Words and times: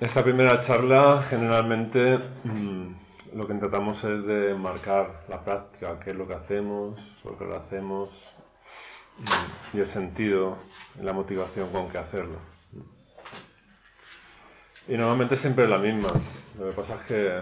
esta 0.00 0.24
primera 0.24 0.60
charla 0.60 1.22
generalmente 1.22 2.18
mm, 2.44 3.36
lo 3.36 3.46
que 3.46 3.54
tratamos 3.54 4.02
es 4.04 4.24
de 4.24 4.54
marcar 4.54 5.24
la 5.28 5.44
práctica, 5.44 6.00
qué 6.00 6.10
es 6.10 6.16
lo 6.16 6.26
que 6.26 6.34
hacemos, 6.34 6.98
por 7.22 7.36
qué 7.38 7.44
lo 7.44 7.56
hacemos 7.56 8.08
mm, 9.18 9.76
y 9.76 9.80
el 9.80 9.86
sentido, 9.86 10.56
la 11.00 11.12
motivación 11.12 11.70
con 11.70 11.90
que 11.90 11.98
hacerlo. 11.98 12.38
Y 14.88 14.96
normalmente 14.96 15.36
siempre 15.36 15.64
es 15.64 15.70
la 15.70 15.78
misma. 15.78 16.08
Lo 16.58 16.70
que 16.70 16.72
pasa 16.72 16.96
es 16.96 17.02
que, 17.02 17.40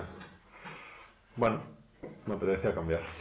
bueno, 1.36 1.60
me 2.26 2.34
apetece 2.34 2.74
cambiar. 2.74 3.02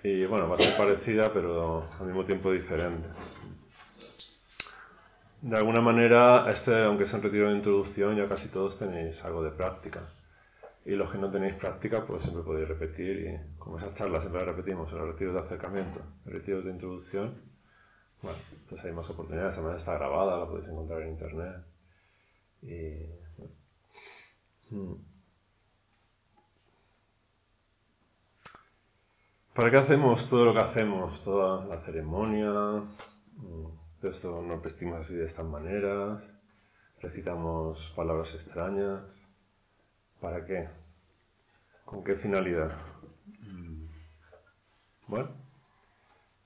Y 0.00 0.24
bueno, 0.26 0.48
va 0.48 0.54
a 0.54 0.58
ser 0.58 0.76
parecida, 0.76 1.32
pero 1.32 1.88
al 1.98 2.06
mismo 2.06 2.24
tiempo 2.24 2.52
diferente. 2.52 3.08
De 5.40 5.56
alguna 5.56 5.80
manera, 5.80 6.50
este, 6.50 6.84
aunque 6.84 7.06
sea 7.06 7.18
un 7.18 7.24
retiro 7.24 7.48
de 7.50 7.56
introducción, 7.56 8.16
ya 8.16 8.28
casi 8.28 8.48
todos 8.48 8.78
tenéis 8.78 9.24
algo 9.24 9.42
de 9.42 9.50
práctica. 9.50 10.00
Y 10.84 10.92
los 10.92 11.10
que 11.12 11.18
no 11.18 11.30
tenéis 11.30 11.54
práctica, 11.54 12.04
pues 12.06 12.22
siempre 12.22 12.42
podéis 12.42 12.68
repetir. 12.68 13.20
Y 13.20 13.58
como 13.58 13.78
esas 13.78 13.94
charlas 13.94 14.22
siempre 14.22 14.44
las 14.44 14.56
repetimos, 14.56 14.92
el 14.92 15.06
retiro 15.06 15.32
de 15.32 15.40
acercamiento, 15.40 16.00
el 16.26 16.32
retiro 16.32 16.62
de 16.62 16.70
introducción, 16.72 17.34
bueno, 18.22 18.38
pues 18.68 18.84
hay 18.84 18.92
más 18.92 19.08
oportunidades. 19.10 19.54
Además 19.56 19.76
está 19.76 19.94
grabada, 19.94 20.38
la 20.38 20.46
podéis 20.46 20.68
encontrar 20.68 21.02
en 21.02 21.08
internet. 21.10 21.56
Y, 22.62 23.06
hmm. 24.74 24.94
¿Para 29.54 29.70
qué 29.70 29.76
hacemos 29.76 30.28
todo 30.28 30.46
lo 30.46 30.52
que 30.52 30.60
hacemos? 30.60 31.22
Toda 31.22 31.64
la 31.66 31.80
ceremonia, 31.80 32.82
de 34.00 34.10
esto 34.10 34.42
nos 34.42 34.62
vestimos 34.62 35.00
así 35.00 35.14
de 35.14 35.24
estas 35.24 35.46
maneras, 35.46 36.22
recitamos 37.00 37.92
palabras 37.96 38.34
extrañas. 38.34 39.02
¿Para 40.20 40.44
qué? 40.44 40.68
¿Con 41.84 42.02
qué 42.04 42.16
finalidad? 42.16 42.72
Mm. 43.40 43.86
Bueno, 45.06 45.30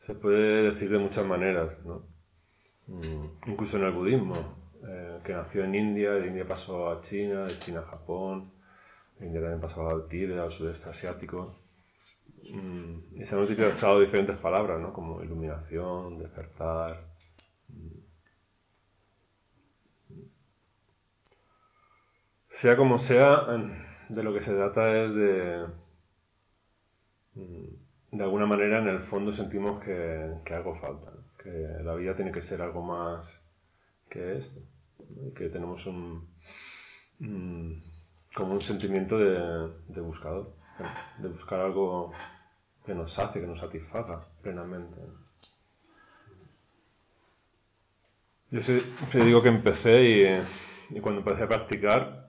se 0.00 0.14
puede 0.14 0.64
decir 0.64 0.90
de 0.90 0.98
muchas 0.98 1.26
maneras, 1.26 1.70
¿no? 1.84 2.02
Mm, 2.86 3.50
incluso 3.50 3.76
en 3.76 3.84
el 3.84 3.92
budismo, 3.92 4.34
eh, 4.86 5.20
que 5.24 5.32
nació 5.32 5.64
en 5.64 5.74
India, 5.74 6.12
de 6.12 6.26
India 6.26 6.46
pasó 6.46 6.90
a 6.90 7.00
China, 7.00 7.44
de 7.44 7.58
China 7.58 7.80
a 7.80 7.90
Japón, 7.90 8.50
de 9.18 9.26
India 9.26 9.40
también 9.40 9.60
pasó 9.60 9.88
al 9.88 10.08
Tíbet, 10.08 10.38
al 10.38 10.50
sudeste 10.52 10.90
asiático. 10.90 11.54
Mm, 12.50 13.20
y 13.20 13.24
se 13.24 13.34
han 13.34 13.42
utilizado 13.42 14.00
diferentes 14.00 14.36
palabras, 14.38 14.80
¿no? 14.80 14.92
Como 14.92 15.22
iluminación, 15.22 16.18
despertar. 16.18 17.12
Mm. 17.72 18.02
Sea 22.50 22.76
como 22.76 22.98
sea, 22.98 23.46
de 24.08 24.22
lo 24.22 24.32
que 24.32 24.42
se 24.42 24.54
trata 24.54 25.04
es 25.04 25.14
de... 25.14 25.66
Mm, 27.34 27.82
de 28.12 28.24
alguna 28.24 28.46
manera 28.46 28.78
en 28.78 28.88
el 28.88 29.00
fondo 29.00 29.32
sentimos 29.32 29.82
que, 29.82 30.54
algo 30.54 30.76
falta, 30.76 31.12
que 31.42 31.50
la 31.82 31.94
vida 31.94 32.14
tiene 32.14 32.30
que 32.30 32.42
ser 32.42 32.60
algo 32.60 32.82
más 32.82 33.40
que 34.10 34.36
esto, 34.36 34.60
que 35.34 35.48
tenemos 35.48 35.86
un, 35.86 36.28
como 38.34 38.52
un 38.52 38.60
sentimiento 38.60 39.18
de, 39.18 39.72
de 39.88 40.00
buscador, 40.02 40.52
de 41.18 41.28
buscar 41.28 41.60
algo 41.60 42.12
que 42.84 42.94
nos 42.94 43.18
hace, 43.18 43.40
que 43.40 43.46
nos 43.46 43.60
satisfaga 43.60 44.26
plenamente. 44.42 45.00
Yo 48.52 48.60
siempre 48.60 49.24
digo 49.24 49.42
que 49.42 49.48
empecé 49.48 50.44
y, 50.90 51.00
cuando 51.00 51.20
empecé 51.20 51.44
a 51.44 51.48
practicar, 51.48 52.28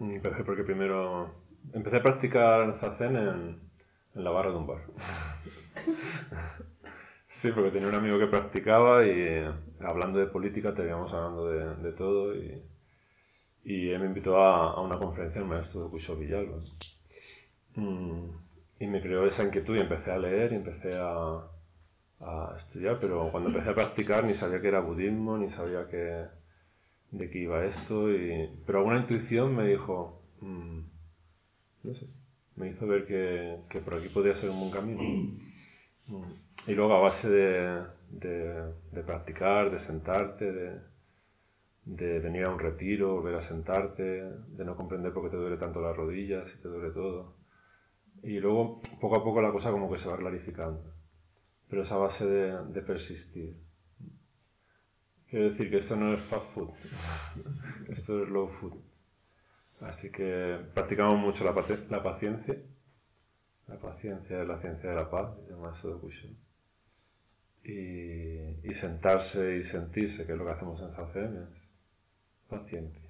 empecé 0.00 0.44
porque 0.44 0.64
primero 0.64 1.30
empecé 1.74 1.98
a 1.98 2.02
practicar 2.02 2.74
zazen 2.80 3.16
en, 3.16 3.60
en 4.14 4.24
la 4.24 4.30
barra 4.30 4.50
de 4.50 4.56
un 4.56 4.66
bar. 4.66 4.80
sí, 7.26 7.52
porque 7.54 7.70
tenía 7.70 7.88
un 7.88 7.94
amigo 7.94 8.18
que 8.18 8.28
practicaba 8.28 9.06
y 9.06 9.44
hablando 9.80 10.20
de 10.20 10.26
política, 10.26 10.74
teníamos 10.74 11.12
hablando 11.12 11.46
de, 11.46 11.92
todo 11.92 12.34
y, 12.34 13.90
él 13.90 14.00
me 14.00 14.06
invitó 14.06 14.38
a, 14.38 14.80
una 14.80 14.96
conferencia 14.96 15.42
el 15.42 15.48
maestro 15.48 15.84
de 15.84 15.90
Cucho 15.90 16.16
Villalba. 16.16 16.60
Mm, 17.74 18.24
y 18.80 18.86
me 18.86 19.02
creó 19.02 19.26
esa 19.26 19.44
inquietud 19.44 19.76
y 19.76 19.80
empecé 19.80 20.12
a 20.12 20.18
leer 20.18 20.52
y 20.52 20.56
empecé 20.56 20.96
a, 20.96 21.42
estudiar, 22.56 22.98
pero 23.00 23.30
cuando 23.30 23.50
empecé 23.50 23.70
a 23.70 23.74
practicar 23.74 24.24
ni 24.24 24.34
sabía 24.34 24.60
que 24.60 24.68
era 24.68 24.80
budismo, 24.80 25.38
ni 25.38 25.50
sabía 25.50 25.88
que, 25.88 26.26
de 27.10 27.30
qué 27.30 27.38
iba 27.40 27.64
esto, 27.64 28.10
y, 28.10 28.50
pero 28.66 28.78
alguna 28.78 29.00
intuición 29.00 29.54
me 29.54 29.66
dijo, 29.66 30.22
mm, 30.40 30.80
no 31.84 31.94
sé, 31.94 32.06
me 32.56 32.68
hizo 32.68 32.86
ver 32.86 33.06
que, 33.06 33.80
por 33.80 33.94
aquí 33.94 34.08
podía 34.08 34.34
ser 34.34 34.50
un 34.50 34.60
buen 34.60 34.70
camino. 34.70 35.02
Mm. 36.06 36.32
Y 36.66 36.74
luego 36.74 36.94
a 36.94 37.00
base 37.00 37.28
de, 37.28 37.82
de, 38.10 39.02
practicar, 39.04 39.70
de 39.70 39.78
sentarte, 39.78 40.52
de, 40.52 40.80
de, 41.84 42.18
venir 42.20 42.44
a 42.44 42.50
un 42.50 42.58
retiro, 42.58 43.14
volver 43.14 43.34
a 43.36 43.40
sentarte, 43.40 44.02
de 44.02 44.64
no 44.64 44.76
comprender 44.76 45.12
por 45.12 45.24
qué 45.24 45.30
te 45.30 45.36
duele 45.36 45.56
tanto 45.56 45.80
las 45.80 45.96
rodillas 45.96 46.52
y 46.54 46.62
te 46.62 46.68
duele 46.68 46.90
todo, 46.90 47.36
y 48.22 48.38
luego, 48.38 48.80
poco 49.00 49.16
a 49.16 49.24
poco, 49.24 49.42
la 49.42 49.50
cosa 49.50 49.70
como 49.72 49.90
que 49.90 49.98
se 49.98 50.08
va 50.08 50.16
clarificando. 50.16 50.91
Pero 51.72 51.84
es 51.84 51.90
a 51.90 51.96
base 51.96 52.26
de, 52.26 52.82
persistir. 52.82 53.56
Quiero 55.26 55.48
decir 55.48 55.70
que 55.70 55.78
esto 55.78 55.96
no 55.96 56.12
es 56.12 56.20
fast 56.20 56.48
food, 56.48 56.68
esto 57.88 58.22
es 58.22 58.28
low 58.28 58.46
food. 58.46 58.74
Así 59.80 60.12
que 60.12 60.58
practicamos 60.74 61.18
mucho 61.18 61.44
la, 61.44 61.54
paciencia. 61.54 62.58
La 63.68 63.78
paciencia 63.78 64.42
es 64.42 64.46
la 64.46 64.60
ciencia 64.60 64.90
de 64.90 64.96
la 64.96 65.10
paz, 65.10 65.34
y, 67.64 68.68
y 68.68 68.74
sentarse 68.74 69.56
y 69.56 69.62
sentirse, 69.62 70.26
que 70.26 70.32
es 70.32 70.38
lo 70.38 70.44
que 70.44 70.50
hacemos 70.50 70.78
en 70.82 70.92
Zazen, 70.92 71.36
es 71.38 72.48
paciencia. 72.50 73.01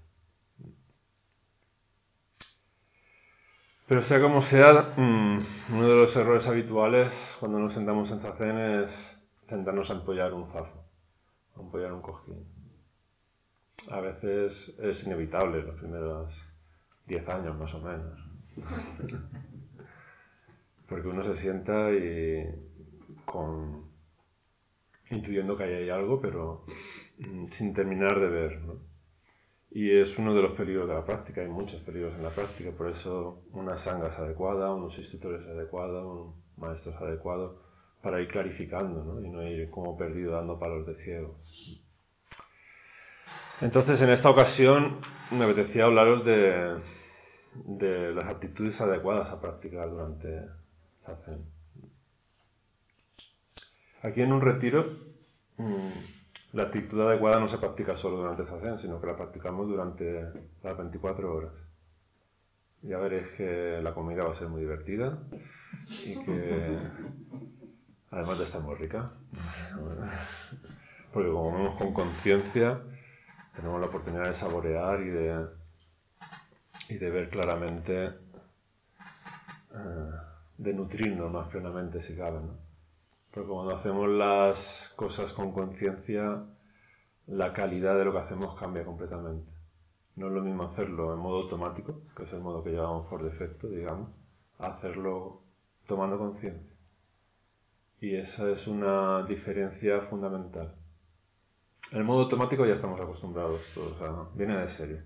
Pero 3.93 4.01
sea 4.01 4.23
como 4.23 4.41
sea, 4.41 4.95
mm, 4.97 5.45
uno 5.75 5.87
de 5.87 5.95
los 5.95 6.17
errores 6.17 6.49
habituales 6.49 7.37
cuando 7.39 7.59
nos 7.59 7.75
sentamos 7.75 8.11
en 8.11 8.21
Zazen 8.21 8.59
es 8.59 9.19
sentarnos 9.47 9.91
a 9.91 9.93
empollar 9.93 10.33
un 10.33 10.47
zafo, 10.47 10.83
a 11.55 11.61
empollar 11.61 11.93
un 11.93 12.01
cojín. 12.01 12.43
A 13.91 14.01
veces 14.01 14.75
es 14.79 15.07
inevitable 15.07 15.63
los 15.63 15.79
primeros 15.79 16.33
10 17.07 17.29
años 17.29 17.59
más 17.59 17.75
o 17.75 17.83
menos. 17.83 18.19
Porque 20.89 21.09
uno 21.09 21.23
se 21.25 21.37
sienta 21.37 21.93
y 21.93 22.47
con 23.27 23.91
intuyendo 25.11 25.55
que 25.55 25.65
hay 25.65 25.91
algo, 25.91 26.19
pero 26.19 26.65
mm, 27.19 27.49
sin 27.49 27.75
terminar 27.75 28.19
de 28.19 28.27
ver. 28.27 28.59
¿no? 28.63 28.92
Y 29.75 29.91
es 29.91 30.19
uno 30.19 30.35
de 30.35 30.43
los 30.43 30.53
peligros 30.53 30.87
de 30.87 30.95
la 30.95 31.05
práctica, 31.05 31.41
hay 31.41 31.49
muchos 31.49 31.81
peligros 31.81 32.15
en 32.15 32.23
la 32.23 32.29
práctica, 32.29 32.71
por 32.73 32.91
eso 32.91 33.43
una 33.53 33.77
sanga 33.77 34.09
es 34.09 34.19
adecuada, 34.19 34.75
unos 34.75 34.99
instructores 34.99 35.47
adecuados, 35.47 36.05
un 36.05 36.43
maestro 36.57 36.93
es 36.93 36.99
adecuado, 36.99 37.63
para 38.03 38.21
ir 38.21 38.29
clarificando 38.29 39.03
¿no? 39.03 39.25
y 39.25 39.31
no 39.31 39.43
ir 39.43 39.71
como 39.71 39.97
perdido 39.97 40.33
dando 40.33 40.59
palos 40.59 40.87
de 40.87 40.95
ciego. 40.97 41.39
Entonces, 43.63 44.03
en 44.03 44.11
esta 44.11 44.29
ocasión 44.29 45.01
me 45.31 45.45
apetecía 45.45 45.85
hablaros 45.85 46.25
de, 46.25 46.77
de 47.55 48.13
las 48.13 48.27
actitudes 48.27 48.81
adecuadas 48.81 49.31
a 49.31 49.41
practicar 49.41 49.89
durante 49.89 50.29
la 51.07 51.17
Zen. 51.25 51.45
Aquí 54.03 54.21
en 54.21 54.33
un 54.33 54.41
retiro 54.41 54.85
mm, 55.59 55.91
la 56.53 56.65
actitud 56.65 57.01
adecuada 57.01 57.41
no 57.41 57.49
se 57.49 57.59
practica 57.59 57.97
solo 57.97 58.19
durante 58.19 58.43
esta 58.43 58.79
sino 58.79 59.01
que 59.01 59.07
la 59.07 59.17
practicamos 59.17 59.69
durante 59.69 60.29
las 60.63 60.77
24 60.77 61.35
horas. 61.35 61.53
Ya 62.83 62.99
veréis 62.99 63.29
que 63.37 63.81
la 63.83 63.95
comida 63.95 64.25
va 64.25 64.33
a 64.33 64.35
ser 64.35 64.49
muy 64.49 64.61
divertida 64.61 65.19
y 66.05 66.23
que 66.25 66.79
además 68.11 68.39
de 68.39 68.45
estar 68.45 68.61
muy 68.61 68.75
rica, 68.75 69.13
porque 71.13 71.31
como 71.31 71.53
vemos 71.53 71.79
con 71.79 71.95
conciencia, 71.95 72.81
tenemos 73.57 73.81
la 73.81 73.87
oportunidad 73.87 74.27
de 74.27 74.35
saborear 74.35 75.01
y 75.01 75.09
de, 75.09 75.47
y 76.91 76.95
de 76.97 77.11
ver 77.11 77.31
claramente, 77.31 78.07
eh, 78.07 78.13
de 80.59 80.75
nutrirnos 80.75 81.33
más 81.33 81.49
plenamente 81.49 82.03
si 82.03 82.15
cabe. 82.15 82.41
¿no? 82.41 82.73
Porque 83.33 83.49
cuando 83.49 83.77
hacemos 83.77 84.09
las 84.11 84.93
cosas 84.95 85.33
con 85.33 85.53
conciencia, 85.53 86.43
la 87.27 87.53
calidad 87.53 87.97
de 87.97 88.05
lo 88.05 88.13
que 88.13 88.19
hacemos 88.19 88.59
cambia 88.59 88.85
completamente. 88.85 89.51
No 90.17 90.27
es 90.27 90.33
lo 90.33 90.43
mismo 90.43 90.65
hacerlo 90.65 91.13
en 91.15 91.21
modo 91.21 91.43
automático, 91.43 92.03
que 92.15 92.25
es 92.25 92.33
el 92.33 92.41
modo 92.41 92.63
que 92.63 92.71
llevamos 92.71 93.07
por 93.07 93.23
defecto, 93.23 93.69
digamos, 93.69 94.11
a 94.59 94.67
hacerlo 94.67 95.41
tomando 95.87 96.19
conciencia. 96.19 96.73
Y 98.01 98.17
esa 98.17 98.51
es 98.51 98.67
una 98.67 99.25
diferencia 99.25 100.01
fundamental. 100.03 100.75
El 101.93 102.05
modo 102.05 102.23
automático 102.23 102.67
ya 102.67 102.73
estamos 102.73 103.01
acostumbrados 103.01 103.61
todos, 103.75 103.93
o 103.93 103.99
sea, 103.99 104.29
viene 104.35 104.59
de 104.59 104.69
serie. 104.69 105.03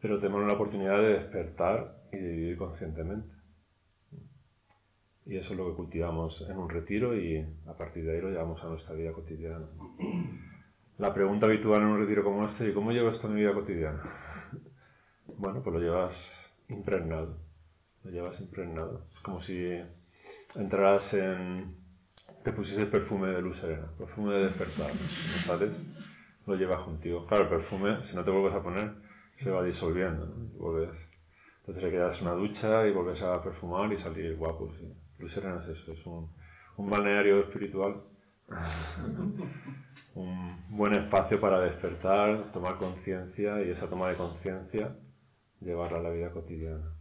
Pero 0.00 0.18
tenemos 0.18 0.46
la 0.46 0.54
oportunidad 0.54 0.98
de 0.98 1.14
despertar 1.14 2.02
y 2.12 2.16
de 2.16 2.32
vivir 2.32 2.58
conscientemente. 2.58 3.34
Y 5.26 5.36
eso 5.36 5.52
es 5.52 5.58
lo 5.58 5.68
que 5.68 5.76
cultivamos 5.76 6.40
en 6.48 6.58
un 6.58 6.68
retiro 6.68 7.16
y 7.16 7.46
a 7.66 7.74
partir 7.74 8.04
de 8.04 8.12
ahí 8.12 8.20
lo 8.20 8.30
llevamos 8.30 8.62
a 8.62 8.68
nuestra 8.68 8.94
vida 8.94 9.12
cotidiana. 9.12 9.66
La 11.00 11.14
pregunta 11.14 11.46
habitual 11.46 11.80
en 11.80 11.88
un 11.88 11.98
retiro 11.98 12.22
como 12.22 12.44
este, 12.44 12.68
¿y 12.68 12.74
cómo 12.74 12.92
llevo 12.92 13.08
esto 13.08 13.26
en 13.26 13.34
mi 13.34 13.40
vida 13.40 13.54
cotidiana? 13.54 14.02
Bueno, 15.38 15.62
pues 15.62 15.72
lo 15.72 15.80
llevas 15.80 16.54
impregnado. 16.68 17.38
Lo 18.04 18.10
llevas 18.10 18.38
impregnado. 18.42 19.06
Es 19.14 19.20
como 19.20 19.40
si 19.40 19.80
entraras 20.56 21.14
en... 21.14 21.74
te 22.42 22.52
pusieses 22.52 22.84
perfume 22.88 23.28
de 23.28 23.40
luz 23.40 23.56
serena, 23.56 23.86
perfume 23.96 24.34
de 24.34 24.44
despertar. 24.44 24.88
¿no 24.88 25.08
sales? 25.46 25.88
Lo 26.46 26.54
llevas 26.56 26.82
contigo. 26.82 27.26
Claro, 27.26 27.44
el 27.44 27.48
perfume, 27.48 28.04
si 28.04 28.14
no 28.14 28.22
te 28.22 28.30
vuelves 28.30 28.52
a 28.52 28.62
poner, 28.62 28.92
se 29.36 29.50
va 29.50 29.64
disolviendo. 29.64 30.26
Entonces 31.60 31.82
le 31.82 31.90
quedas 31.90 32.20
una 32.20 32.32
ducha 32.32 32.86
y 32.86 32.92
vuelves 32.92 33.22
a 33.22 33.42
perfumar 33.42 33.90
y 33.90 33.96
salir 33.96 34.36
guapo. 34.36 34.70
¿sí? 34.78 34.92
Luz 35.18 35.32
serena 35.32 35.60
es 35.60 35.66
eso, 35.66 35.92
es 35.92 36.04
un, 36.04 36.30
un 36.76 36.90
balneario 36.90 37.40
espiritual. 37.40 38.02
un 40.14 40.56
buen 40.70 40.94
espacio 40.94 41.40
para 41.40 41.60
despertar, 41.60 42.52
tomar 42.52 42.76
conciencia 42.76 43.62
y 43.62 43.70
esa 43.70 43.88
toma 43.88 44.08
de 44.08 44.16
conciencia 44.16 44.96
llevarla 45.60 45.98
a 45.98 46.02
la 46.02 46.10
vida 46.10 46.30
cotidiana. 46.30 46.94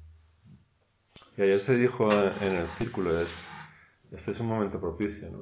Y 1.38 1.42
ayer 1.42 1.60
se 1.60 1.76
dijo 1.76 2.12
en 2.12 2.56
el 2.56 2.66
círculo, 2.66 3.20
es, 3.20 3.46
este 4.12 4.32
es 4.32 4.40
un 4.40 4.48
momento 4.48 4.80
propicio, 4.80 5.30
¿no? 5.30 5.40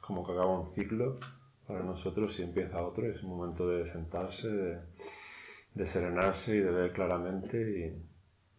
como 0.00 0.26
que 0.26 0.32
acaba 0.32 0.58
un 0.60 0.74
ciclo 0.74 1.18
para 1.66 1.82
nosotros 1.82 2.38
y 2.38 2.42
empieza 2.42 2.82
otro, 2.82 3.06
es 3.06 3.22
un 3.22 3.30
momento 3.30 3.68
de 3.68 3.86
sentarse, 3.86 4.48
de, 5.74 5.86
serenarse 5.86 6.56
y 6.56 6.60
de 6.60 6.70
ver 6.70 6.92
claramente 6.92 8.02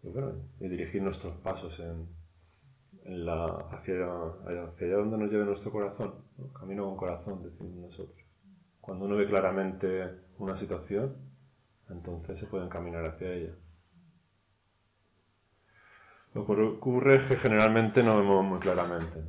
y, 0.02 0.10
bueno, 0.10 0.34
y 0.60 0.68
dirigir 0.70 1.02
nuestros 1.02 1.36
pasos 1.38 1.78
en, 1.80 3.26
la, 3.26 3.46
hacia, 3.72 4.08
hacia 4.66 4.96
donde 4.96 5.18
nos 5.18 5.32
lleve 5.32 5.46
nuestro 5.46 5.72
corazón, 5.72 6.14
camino 6.58 6.86
con 6.86 6.96
corazón, 6.96 7.44
decimos 7.44 7.76
nosotros. 7.76 8.21
Cuando 8.82 9.06
uno 9.06 9.16
ve 9.16 9.28
claramente 9.28 10.10
una 10.40 10.56
situación, 10.56 11.16
entonces 11.90 12.40
se 12.40 12.48
puede 12.48 12.68
caminar 12.68 13.06
hacia 13.06 13.32
ella. 13.32 13.54
Lo 16.34 16.46
que 16.46 16.54
ocurre 16.54 17.18
es 17.18 17.24
que 17.24 17.36
generalmente 17.36 18.04
no 18.04 18.18
vemos 18.18 18.44
muy 18.44 18.60
claramente, 18.60 19.22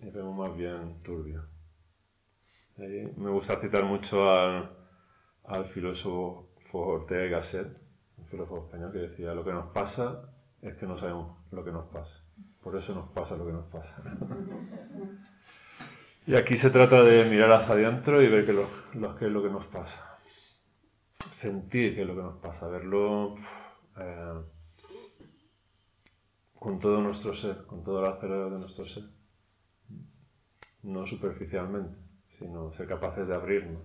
y 0.00 0.10
vemos 0.10 0.36
más 0.36 0.56
bien 0.56 1.02
turbio. 1.02 1.44
me 2.76 3.30
gusta 3.30 3.60
citar 3.60 3.84
mucho 3.84 4.30
al, 4.30 4.76
al 5.44 5.66
filósofo 5.66 6.48
Ortega 6.72 7.26
y 7.26 7.30
Gasset, 7.30 7.68
un 8.16 8.26
filósofo 8.26 8.64
español 8.64 8.92
que 8.92 8.98
decía, 8.98 9.34
lo 9.34 9.44
que 9.44 9.52
nos 9.52 9.72
pasa 9.72 10.34
es 10.62 10.74
que 10.76 10.86
no 10.86 10.96
sabemos 10.96 11.36
lo 11.50 11.64
que 11.64 11.70
nos 11.70 11.86
pasa. 11.88 12.24
Por 12.62 12.76
eso 12.76 12.94
nos 12.94 13.10
pasa 13.10 13.36
lo 13.36 13.46
que 13.46 13.52
nos 13.52 13.66
pasa. 13.66 13.94
y 16.26 16.36
aquí 16.36 16.56
se 16.56 16.70
trata 16.70 17.02
de 17.02 17.24
mirar 17.24 17.52
hacia 17.52 17.74
adentro 17.74 18.22
y 18.22 18.28
ver 18.28 18.46
qué 18.46 18.52
lo, 18.52 18.68
es 18.92 19.32
lo 19.32 19.42
que 19.42 19.50
nos 19.50 19.66
pasa. 19.66 20.18
Sentir 21.18 21.94
qué 21.94 22.02
es 22.02 22.06
lo 22.06 22.14
que 22.14 22.22
nos 22.22 22.36
pasa, 22.38 22.68
verlo 22.68 23.34
eh, 23.98 24.40
con 26.58 26.78
todo 26.78 27.00
nuestro 27.00 27.34
ser, 27.34 27.66
con 27.66 27.82
todo 27.82 28.06
el 28.06 28.20
cerebro 28.20 28.50
de 28.50 28.58
nuestro 28.58 28.86
ser. 28.86 29.04
No 30.84 31.06
superficialmente, 31.06 31.96
sino 32.38 32.72
ser 32.72 32.86
capaces 32.86 33.26
de 33.26 33.34
abrirnos. 33.34 33.82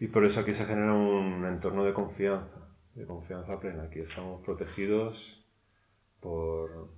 Y 0.00 0.08
por 0.08 0.24
eso 0.24 0.40
aquí 0.40 0.54
se 0.54 0.64
genera 0.64 0.94
un 0.94 1.44
entorno 1.44 1.84
de 1.84 1.92
confianza, 1.92 2.68
de 2.94 3.06
confianza 3.06 3.60
plena. 3.60 3.84
Aquí 3.84 4.00
estamos 4.00 4.42
protegidos 4.42 5.44
por, 6.20 6.88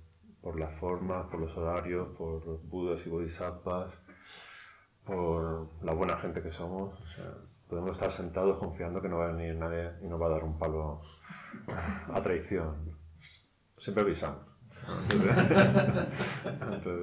por 0.41 0.57
las 0.57 0.73
formas, 0.79 1.27
por 1.27 1.41
los 1.41 1.55
horarios, 1.57 2.07
por 2.17 2.45
los 2.45 2.67
budas 2.69 3.05
y 3.05 3.09
bodhisattvas, 3.09 4.01
por 5.07 5.69
la 5.81 5.93
buena 5.93 6.17
gente 6.17 6.41
que 6.43 6.51
somos. 6.51 6.93
podemos 7.69 7.91
estar 7.91 8.11
sentados 8.11 8.57
confiando 8.59 9.01
que 9.01 9.09
no 9.09 9.17
va 9.17 9.29
a 9.29 9.31
venir 9.31 9.55
nadie 9.55 9.91
y 10.01 10.07
nos 10.07 10.21
va 10.21 10.27
a 10.27 10.29
dar 10.29 10.43
un 10.43 10.59
palo 10.59 11.01
a 12.13 12.21
traición. 12.21 12.97
Siempre 13.77 14.03
avisamos 14.03 14.57
antes 14.87 15.19
de, 15.19 15.29
antes 16.61 16.93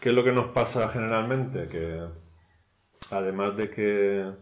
¿Qué 0.00 0.08
es 0.08 0.14
lo 0.14 0.24
que 0.24 0.32
nos 0.32 0.52
pasa 0.52 0.88
generalmente? 0.88 1.68
Que 1.68 2.02
además 3.10 3.54
de 3.56 3.70
que 3.70 4.32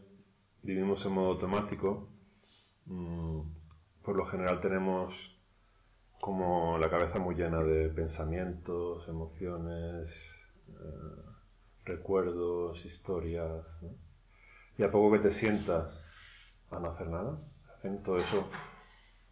vivimos 0.62 1.04
en 1.04 1.12
modo 1.12 1.32
automático, 1.32 2.08
mm, 2.86 3.40
por 4.02 4.16
lo 4.16 4.24
general 4.24 4.60
tenemos 4.60 5.36
como 6.20 6.78
la 6.78 6.90
cabeza 6.90 7.18
muy 7.18 7.34
llena 7.34 7.62
de 7.62 7.88
pensamientos, 7.88 9.06
emociones, 9.08 10.10
eh, 10.68 11.22
recuerdos, 11.84 12.84
historias. 12.84 13.64
Y 14.76 14.82
a 14.82 14.90
poco 14.90 15.12
que 15.12 15.20
te 15.20 15.30
sientas 15.30 15.92
a 16.70 16.78
no 16.78 16.88
hacer 16.88 17.08
nada. 17.08 17.38
todo 18.04 18.16
eso 18.16 18.48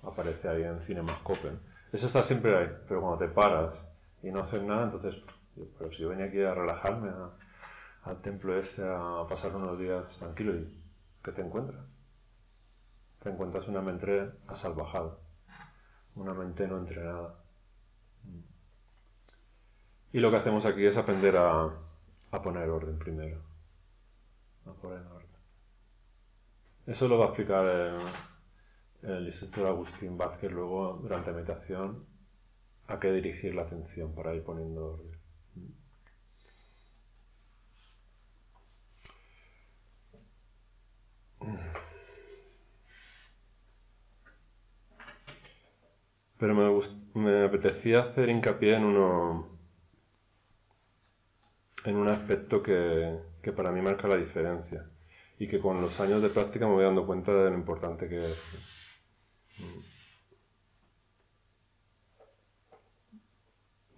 aparece 0.02 0.48
ahí 0.48 0.62
en 0.62 0.80
Cinemascope. 0.80 1.50
Eso 1.92 2.06
está 2.06 2.22
siempre 2.22 2.56
ahí, 2.56 2.68
pero 2.88 3.00
cuando 3.00 3.18
te 3.18 3.28
paras 3.28 3.74
y 4.22 4.30
no 4.30 4.40
haces 4.40 4.62
nada, 4.62 4.84
entonces, 4.84 5.14
pero 5.78 5.90
si 5.90 5.98
yo 5.98 6.08
venía 6.08 6.26
aquí 6.26 6.42
a 6.42 6.54
relajarme 6.54 7.10
al 8.02 8.20
templo 8.22 8.58
este, 8.58 8.82
a 8.84 9.24
pasar 9.28 9.54
unos 9.54 9.78
días 9.78 10.04
tranquilo, 10.18 10.54
¿y 10.56 10.82
qué 11.22 11.32
te 11.32 11.42
encuentras? 11.42 11.84
Te 13.22 13.30
encuentras 13.30 13.68
una 13.68 13.82
mente 13.82 14.30
asalvajada, 14.48 15.16
una 16.16 16.34
mente 16.34 16.66
no 16.66 16.78
entrenada. 16.78 17.34
Y 20.12 20.20
lo 20.20 20.30
que 20.30 20.36
hacemos 20.36 20.64
aquí 20.66 20.84
es 20.84 20.96
aprender 20.96 21.36
a, 21.36 21.70
a 22.30 22.42
poner 22.42 22.68
orden 22.68 22.98
primero. 22.98 23.38
A 24.66 24.72
poner 24.72 25.00
orden. 25.06 25.26
Eso 26.86 27.08
lo 27.08 27.18
va 27.18 27.26
a 27.26 27.28
explicar 27.28 27.66
el, 29.02 29.26
instructor 29.26 29.66
Agustín 29.66 30.16
Vázquez 30.16 30.52
luego 30.52 30.98
durante 31.02 31.30
la 31.30 31.36
meditación 31.36 32.06
a 32.86 33.00
qué 33.00 33.12
dirigir 33.12 33.54
la 33.54 33.62
atención 33.62 34.14
para 34.14 34.34
ir 34.34 34.44
poniendo 34.44 34.92
orden. 34.92 35.15
Pero 46.38 46.55
me, 46.55 47.20
me, 47.20 47.44
apetecía 47.44 48.00
hacer 48.00 48.28
hincapié 48.28 48.76
en 48.76 48.84
uno 48.84 49.58
en 51.84 51.96
un 51.96 52.08
aspecto 52.08 52.62
que, 52.62 53.19
que 53.43 53.52
para 53.52 53.70
mí 53.70 53.81
marca 53.81 54.08
la 54.08 54.16
diferencia 54.16 54.86
y 55.38 55.48
que 55.48 55.60
con 55.60 55.81
los 55.81 56.00
años 56.00 56.22
de 56.22 56.28
práctica 56.31 56.66
me 56.66 56.74
voy 56.74 56.84
dando 56.84 57.06
cuenta 57.06 57.32
de 57.32 57.50
lo 57.50 57.56
importante 57.56 58.08
que 58.08 58.24
es. 58.24 58.38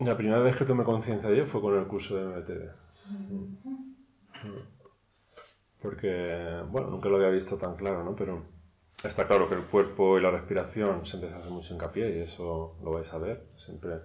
La 0.00 0.16
primera 0.16 0.38
vez 0.40 0.56
que 0.56 0.64
tomé 0.64 0.84
conciencia 0.84 1.28
de 1.28 1.34
ello 1.36 1.46
fue 1.46 1.60
con 1.60 1.76
el 1.76 1.86
curso 1.86 2.16
de 2.16 2.24
MBTV. 2.24 2.70
Porque, 5.82 6.62
bueno, 6.70 6.88
nunca 6.88 7.08
lo 7.08 7.16
había 7.16 7.30
visto 7.30 7.56
tan 7.56 7.76
claro, 7.76 8.04
¿no? 8.04 8.14
Pero 8.14 8.44
está 9.04 9.26
claro 9.26 9.48
que 9.48 9.54
el 9.54 9.64
cuerpo 9.64 10.18
y 10.18 10.22
la 10.22 10.30
respiración 10.30 11.06
siempre 11.06 11.30
se 11.30 11.36
hace 11.36 11.50
mucho 11.50 11.74
hincapié 11.74 12.18
y 12.18 12.20
eso 12.22 12.76
lo 12.82 12.92
vais 12.92 13.12
a 13.12 13.18
ver. 13.18 13.46
Siempre 13.56 14.00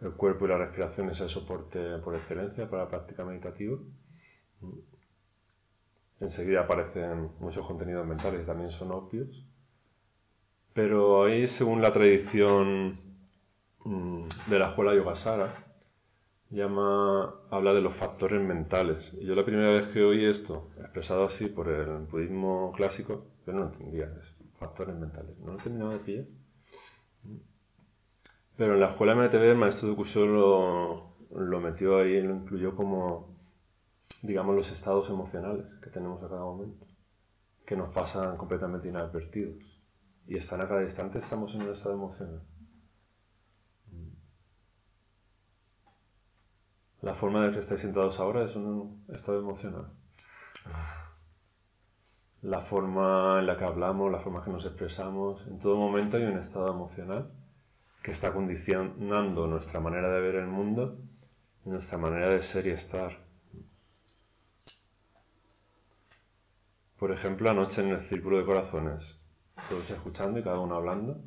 el 0.00 0.12
cuerpo 0.12 0.46
y 0.46 0.48
la 0.48 0.58
respiración 0.58 1.10
es 1.10 1.20
el 1.20 1.28
soporte 1.28 1.98
por 1.98 2.14
excelencia 2.14 2.68
para 2.68 2.84
la 2.84 2.88
práctica 2.88 3.24
meditativa 3.24 3.76
enseguida 6.20 6.60
aparecen 6.60 7.30
muchos 7.40 7.66
contenidos 7.66 8.06
mentales 8.06 8.46
también 8.46 8.70
son 8.70 8.92
obvios. 8.92 9.44
Pero 10.72 11.24
ahí, 11.24 11.48
según 11.48 11.82
la 11.82 11.92
tradición 11.92 13.00
mm, 13.84 14.28
de 14.46 14.58
la 14.58 14.68
escuela 14.68 14.94
Yogasara, 14.94 15.48
llama, 16.50 17.34
habla 17.50 17.72
de 17.72 17.80
los 17.80 17.94
factores 17.94 18.40
mentales. 18.40 19.12
Y 19.20 19.26
yo 19.26 19.34
la 19.34 19.44
primera 19.44 19.70
vez 19.70 19.88
que 19.92 20.02
oí 20.02 20.24
esto, 20.24 20.70
expresado 20.78 21.24
así 21.24 21.46
por 21.46 21.68
el 21.68 22.06
budismo 22.06 22.72
clásico, 22.72 23.26
yo 23.46 23.52
no 23.52 23.64
entendía, 23.64 24.04
es 24.04 24.34
factores 24.58 24.96
mentales. 24.96 25.38
No 25.38 25.52
lo 25.52 25.58
terminaba 25.58 25.94
de 25.94 25.98
pillar. 26.00 26.24
Pero 28.56 28.74
en 28.74 28.80
la 28.80 28.90
escuela 28.90 29.14
MTV 29.14 29.42
el 29.42 29.56
maestro 29.56 29.88
de 29.88 29.96
curso 29.96 30.26
lo, 30.26 31.16
lo 31.30 31.60
metió 31.60 31.98
ahí, 31.98 32.20
lo 32.20 32.34
incluyó 32.34 32.76
como 32.76 33.30
digamos, 34.22 34.54
los 34.54 34.70
estados 34.70 35.08
emocionales 35.08 35.66
que 35.82 35.90
tenemos 35.90 36.22
a 36.22 36.28
cada 36.28 36.42
momento, 36.42 36.86
que 37.66 37.76
nos 37.76 37.92
pasan 37.92 38.36
completamente 38.36 38.88
inadvertidos. 38.88 39.56
Y 40.26 40.36
están 40.36 40.60
a 40.60 40.68
cada 40.68 40.82
instante, 40.82 41.18
estamos 41.18 41.54
en 41.54 41.62
un 41.62 41.72
estado 41.72 41.94
emocional. 41.94 42.42
La 47.02 47.14
forma 47.14 47.40
en 47.40 47.46
la 47.46 47.52
que 47.52 47.60
estáis 47.60 47.80
sentados 47.80 48.20
ahora 48.20 48.44
es 48.44 48.54
un 48.56 49.04
estado 49.08 49.38
emocional. 49.38 49.90
La 52.42 52.62
forma 52.62 53.40
en 53.40 53.46
la 53.46 53.56
que 53.56 53.64
hablamos, 53.64 54.10
la 54.10 54.20
forma 54.20 54.38
en 54.40 54.44
que 54.46 54.50
nos 54.50 54.64
expresamos, 54.64 55.46
en 55.46 55.58
todo 55.58 55.76
momento 55.76 56.16
hay 56.16 56.24
un 56.24 56.38
estado 56.38 56.72
emocional 56.72 57.30
que 58.02 58.12
está 58.12 58.32
condicionando 58.32 59.46
nuestra 59.46 59.80
manera 59.80 60.10
de 60.10 60.20
ver 60.20 60.34
el 60.36 60.46
mundo 60.46 60.98
nuestra 61.64 61.98
manera 61.98 62.30
de 62.30 62.42
ser 62.42 62.66
y 62.66 62.70
estar. 62.70 63.18
Por 66.98 67.12
ejemplo, 67.12 67.50
anoche 67.50 67.82
en 67.82 67.90
el 67.90 68.00
círculo 68.00 68.38
de 68.38 68.44
corazones, 68.44 69.18
todos 69.68 69.90
escuchando 69.90 70.38
y 70.38 70.42
cada 70.42 70.58
uno 70.58 70.76
hablando, 70.76 71.22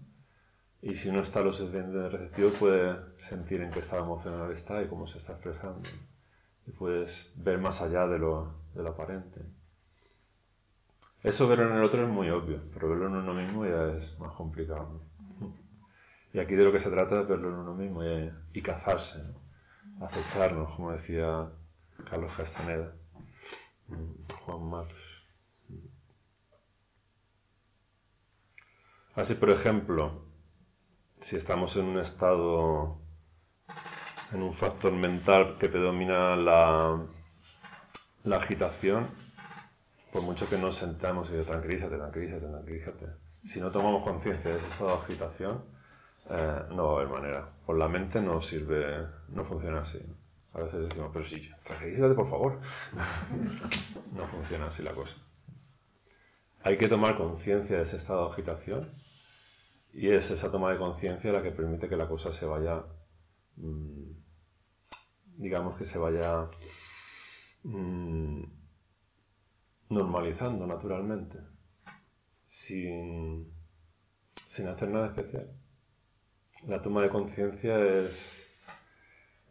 y 0.84 0.98
si 0.98 1.08
uno 1.08 1.22
está 1.22 1.42
lo 1.42 1.54
suficientemente 1.54 2.10
receptivo 2.10 2.50
puede 2.60 2.98
sentir 3.18 3.62
en 3.62 3.72
qué 3.72 3.80
estado 3.80 4.04
emocional 4.04 4.52
está 4.52 4.82
y 4.82 4.88
cómo 4.88 5.08
se 5.08 5.18
está 5.18 5.32
expresando. 5.32 5.82
Y 6.68 6.72
puedes 6.72 7.32
ver 7.36 7.58
más 7.58 7.82
allá 7.82 8.06
de 8.06 8.20
lo, 8.20 8.54
de 8.74 8.84
lo 8.84 8.90
aparente. 8.90 9.42
Eso 11.24 11.48
verlo 11.48 11.70
en 11.70 11.78
el 11.78 11.84
otro 11.86 12.04
es 12.04 12.10
muy 12.10 12.30
obvio, 12.30 12.60
pero 12.74 12.90
verlo 12.90 13.08
en 13.08 13.16
uno 13.16 13.34
mismo 13.34 13.66
ya 13.66 13.94
es 13.94 14.20
más 14.20 14.34
complicado. 14.34 15.00
Y 16.34 16.40
aquí 16.40 16.54
de 16.54 16.66
lo 16.66 16.74
que 16.74 16.82
se 16.82 16.90
trata 16.90 17.22
es 17.22 17.28
verlo 17.30 17.48
en 17.48 17.56
uno 17.56 17.74
mismo 17.76 18.04
y, 18.52 18.62
cazarse, 18.62 19.24
acecharnos, 20.02 20.76
como 20.76 20.92
decía 20.92 21.50
Carlos 22.10 22.34
Castaneda, 22.36 22.92
Juan 24.46 24.70
Marcos. 24.70 25.24
Así, 29.16 29.36
por 29.36 29.50
ejemplo, 29.50 30.33
si 31.24 31.38
estamos 31.38 31.78
en 31.78 31.86
un 31.86 32.00
estado, 32.00 32.98
en 34.34 34.44
un 34.44 34.54
factor 34.54 34.92
mental 34.92 35.56
que 35.58 35.70
predomina 35.70 36.36
la, 36.36 37.00
agitación, 38.30 39.08
por 40.12 40.22
mucho 40.22 40.50
que 40.50 40.58
nos 40.58 40.76
sentamos 40.76 41.30
y 41.30 41.34
de 41.34 41.46
tranquilízate, 41.46 41.96
tranquilízate, 41.96 42.46
tranquilízate. 42.46 43.06
Si 43.46 43.62
no 43.62 43.72
tomamos 43.72 44.04
conciencia 44.04 44.52
de 44.52 44.58
ese 44.58 44.68
estado 44.68 44.90
de 44.90 45.04
agitación, 45.04 45.64
eh, 46.30 46.60
no 46.72 46.88
va 46.88 46.92
a 46.92 46.96
haber 46.96 47.08
manera. 47.08 47.50
Por 47.66 47.78
la 47.78 47.88
mente 47.88 48.22
no 48.22 48.42
sirve, 48.42 49.08
no 49.30 49.46
funciona 49.46 49.80
así. 49.80 50.00
A 50.54 50.60
veces 50.60 50.90
decimos, 50.90 51.10
pero 51.14 51.26
sí, 51.26 51.50
tranquilízate 51.64 52.16
por 52.16 52.30
favor. 52.30 52.60
no 54.14 54.26
funciona 54.26 54.68
así 54.68 54.84
la 54.84 54.92
cosa. 54.92 55.16
Hay 56.64 56.78
que 56.78 56.90
tomar 56.90 57.16
conciencia 57.16 57.78
de 57.78 57.84
ese 57.84 57.96
estado 57.96 58.26
de 58.26 58.34
agitación 58.34 59.03
y 59.94 60.10
es 60.10 60.32
esa 60.32 60.52
toma 60.52 60.72
de 60.72 60.80
conciencia 60.80 61.32
la 61.32 61.44
que 61.44 61.52
permite 61.52 61.88
que 61.88 61.96
la 61.96 62.08
cosa 62.08 62.32
se 62.32 62.46
vaya, 62.46 62.84
mm, 63.58 64.12
digamos 65.38 65.78
que 65.78 65.86
se 65.86 66.00
vaya 66.00 66.50
mm, 67.64 68.44
normalizando 69.90 70.66
naturalmente, 70.66 71.38
sin, 72.44 73.54
sin 74.36 74.68
hacer 74.68 74.90
nada 74.90 75.08
especial. 75.08 75.52
La 76.68 76.82
toma 76.82 77.04
de 77.04 77.10
conciencia 77.10 77.78
es, 77.80 78.48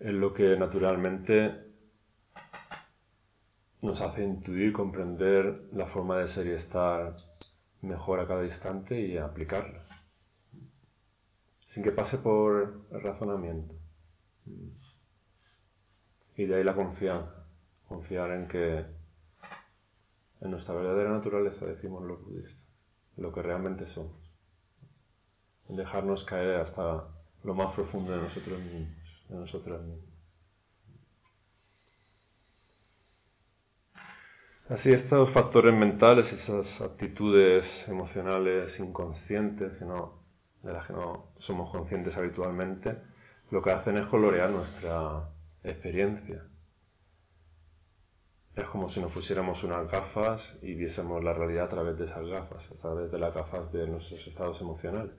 es 0.00 0.12
lo 0.12 0.34
que 0.34 0.56
naturalmente 0.56 1.70
nos 3.80 4.00
hace 4.00 4.24
intuir, 4.24 4.72
comprender 4.72 5.68
la 5.72 5.86
forma 5.86 6.18
de 6.18 6.28
ser 6.28 6.46
y 6.48 6.50
estar 6.50 7.14
mejor 7.80 8.20
a 8.20 8.26
cada 8.26 8.44
instante 8.44 9.00
y 9.00 9.18
aplicarla 9.18 9.91
sin 11.72 11.82
que 11.82 11.90
pase 11.90 12.18
por 12.18 12.84
el 12.90 13.00
razonamiento. 13.00 13.74
Y 16.36 16.44
de 16.44 16.56
ahí 16.56 16.64
la 16.64 16.74
confianza, 16.74 17.46
confiar 17.88 18.30
en 18.32 18.46
que 18.46 18.84
en 20.42 20.50
nuestra 20.50 20.74
verdadera 20.74 21.12
naturaleza, 21.12 21.64
decimos 21.64 22.02
los 22.04 22.22
budistas, 22.26 22.62
lo 23.16 23.32
que 23.32 23.40
realmente 23.40 23.86
somos, 23.86 24.20
en 25.70 25.76
dejarnos 25.76 26.24
caer 26.24 26.60
hasta 26.60 27.08
lo 27.42 27.54
más 27.54 27.74
profundo 27.74 28.12
de 28.12 28.20
nosotros 28.20 28.60
mismos, 28.60 29.24
de 29.30 29.36
nosotras 29.36 29.80
mismas. 29.80 30.14
Así 34.68 34.92
estos 34.92 35.30
factores 35.30 35.72
mentales, 35.72 36.34
esas 36.34 36.82
actitudes 36.82 37.88
emocionales 37.88 38.78
inconscientes 38.78 39.78
que 39.78 39.86
no 39.86 40.21
de 40.62 40.72
las 40.72 40.86
que 40.86 40.92
no 40.92 41.32
somos 41.38 41.70
conscientes 41.70 42.16
habitualmente, 42.16 42.96
lo 43.50 43.62
que 43.62 43.70
hacen 43.70 43.98
es 43.98 44.06
colorear 44.06 44.50
nuestra 44.50 45.28
experiencia. 45.62 46.46
Es 48.54 48.64
como 48.66 48.88
si 48.88 49.00
nos 49.00 49.12
pusiéramos 49.12 49.64
unas 49.64 49.90
gafas 49.90 50.58
y 50.62 50.74
viésemos 50.74 51.22
la 51.24 51.32
realidad 51.32 51.64
a 51.64 51.70
través 51.70 51.98
de 51.98 52.04
esas 52.04 52.26
gafas, 52.26 52.70
a 52.70 52.74
través 52.74 53.10
de 53.10 53.18
las 53.18 53.34
gafas 53.34 53.72
de 53.72 53.86
nuestros 53.88 54.26
estados 54.26 54.60
emocionales. 54.60 55.14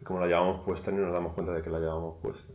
Y 0.00 0.04
como 0.04 0.20
la 0.20 0.26
llevamos 0.26 0.64
puesta 0.64 0.90
ni 0.90 0.98
nos 0.98 1.12
damos 1.12 1.34
cuenta 1.34 1.52
de 1.52 1.62
que 1.62 1.70
la 1.70 1.78
llevamos 1.78 2.20
puesta. 2.20 2.52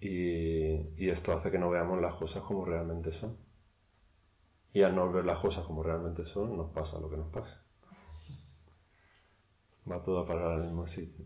Y, 0.00 1.04
y 1.04 1.10
esto 1.10 1.32
hace 1.32 1.50
que 1.50 1.58
no 1.58 1.70
veamos 1.70 2.00
las 2.00 2.14
cosas 2.14 2.42
como 2.44 2.64
realmente 2.64 3.12
son. 3.12 3.36
Y 4.72 4.82
al 4.82 4.94
no 4.94 5.10
ver 5.10 5.24
las 5.24 5.38
cosas 5.38 5.64
como 5.64 5.82
realmente 5.82 6.24
son, 6.24 6.56
nos 6.56 6.70
pasa 6.70 7.00
lo 7.00 7.10
que 7.10 7.16
nos 7.16 7.28
pasa 7.28 7.67
va 9.90 10.02
todo 10.02 10.20
a 10.20 10.26
parar 10.26 10.52
al 10.52 10.62
mismo 10.62 10.86
sitio. 10.86 11.24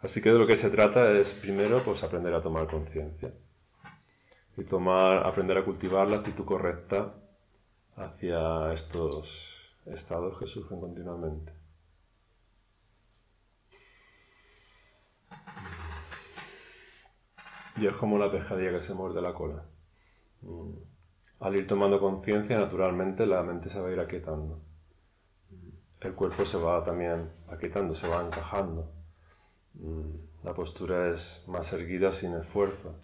Así 0.00 0.22
que 0.22 0.30
de 0.30 0.38
lo 0.38 0.46
que 0.46 0.56
se 0.56 0.70
trata 0.70 1.10
es 1.12 1.34
primero 1.34 1.80
pues 1.84 2.02
aprender 2.02 2.32
a 2.34 2.42
tomar 2.42 2.68
conciencia 2.68 3.32
y 4.56 4.64
tomar, 4.64 5.26
aprender 5.26 5.58
a 5.58 5.64
cultivar 5.64 6.08
la 6.08 6.18
actitud 6.18 6.44
correcta 6.44 7.14
hacia 7.96 8.72
estos 8.72 9.72
estados 9.86 10.38
que 10.38 10.46
surgen 10.46 10.80
continuamente. 10.80 11.52
Y 17.76 17.86
es 17.86 17.94
como 17.94 18.18
la 18.18 18.30
pescadilla 18.30 18.72
que 18.72 18.82
se 18.82 18.94
muerde 18.94 19.20
la 19.20 19.34
cola. 19.34 19.64
Mm. 20.42 20.72
Al 21.40 21.56
ir 21.56 21.68
tomando 21.68 22.00
conciencia, 22.00 22.58
naturalmente 22.58 23.24
la 23.26 23.42
mente 23.44 23.70
se 23.70 23.80
va 23.80 23.88
a 23.88 23.92
ir 23.92 24.00
aquietando 24.00 24.60
el 26.00 26.14
cuerpo 26.14 26.44
se 26.44 26.58
va 26.58 26.84
también 26.84 27.28
aquitando, 27.48 27.94
se 27.94 28.08
va 28.08 28.24
encajando. 28.24 28.90
Mm, 29.74 30.44
la 30.44 30.54
postura 30.54 31.10
es 31.12 31.44
más 31.48 31.72
erguida 31.72 32.12
sin 32.12 32.34
esfuerzo. 32.34 32.94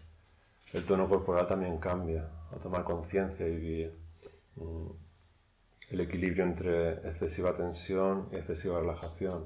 El 0.72 0.84
tono 0.84 1.08
corporal 1.08 1.46
también 1.46 1.78
cambia, 1.78 2.28
a 2.52 2.56
tomar 2.56 2.84
conciencia 2.84 3.48
y. 3.48 3.90
Mm, 4.56 5.04
el 5.90 6.00
equilibrio 6.00 6.44
entre 6.44 6.92
excesiva 7.08 7.56
tensión 7.56 8.28
y 8.32 8.36
excesiva 8.36 8.80
relajación. 8.80 9.44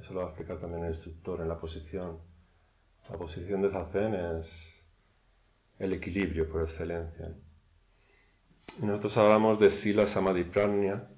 Eso 0.00 0.14
lo 0.14 0.20
va 0.20 0.26
a 0.26 0.28
explicar 0.28 0.58
también 0.58 0.84
el 0.84 0.94
instructor 0.94 1.40
en 1.40 1.48
la 1.48 1.58
posición. 1.58 2.18
La 3.10 3.16
posición 3.16 3.62
de 3.62 3.70
Zazen 3.70 4.14
es 4.14 4.74
el 5.78 5.92
equilibrio 5.92 6.48
por 6.48 6.62
excelencia. 6.62 7.34
nosotros 8.82 9.16
hablamos 9.16 9.58
de 9.58 9.70
Sila 9.70 10.06
Samadhi 10.06 10.44
Pranya, 10.44 11.08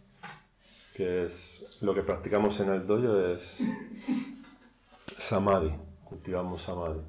que 0.94 1.26
es 1.26 1.78
lo 1.82 1.94
que 1.94 2.02
practicamos 2.02 2.59
en 2.61 2.70
el 2.70 2.87
dojo 2.87 3.20
es 3.26 3.59
samadhi, 5.18 5.73
cultivamos 6.04 6.62
samadhi. 6.62 7.00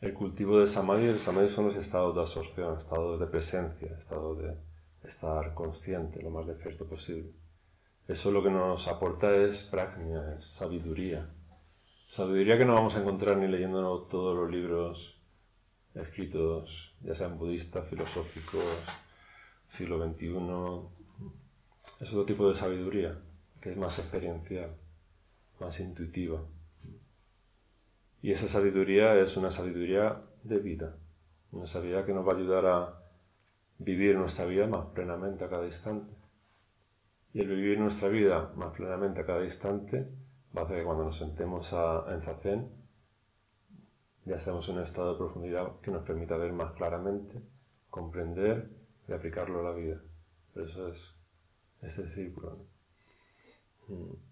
El 0.00 0.12
cultivo 0.12 0.60
de 0.60 0.68
samadhi, 0.68 1.06
el 1.06 1.18
samadhi 1.18 1.48
son 1.48 1.66
los 1.66 1.76
estados 1.76 2.14
de 2.14 2.20
absorción, 2.20 2.76
estados 2.76 3.18
de 3.18 3.26
presencia, 3.26 3.96
estados 3.98 4.38
de 4.38 4.56
estar 5.02 5.54
consciente 5.54 6.22
lo 6.22 6.30
más 6.30 6.46
despierto 6.46 6.86
posible. 6.86 7.32
Eso 8.06 8.30
lo 8.30 8.42
que 8.42 8.50
nos 8.50 8.86
aporta 8.88 9.34
es 9.34 9.62
prajna, 9.64 10.36
es 10.38 10.46
sabiduría. 10.46 11.28
Sabiduría 12.08 12.58
que 12.58 12.64
no 12.64 12.74
vamos 12.74 12.94
a 12.94 13.00
encontrar 13.00 13.36
ni 13.36 13.48
leyendo 13.48 14.02
todos 14.02 14.36
los 14.36 14.50
libros 14.50 15.16
escritos, 15.94 16.94
ya 17.00 17.14
sean 17.14 17.38
budistas, 17.38 17.88
filosóficos, 17.88 18.62
siglo 19.66 19.98
XXI, 20.06 20.28
es 22.00 22.12
otro 22.12 22.26
tipo 22.26 22.48
de 22.48 22.54
sabiduría, 22.54 23.18
que 23.60 23.70
es 23.70 23.76
más 23.76 23.98
experiencial, 23.98 24.70
más 25.60 25.80
intuitiva. 25.80 26.42
Y 28.22 28.32
esa 28.32 28.48
sabiduría 28.48 29.14
es 29.18 29.36
una 29.36 29.50
sabiduría 29.50 30.22
de 30.42 30.58
vida, 30.58 30.96
una 31.52 31.66
sabiduría 31.66 32.04
que 32.04 32.12
nos 32.12 32.26
va 32.26 32.32
a 32.32 32.36
ayudar 32.36 32.66
a 32.66 33.02
vivir 33.78 34.16
nuestra 34.16 34.44
vida 34.46 34.66
más 34.66 34.86
plenamente 34.86 35.44
a 35.44 35.48
cada 35.48 35.64
instante. 35.64 36.12
Y 37.32 37.40
el 37.40 37.48
vivir 37.48 37.78
nuestra 37.78 38.08
vida 38.08 38.52
más 38.56 38.74
plenamente 38.74 39.20
a 39.20 39.26
cada 39.26 39.44
instante 39.44 40.08
va 40.56 40.62
a 40.62 40.64
hacer 40.64 40.78
que 40.78 40.84
cuando 40.84 41.04
nos 41.04 41.18
sentemos 41.18 41.72
a, 41.72 42.04
en 42.12 42.22
Zazen 42.22 42.86
ya 44.24 44.36
estemos 44.36 44.68
en 44.68 44.76
un 44.76 44.82
estado 44.82 45.12
de 45.12 45.18
profundidad 45.18 45.80
que 45.80 45.92
nos 45.92 46.02
permita 46.02 46.36
ver 46.36 46.52
más 46.52 46.72
claramente, 46.72 47.40
comprender 47.90 48.68
y 49.08 49.12
aplicarlo 49.12 49.60
a 49.60 49.70
la 49.70 49.76
vida. 49.76 50.00
eso 50.56 50.88
es 50.88 51.15
ese 51.82 52.06
círculo. 52.06 52.58
Mm. 53.88 54.26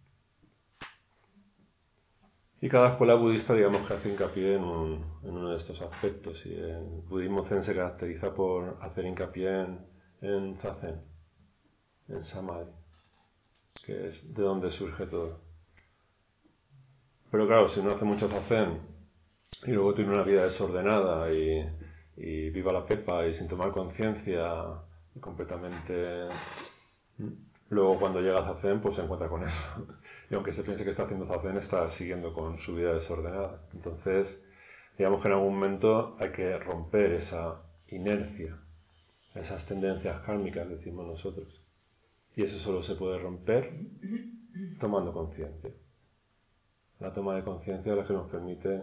Y 2.65 2.69
cada 2.71 2.93
escuela 2.93 3.15
budista, 3.15 3.53
digamos 3.53 3.87
que 3.87 3.93
hace 3.93 4.09
hincapié 4.09 4.55
en, 4.55 4.63
uno 4.63 5.51
de 5.51 5.57
estos 5.59 5.83
aspectos. 5.83 6.47
Y 6.47 6.55
el 6.55 7.03
budismo 7.07 7.45
zen 7.45 7.63
se 7.63 7.75
caracteriza 7.75 8.33
por 8.35 8.79
hacer 8.81 9.05
hincapié 9.05 9.61
en, 9.61 9.87
en 10.23 10.57
zazen, 10.57 11.03
en 12.09 12.25
samadhi, 12.25 12.73
que 13.85 14.09
es 14.09 14.33
de 14.33 14.43
donde 14.43 14.71
surge 14.71 15.07
todo. 15.07 15.41
Pero 17.31 17.47
claro, 17.47 17.69
si 17.69 17.81
uno 17.81 17.91
hace 17.91 18.07
mucho 18.07 18.29
zazen 18.29 18.81
y 19.67 19.73
luego 19.73 19.93
tiene 19.93 20.15
una 20.15 20.23
vida 20.23 20.45
desordenada 20.45 21.31
y, 21.35 21.69
y 22.17 22.49
viva 22.49 22.73
la 22.73 22.87
pepa 22.87 23.27
y 23.27 23.35
sin 23.35 23.47
tomar 23.47 23.73
conciencia 23.73 24.81
y 25.15 25.21
completamente... 25.21 26.29
Luego 27.71 27.99
cuando 27.99 28.21
llega 28.21 28.41
a 28.41 28.55
zazen 28.55 28.81
pues 28.81 28.97
se 28.97 29.03
encuentra 29.03 29.29
con 29.29 29.43
eso. 29.45 29.87
Y 30.31 30.35
aunque 30.35 30.53
se 30.53 30.63
piense 30.63 30.85
que 30.85 30.91
está 30.91 31.03
haciendo 31.03 31.27
zazen, 31.27 31.57
está 31.59 31.91
siguiendo 31.91 32.33
con 32.33 32.59
su 32.59 32.75
vida 32.75 32.95
desordenada. 32.95 33.61
Entonces, 33.75 34.43
digamos 34.97 35.21
que 35.21 35.29
en 35.29 35.35
algún 35.35 35.55
momento 35.55 36.17
hay 36.19 36.31
que 36.33 36.59
romper 36.59 37.13
esa 37.13 37.61
inercia, 37.89 38.57
esas 39.35 39.67
tendencias 39.67 40.23
kármicas, 40.23 40.69
decimos 40.69 41.07
nosotros. 41.07 41.61
Y 42.37 42.43
eso 42.43 42.59
solo 42.59 42.83
se 42.83 42.95
puede 42.95 43.19
romper 43.19 43.71
tomando 44.81 45.13
conciencia. 45.13 45.71
La 47.01 47.13
toma 47.13 47.35
de 47.37 47.45
conciencia 47.45 47.93
es 47.93 47.99
la 47.99 48.07
que 48.07 48.13
nos 48.15 48.31
permite 48.31 48.83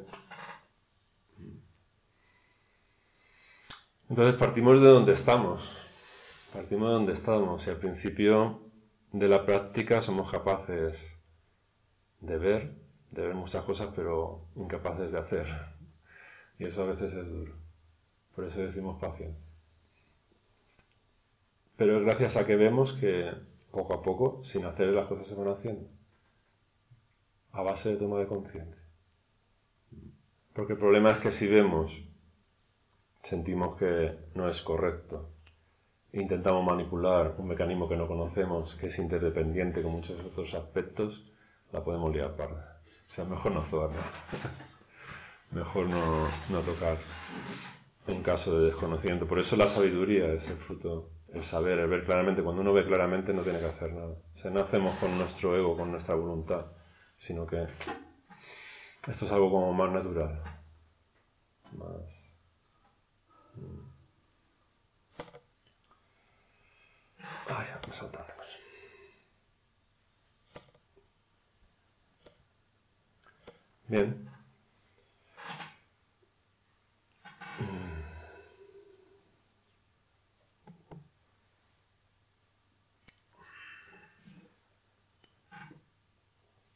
Entonces 4.12 4.38
partimos 4.38 4.82
de 4.82 4.90
donde 4.90 5.14
estamos, 5.14 5.62
partimos 6.52 6.90
de 6.90 6.94
donde 6.94 7.14
estamos 7.14 7.66
y 7.66 7.70
al 7.70 7.78
principio 7.78 8.62
de 9.12 9.28
la 9.28 9.46
práctica 9.46 10.02
somos 10.02 10.32
capaces 10.32 10.98
de 12.20 12.38
ver, 12.38 12.76
de 13.12 13.28
ver 13.28 13.36
muchas 13.36 13.64
cosas, 13.64 13.90
pero 13.96 14.46
incapaces 14.56 15.12
de 15.12 15.20
hacer. 15.20 15.48
Y 16.60 16.66
eso 16.66 16.84
a 16.84 16.88
veces 16.88 17.14
es 17.14 17.28
duro. 17.28 17.54
Por 18.36 18.46
eso 18.46 18.62
decimos 18.62 19.00
paciencia. 19.00 19.44
Pero 21.78 21.98
es 21.98 22.06
gracias 22.06 22.38
a 22.38 22.46
que 22.46 22.56
vemos 22.56 22.94
que 22.94 23.32
poco 23.72 23.94
a 23.94 24.04
poco, 24.04 24.44
sin 24.44 24.66
hacer 24.66 24.88
las 24.90 25.08
cosas 25.08 25.28
se 25.28 25.36
van 25.36 25.48
haciendo. 25.48 25.90
A 27.54 27.64
base 27.64 27.90
de 27.90 27.98
toma 27.98 28.20
de 28.20 28.28
conciencia. 28.28 28.82
Porque 30.54 30.74
el 30.74 30.80
problema 30.80 31.12
es 31.12 31.18
que 31.20 31.32
si 31.32 31.48
vemos 31.48 31.98
sentimos 33.24 33.78
que 33.78 34.16
no 34.36 34.50
es 34.50 34.62
correcto. 34.62 35.30
Intentamos 36.14 36.66
manipular 36.66 37.36
un 37.38 37.48
mecanismo 37.48 37.88
que 37.88 37.96
no 37.96 38.06
conocemos, 38.06 38.76
que 38.76 38.88
es 38.88 39.00
interdependiente 39.00 39.82
con 39.82 39.94
muchos 39.94 40.20
otros 40.20 40.54
aspectos, 40.54 41.24
la 41.72 41.84
podemos 41.84 42.14
liar 42.14 42.36
parda. 42.36 42.82
O 43.10 43.14
sea, 43.14 43.24
mejor 43.24 43.54
no 43.54 43.62
actuar, 43.62 43.90
mejor 45.52 45.88
no, 45.88 46.28
no 46.50 46.60
tocar 46.62 46.98
en 48.08 48.24
caso 48.24 48.60
de 48.60 48.66
desconocimiento. 48.68 49.26
Por 49.26 49.40
eso 49.40 49.56
la 49.56 49.70
sabiduría 49.70 50.34
es 50.34 50.50
el 50.50 50.58
fruto, 50.58 51.12
el 51.34 51.44
saber, 51.44 51.80
el 51.80 51.88
ver 51.88 52.04
claramente. 52.04 52.44
Cuando 52.44 52.62
uno 52.62 52.74
ve 52.74 52.86
claramente 52.86 53.34
no 53.34 53.44
tiene 53.44 53.60
que 53.60 53.68
hacer 53.68 53.94
nada. 53.94 54.16
O 54.36 54.38
sea, 54.38 54.52
no 54.52 54.60
hacemos 54.60 54.98
con 54.98 55.18
nuestro 55.18 55.56
ego, 55.56 55.78
con 55.78 55.92
nuestra 55.92 56.16
voluntad, 56.16 56.66
sino 57.20 57.48
que 57.48 57.68
esto 59.08 59.26
es 59.26 59.32
algo 59.32 59.50
como 59.50 59.74
más 59.74 59.92
natural, 59.92 60.42
más 61.78 62.22
Ay, 67.58 67.68
me 67.88 67.94
saltando. 67.94 68.32
Bien. 73.88 74.30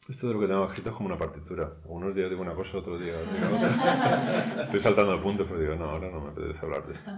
Esto 0.08 0.28
de 0.28 0.34
lo 0.36 0.40
que 0.40 0.48
tengo 0.48 0.66
escrito 0.66 0.90
es 0.90 0.96
como 0.96 1.08
una 1.08 1.18
partitura. 1.18 1.72
Unos 1.86 2.14
días 2.14 2.30
digo 2.30 2.42
una 2.42 2.54
cosa, 2.54 2.78
otros 2.78 3.00
días 3.00 3.18
digo 3.34 3.56
otra. 3.56 4.64
Estoy 4.66 4.80
saltando 4.80 5.14
el 5.14 5.22
punto, 5.22 5.46
pero 5.48 5.60
digo, 5.60 5.76
no, 5.76 5.86
ahora 5.90 6.12
no 6.12 6.20
me 6.22 6.30
apetece 6.32 6.60
hablar 6.60 6.86
de 6.86 6.94
esto. 6.94 7.12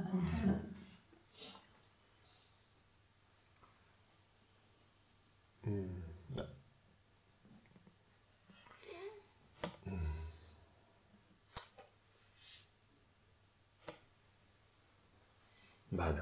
Vale. 15.91 16.21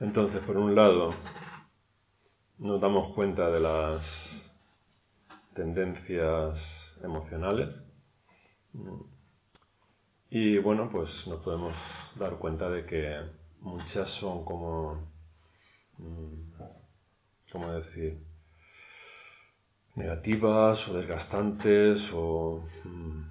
Entonces, 0.00 0.40
por 0.44 0.56
un 0.56 0.74
lado, 0.74 1.10
nos 2.58 2.80
damos 2.80 3.14
cuenta 3.14 3.50
de 3.50 3.60
las 3.60 4.42
tendencias 5.54 6.92
emocionales 7.02 7.68
y 10.30 10.58
bueno, 10.58 10.88
pues 10.90 11.26
nos 11.26 11.40
podemos 11.42 11.74
dar 12.16 12.38
cuenta 12.38 12.70
de 12.70 12.86
que 12.86 13.20
muchas 13.60 14.08
son 14.08 14.44
como, 14.44 14.94
mm, 14.94 15.11
¿cómo 17.50 17.72
decir? 17.72 18.32
negativas 19.94 20.88
o 20.88 20.94
desgastantes 20.94 22.10
o 22.14 22.64
mm, 22.84 23.22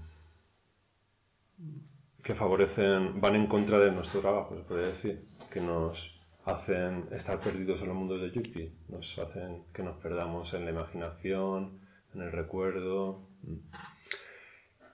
que 2.24 2.36
favorecen, 2.36 3.20
van 3.20 3.36
en 3.36 3.48
contra 3.48 3.80
de 3.80 3.92
nuestro 3.92 4.22
trabajo, 4.22 4.56
se 4.56 4.64
puede 4.64 4.88
decir, 4.88 5.26
que 5.50 5.60
nos 5.60 6.20
hacen 6.46 7.08
estar 7.12 7.40
perdidos 7.40 7.82
en 7.82 7.88
los 7.88 7.98
mundos 7.98 8.22
de 8.22 8.32
Yuppie, 8.32 8.74
nos 8.90 9.18
hacen 9.18 9.64
que 9.74 9.84
nos 9.84 9.98
perdamos 9.98 10.54
en 10.54 10.66
la 10.66 10.72
imaginación, 10.72 11.80
en 12.14 12.22
el 12.22 12.32
recuerdo. 12.32 13.28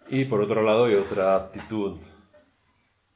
Y 0.09 0.25
por 0.25 0.41
otro 0.41 0.63
lado 0.63 0.85
hay 0.85 0.95
otra 0.95 1.35
actitud 1.35 1.99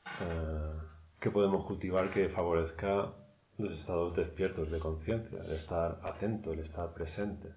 eh, 0.06 0.74
que 1.20 1.32
podemos 1.32 1.66
cultivar 1.66 2.10
que 2.10 2.28
favorezca 2.28 3.14
los 3.62 3.80
estados 3.80 4.16
despiertos 4.16 4.72
de 4.72 4.80
conciencia, 4.80 5.44
el 5.44 5.52
estar 5.52 6.00
atento, 6.04 6.54
el 6.54 6.60
estar 6.60 6.94
presente. 6.94 7.50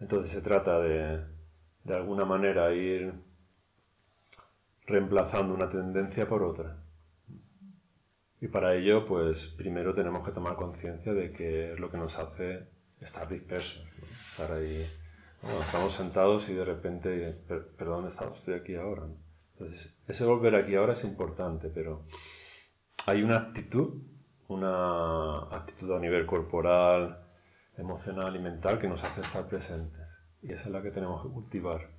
Entonces 0.00 0.30
se 0.30 0.40
trata 0.40 0.80
de, 0.80 1.24
de 1.84 1.94
alguna 1.94 2.24
manera, 2.24 2.72
ir 2.72 3.12
reemplazando 4.86 5.54
una 5.54 5.68
tendencia 5.68 6.28
por 6.28 6.42
otra. 6.42 6.76
Y 8.40 8.48
para 8.48 8.74
ello, 8.74 9.06
pues 9.06 9.48
primero 9.48 9.94
tenemos 9.94 10.24
que 10.24 10.32
tomar 10.32 10.54
conciencia 10.54 11.12
de 11.12 11.32
que 11.32 11.72
es 11.72 11.80
lo 11.80 11.90
que 11.90 11.98
nos 11.98 12.18
hace 12.18 12.68
estar 13.00 13.28
dispersos, 13.28 13.84
estar 14.30 14.52
ahí. 14.52 14.84
estamos 15.60 15.92
sentados 15.92 16.48
y 16.48 16.54
de 16.54 16.64
repente, 16.64 17.36
¿pero, 17.46 17.90
dónde 17.90 18.08
estamos? 18.08 18.38
Estoy 18.38 18.54
aquí 18.54 18.76
ahora. 18.76 19.06
Entonces, 19.54 19.92
ese 20.06 20.24
volver 20.24 20.54
aquí 20.54 20.76
ahora 20.76 20.92
es 20.92 21.04
importante, 21.04 21.68
pero 21.68 22.04
hay 23.06 23.22
una 23.22 23.36
actitud, 23.36 24.02
una 24.48 25.40
actitud 25.56 25.92
a 25.92 26.00
nivel 26.00 26.26
corporal, 26.26 27.24
emocional 27.76 28.34
y 28.34 28.38
mental 28.40 28.78
que 28.78 28.88
nos 28.88 29.02
hace 29.04 29.20
estar 29.20 29.46
presentes. 29.48 30.06
Y 30.42 30.52
esa 30.52 30.64
es 30.64 30.70
la 30.70 30.82
que 30.82 30.90
tenemos 30.90 31.22
que 31.22 31.28
cultivar. 31.32 31.90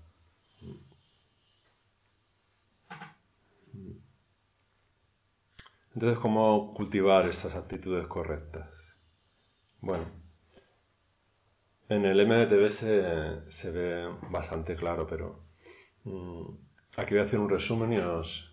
Entonces, 5.96 6.20
¿cómo 6.20 6.74
cultivar 6.74 7.26
estas 7.26 7.56
actitudes 7.56 8.08
correctas? 8.08 8.70
Bueno, 9.82 10.06
en 11.90 12.06
el 12.06 12.26
MDTV 12.26 12.70
se, 12.70 13.52
se 13.52 13.72
ve 13.72 14.08
bastante 14.30 14.76
claro, 14.76 15.08
pero 15.08 15.44
mm, 16.04 16.44
aquí 16.98 17.16
voy 17.16 17.24
a 17.24 17.26
hacer 17.26 17.40
un 17.40 17.50
resumen 17.50 17.94
y 17.94 17.98
os, 17.98 18.49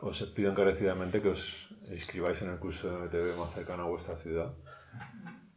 os 0.00 0.22
pido 0.34 0.50
encarecidamente 0.50 1.22
que 1.22 1.30
os 1.30 1.68
inscribáis 1.90 2.42
en 2.42 2.50
el 2.50 2.58
curso 2.58 2.88
de 2.88 2.96
MDTV 2.98 3.38
más 3.38 3.54
cercano 3.54 3.84
a 3.84 3.92
vuestra 3.94 4.16
ciudad, 4.16 4.54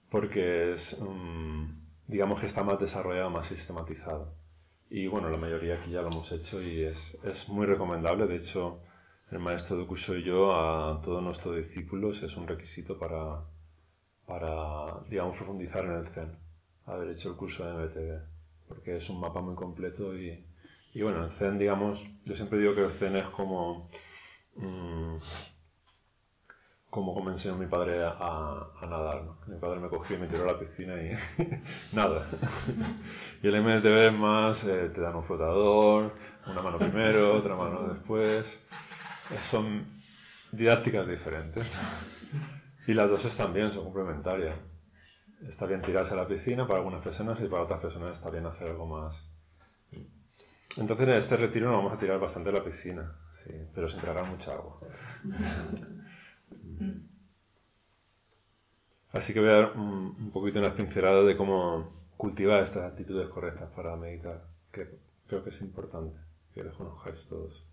porque 0.09 0.73
es, 0.73 0.99
mm, 0.99 1.65
digamos 2.07 2.39
que 2.39 2.47
está 2.47 2.63
más 2.63 2.79
desarrollado, 2.79 3.29
más 3.29 3.47
sistematizado. 3.47 4.33
Y 4.89 5.07
bueno, 5.07 5.29
la 5.29 5.37
mayoría 5.37 5.75
aquí 5.75 5.91
ya 5.91 6.01
lo 6.01 6.09
hemos 6.09 6.31
hecho 6.31 6.61
y 6.61 6.83
es, 6.83 7.17
es 7.23 7.47
muy 7.47 7.65
recomendable. 7.65 8.27
De 8.27 8.35
hecho, 8.35 8.81
el 9.31 9.39
maestro 9.39 9.77
de 9.77 9.87
curso 9.87 10.17
y 10.17 10.23
yo 10.23 10.53
a 10.53 11.01
todos 11.01 11.23
nuestros 11.23 11.55
discípulos 11.55 12.21
es 12.23 12.35
un 12.35 12.47
requisito 12.47 12.99
para, 12.99 13.45
para, 14.25 14.99
digamos, 15.09 15.37
profundizar 15.37 15.85
en 15.85 15.91
el 15.93 16.05
Zen, 16.07 16.37
haber 16.85 17.09
hecho 17.09 17.29
el 17.29 17.37
curso 17.37 17.65
de 17.65 17.73
MBTV, 17.73 18.21
porque 18.67 18.97
es 18.97 19.09
un 19.09 19.21
mapa 19.21 19.39
muy 19.39 19.55
completo 19.55 20.17
y, 20.17 20.45
y 20.93 21.01
bueno, 21.01 21.23
el 21.23 21.31
Zen, 21.31 21.57
digamos, 21.57 22.05
yo 22.25 22.35
siempre 22.35 22.59
digo 22.59 22.75
que 22.75 22.83
el 22.83 22.91
Zen 22.91 23.15
es 23.15 23.25
como, 23.27 23.89
mm, 24.55 25.17
como 26.89 27.23
me 27.23 27.31
enseñó 27.31 27.55
mi 27.55 27.67
padre 27.67 28.03
a, 28.03 28.67
nadar. 28.81 29.23
Mi 29.47 29.57
padre 29.57 29.79
me 29.79 29.87
cogió 29.89 30.17
y 30.17 30.19
me 30.19 30.27
tiró 30.27 30.43
a 30.43 30.53
la 30.53 30.59
piscina 30.59 30.93
y 31.01 31.11
nada. 31.95 32.27
y 33.41 33.47
el 33.47 33.61
MTV 33.61 34.07
es 34.07 34.13
más, 34.13 34.63
eh, 34.65 34.89
te 34.89 34.99
dan 34.99 35.15
un 35.15 35.23
flotador, 35.23 36.13
una 36.47 36.61
mano 36.61 36.77
primero, 36.77 37.37
otra 37.37 37.55
mano 37.55 37.93
después. 37.93 38.59
Son 39.35 39.85
didácticas 40.51 41.07
diferentes. 41.07 41.65
Y 42.87 42.93
las 42.93 43.09
dos 43.09 43.23
están 43.23 43.53
bien, 43.53 43.71
son 43.71 43.85
complementarias. 43.85 44.55
Está 45.47 45.65
bien 45.65 45.81
tirarse 45.81 46.13
a 46.13 46.17
la 46.17 46.27
piscina 46.27 46.67
para 46.67 46.79
algunas 46.79 47.01
personas 47.01 47.39
y 47.41 47.47
para 47.47 47.63
otras 47.63 47.79
personas 47.79 48.17
está 48.17 48.29
bien 48.29 48.45
hacer 48.45 48.67
algo 48.67 48.85
más. 48.85 49.15
Entonces 50.77 51.07
en 51.07 51.13
este 51.15 51.37
retiro 51.37 51.67
nos 51.67 51.77
vamos 51.77 51.93
a 51.93 51.97
tirar 51.97 52.19
bastante 52.19 52.49
a 52.49 52.53
la 52.53 52.63
piscina, 52.63 53.15
sí, 53.43 53.53
pero 53.73 53.89
sin 53.89 53.99
tragar 53.99 54.27
mucha 54.27 54.53
agua. 54.53 54.79
Así 59.11 59.33
que 59.33 59.41
voy 59.41 59.49
a 59.49 59.53
dar 59.53 59.77
un, 59.77 60.31
poquito 60.31 60.59
una 60.59 60.73
pincelada 60.73 61.23
de 61.23 61.35
cómo 61.35 61.91
cultivar 62.17 62.63
estas 62.63 62.83
actitudes 62.83 63.27
correctas 63.29 63.69
para 63.75 63.95
meditar, 63.95 64.45
que 64.71 64.87
creo 65.27 65.43
que 65.43 65.49
es 65.49 65.61
importante 65.61 66.17
que 66.53 66.63
les 66.63 66.73
conozcáis 66.73 67.25
todos. 67.27 67.65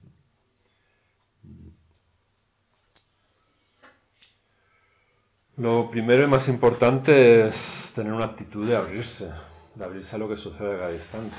Lo 5.56 5.90
primero 5.90 6.24
y 6.24 6.26
más 6.28 6.48
importante 6.48 7.46
es 7.46 7.92
tener 7.94 8.12
una 8.12 8.26
actitud 8.26 8.66
de 8.66 8.76
abrirse, 8.76 9.32
de 9.74 9.84
abrirse 9.84 10.14
a 10.16 10.18
lo 10.18 10.28
que 10.28 10.36
sucede 10.36 10.74
a 10.74 10.78
cada 10.78 10.92
instante. 10.92 11.36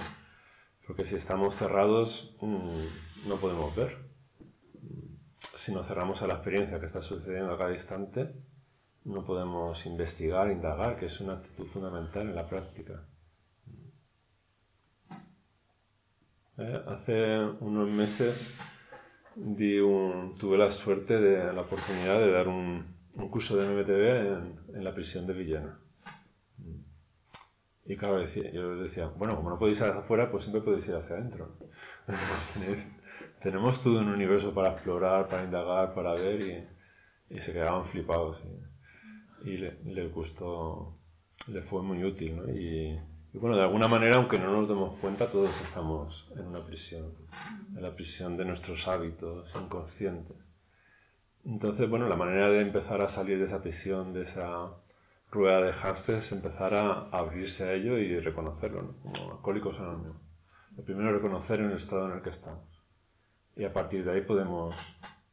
Porque 0.86 1.06
si 1.06 1.16
estamos 1.16 1.56
cerrados, 1.56 2.36
mm, 2.42 3.28
no 3.30 3.36
podemos 3.38 3.76
ver. 3.76 4.09
Si 5.70 5.76
nos 5.76 5.86
cerramos 5.86 6.20
a 6.24 6.26
la 6.26 6.34
experiencia 6.34 6.80
que 6.80 6.88
está 6.88 7.00
sucediendo 7.00 7.54
a 7.54 7.58
cada 7.60 7.72
instante, 7.72 8.34
no 9.06 9.24
podemos 9.24 9.86
investigar, 9.86 10.50
indagar, 10.50 10.98
que 10.98 11.06
es 11.06 11.22
una 11.22 11.34
actitud 11.34 11.68
fundamental 11.68 12.24
en 12.28 12.36
la 12.36 12.50
práctica. 12.50 13.04
Eh, 16.58 16.84
hace 16.88 17.38
unos 17.60 17.88
meses 17.88 18.52
tuve 19.36 20.58
la 20.58 20.72
suerte 20.72 21.22
de 21.22 21.54
la 21.54 21.62
oportunidad 21.62 22.20
de 22.20 22.32
dar 22.32 22.48
un, 22.48 22.88
curso 23.30 23.56
de 23.56 23.70
MBTV 23.70 24.74
en, 24.76 24.84
la 24.84 24.96
prisión 24.96 25.28
de 25.28 25.34
Villena. 25.34 25.78
Y 27.86 27.96
claro, 27.96 28.18
decía, 28.18 28.50
yo 28.52 28.76
decía, 28.78 29.06
bueno, 29.06 29.36
como 29.36 29.52
no 29.52 29.60
podéis 29.60 29.78
ir 29.82 29.86
hacia 29.86 30.00
afuera, 30.00 30.32
pues 30.32 30.46
siempre 30.46 30.64
podéis 30.64 30.88
ir 30.88 30.96
hacia 30.96 31.16
adentro. 31.16 31.56
Tenemos 33.42 33.82
todo 33.82 34.00
un 34.00 34.10
universo 34.10 34.54
para 34.54 34.72
explorar, 34.72 35.28
para 35.30 35.46
indagar, 35.46 35.94
para 35.94 36.14
ver 36.14 36.68
y, 37.30 37.40
se 37.40 37.54
quedaban 37.54 37.86
flipados. 37.86 38.38
Y, 39.46 39.58
le, 39.58 40.08
gustó, 40.10 40.98
le 41.48 41.62
fue 41.62 41.82
muy 41.82 42.04
útil. 42.04 42.36
¿no? 42.36 42.50
Y, 42.52 43.00
bueno, 43.34 43.56
de 43.56 43.64
alguna 43.64 43.88
manera, 43.88 44.18
aunque 44.18 44.38
no 44.38 44.52
nos 44.52 44.68
demos 44.68 45.00
cuenta, 45.00 45.32
todos 45.32 45.50
estamos 45.62 46.28
en 46.36 46.48
una 46.48 46.66
prisión, 46.66 47.14
en 47.76 47.82
la 47.82 47.96
prisión 47.96 48.36
de 48.36 48.44
nuestros 48.44 48.88
hábitos 48.88 49.50
inconscientes. 49.56 50.36
Entonces, 51.46 51.90
bueno, 51.90 52.10
la 52.10 52.18
manera 52.18 52.50
de 52.50 52.62
empezar 52.62 53.02
a 53.02 53.08
salir 53.08 53.40
de 53.40 53.46
esa 53.46 53.62
prisión, 53.62 54.12
de 54.14 54.24
esa 54.24 54.72
rueda 55.32 55.62
de 55.62 55.72
hámster, 55.72 56.16
es 56.16 56.32
empezar 56.34 56.74
a 56.74 57.08
abrirse 57.12 57.64
a 57.64 57.74
ello 57.74 57.98
y 57.98 58.20
reconocerlo, 58.20 58.82
¿no? 58.82 58.94
como 59.02 59.32
alcohólicos 59.32 59.80
anónimos. 59.80 60.18
Lo 60.76 60.84
primero 60.84 61.10
es 61.10 61.16
reconocer 61.16 61.62
el 61.62 61.72
estado 61.72 62.08
en 62.08 62.18
el 62.18 62.22
que 62.22 62.32
estamos. 62.32 62.69
Y 63.60 63.66
a 63.66 63.74
partir 63.74 64.06
de 64.06 64.14
ahí 64.14 64.22
podemos 64.22 64.74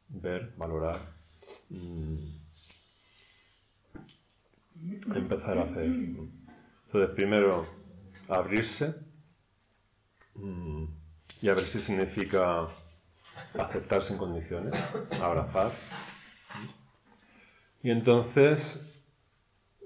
ver, 0.09 0.53
valorar, 0.57 0.99
empezar 5.15 5.57
a 5.57 5.63
hacer. 5.63 5.85
Entonces, 5.85 7.15
primero 7.15 7.65
abrirse 8.27 8.95
y 11.41 11.47
a 11.47 11.53
ver 11.53 11.65
si 11.67 11.79
significa 11.79 12.67
aceptar 13.57 14.03
sin 14.03 14.17
condiciones, 14.17 14.75
abrazar. 15.21 15.71
Y 17.81 17.91
entonces, 17.91 18.77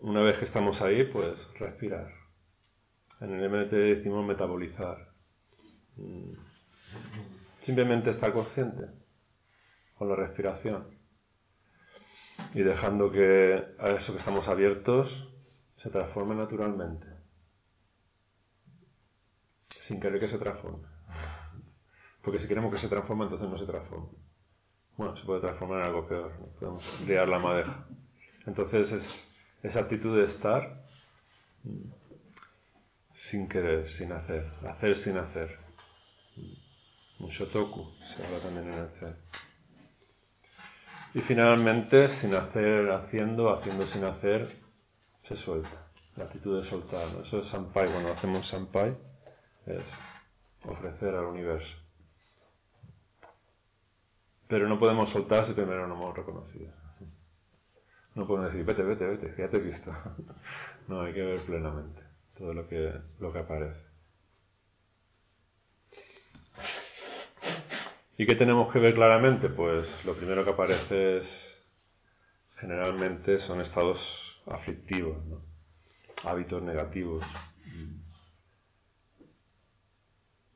una 0.02 0.22
vez 0.24 0.40
que 0.40 0.46
estamos 0.46 0.82
ahí, 0.82 1.04
pues 1.04 1.38
respirar. 1.60 2.12
En 3.20 3.36
el 3.36 3.48
MT 3.52 3.72
decimos 3.72 4.26
metabolizar. 4.26 5.12
Simplemente 7.62 8.10
estar 8.10 8.34
consciente 8.34 8.88
con 9.98 10.10
la 10.10 10.16
respiración 10.16 10.88
y 12.54 12.64
dejando 12.64 13.12
que 13.12 13.64
a 13.80 13.92
eso 13.92 14.12
que 14.12 14.18
estamos 14.20 14.50
abiertos 14.50 15.30
se 15.78 15.90
transforme 15.90 16.36
naturalmente 16.36 17.08
sin 19.92 20.00
querer 20.00 20.20
que 20.20 20.28
se 20.28 20.38
transforme. 20.38 20.88
Porque 22.22 22.40
si 22.40 22.48
queremos 22.48 22.72
que 22.72 22.80
se 22.80 22.88
transforme, 22.88 23.24
entonces 23.26 23.50
no 23.50 23.58
se 23.58 23.66
transforma. 23.66 24.08
Bueno, 24.96 25.18
se 25.18 25.26
puede 25.26 25.42
transformar 25.42 25.80
en 25.80 25.86
algo 25.88 26.08
peor, 26.08 26.32
podemos 26.60 27.02
liar 27.02 27.28
la 27.28 27.40
madeja. 27.40 27.86
Entonces 28.46 28.92
es 28.92 29.34
esa 29.64 29.80
actitud 29.80 30.18
de 30.18 30.26
estar 30.26 30.86
sin 33.14 33.50
querer, 33.50 33.88
sin 33.88 34.12
hacer, 34.12 34.52
hacer 34.68 34.96
sin 34.96 35.18
hacer. 35.18 35.60
Un 37.22 37.30
shotoku, 37.30 37.94
se 38.04 38.26
habla 38.26 38.40
también 38.40 38.74
en 38.74 38.80
el 38.80 38.90
Zen. 38.90 39.16
Y 41.14 41.20
finalmente, 41.20 42.08
sin 42.08 42.34
hacer, 42.34 42.90
haciendo, 42.90 43.54
haciendo 43.54 43.86
sin 43.86 44.06
hacer, 44.06 44.48
se 45.22 45.36
suelta. 45.36 45.88
La 46.16 46.24
actitud 46.24 46.58
de 46.58 46.64
soltar. 46.64 47.06
Eso 47.22 47.40
es 47.40 47.48
sampai. 47.48 47.88
Cuando 47.90 48.12
hacemos 48.12 48.48
sampai, 48.48 48.98
es 49.66 49.84
ofrecer 50.66 51.14
al 51.16 51.26
universo. 51.26 51.78
Pero 54.48 54.68
no 54.68 54.80
podemos 54.80 55.10
soltar 55.10 55.46
si 55.46 55.54
primero 55.54 55.88
no 55.88 55.96
hemos 55.96 56.16
reconocido. 56.16 56.74
No 58.16 58.28
podemos 58.28 58.52
decir, 58.52 58.66
vete, 58.66 58.84
vete, 58.84 59.06
vete, 59.06 59.36
ya 59.38 59.50
te 59.50 59.58
he 59.58 59.62
visto. 59.62 59.94
No, 60.88 61.02
hay 61.02 61.14
que 61.14 61.22
ver 61.22 61.40
plenamente 61.42 62.02
todo 62.36 62.54
lo 62.56 62.68
que, 62.68 62.92
lo 63.20 63.32
que 63.32 63.40
aparece. 63.40 63.91
¿Y 68.18 68.26
qué 68.26 68.36
tenemos 68.36 68.72
que 68.72 68.80
ver 68.80 68.94
claramente? 68.94 69.50
Pues 69.50 70.06
lo 70.06 70.14
primero 70.14 70.44
que 70.44 70.52
aparece 70.52 71.18
es, 71.18 71.62
generalmente 72.56 73.40
son 73.40 73.62
estados 73.62 74.42
aflictivos, 74.46 75.18
hábitos 76.24 76.62
negativos, 76.62 77.26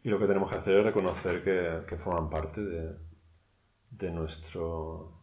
Y 0.05 0.09
lo 0.09 0.19
que 0.19 0.27
tenemos 0.27 0.51
que 0.51 0.57
hacer 0.57 0.75
es 0.75 0.85
reconocer 0.85 1.43
que, 1.43 1.97
forman 1.97 2.29
parte 2.29 2.61
de, 2.61 4.11
nuestro, 4.11 5.19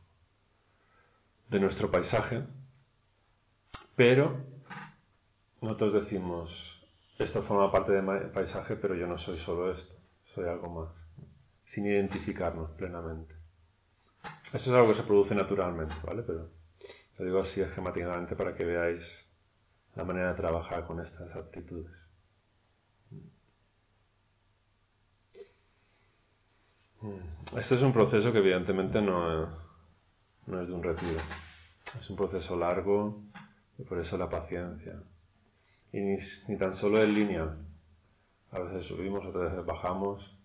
de 1.48 1.60
nuestro 1.60 1.88
paisaje. 1.88 2.42
Pero 3.94 4.44
nosotros 5.60 5.92
decimos, 5.92 6.84
esto 7.16 7.44
forma 7.44 7.70
parte 7.70 7.92
del 7.92 8.30
paisaje, 8.32 8.74
pero 8.74 8.96
yo 8.96 9.06
no 9.06 9.18
soy 9.18 9.38
solo 9.38 9.70
esto, 9.70 9.94
soy 10.34 10.48
algo 10.48 10.68
más, 10.68 11.01
sin 11.72 11.86
identificarnos 11.86 12.70
plenamente. 12.72 13.34
Eso 14.52 14.56
es 14.56 14.68
algo 14.68 14.88
que 14.88 14.94
se 14.94 15.04
produce 15.04 15.34
naturalmente, 15.34 15.94
¿vale? 16.04 16.22
Pero 16.22 16.50
lo 17.18 17.24
digo 17.24 17.40
así 17.40 17.62
esquemáticamente 17.62 18.36
para 18.36 18.54
que 18.54 18.62
veáis 18.62 19.26
la 19.94 20.04
manera 20.04 20.28
de 20.28 20.34
trabajar 20.34 20.86
con 20.86 21.00
estas 21.00 21.34
actitudes. 21.34 21.90
Mm. 27.00 27.58
Este 27.58 27.74
es 27.76 27.82
un 27.82 27.94
proceso 27.94 28.32
que 28.32 28.38
evidentemente 28.40 29.00
no, 29.00 29.46
no 30.46 30.60
es 30.60 30.68
de 30.68 30.74
un 30.74 30.82
retiro. 30.82 31.20
Es 31.98 32.10
un 32.10 32.16
proceso 32.16 32.54
largo 32.54 33.22
y 33.78 33.84
por 33.84 33.98
eso 33.98 34.18
la 34.18 34.28
paciencia. 34.28 35.02
Y 35.90 36.00
ni, 36.00 36.58
tan 36.58 36.74
solo 36.74 37.02
es 37.02 37.08
lineal. 37.08 37.56
A 38.50 38.58
veces 38.58 38.84
subimos, 38.84 39.24
otras 39.24 39.52
veces 39.52 39.64
bajamos. 39.64 40.41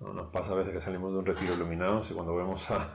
Nos 0.00 0.28
pasa 0.28 0.52
a 0.52 0.54
veces 0.54 0.72
que 0.72 0.80
salimos 0.80 1.12
de 1.12 1.18
un 1.18 1.26
retiro 1.26 1.54
iluminados 1.54 2.10
y 2.10 2.14
cuando 2.14 2.32
volvemos 2.32 2.70
a, 2.70 2.90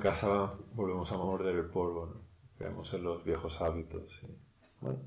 casa 0.00 0.54
volvemos 0.72 1.12
a 1.12 1.16
morder 1.16 1.54
el 1.56 1.66
polvo. 1.66 2.06
¿no? 2.06 2.20
Quedamos 2.58 2.92
en 2.94 3.04
los 3.04 3.24
viejos 3.24 3.60
hábitos. 3.60 4.20
Bueno, 4.80 5.00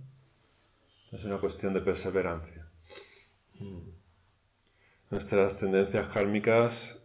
es 1.12 1.24
una 1.24 1.40
cuestión 1.40 1.74
de 1.74 1.82
perseverancia. 1.82 2.68
Mm. 3.60 3.90
Nuestras 5.10 5.60
tendencias 5.60 6.08
kármicas 6.08 7.00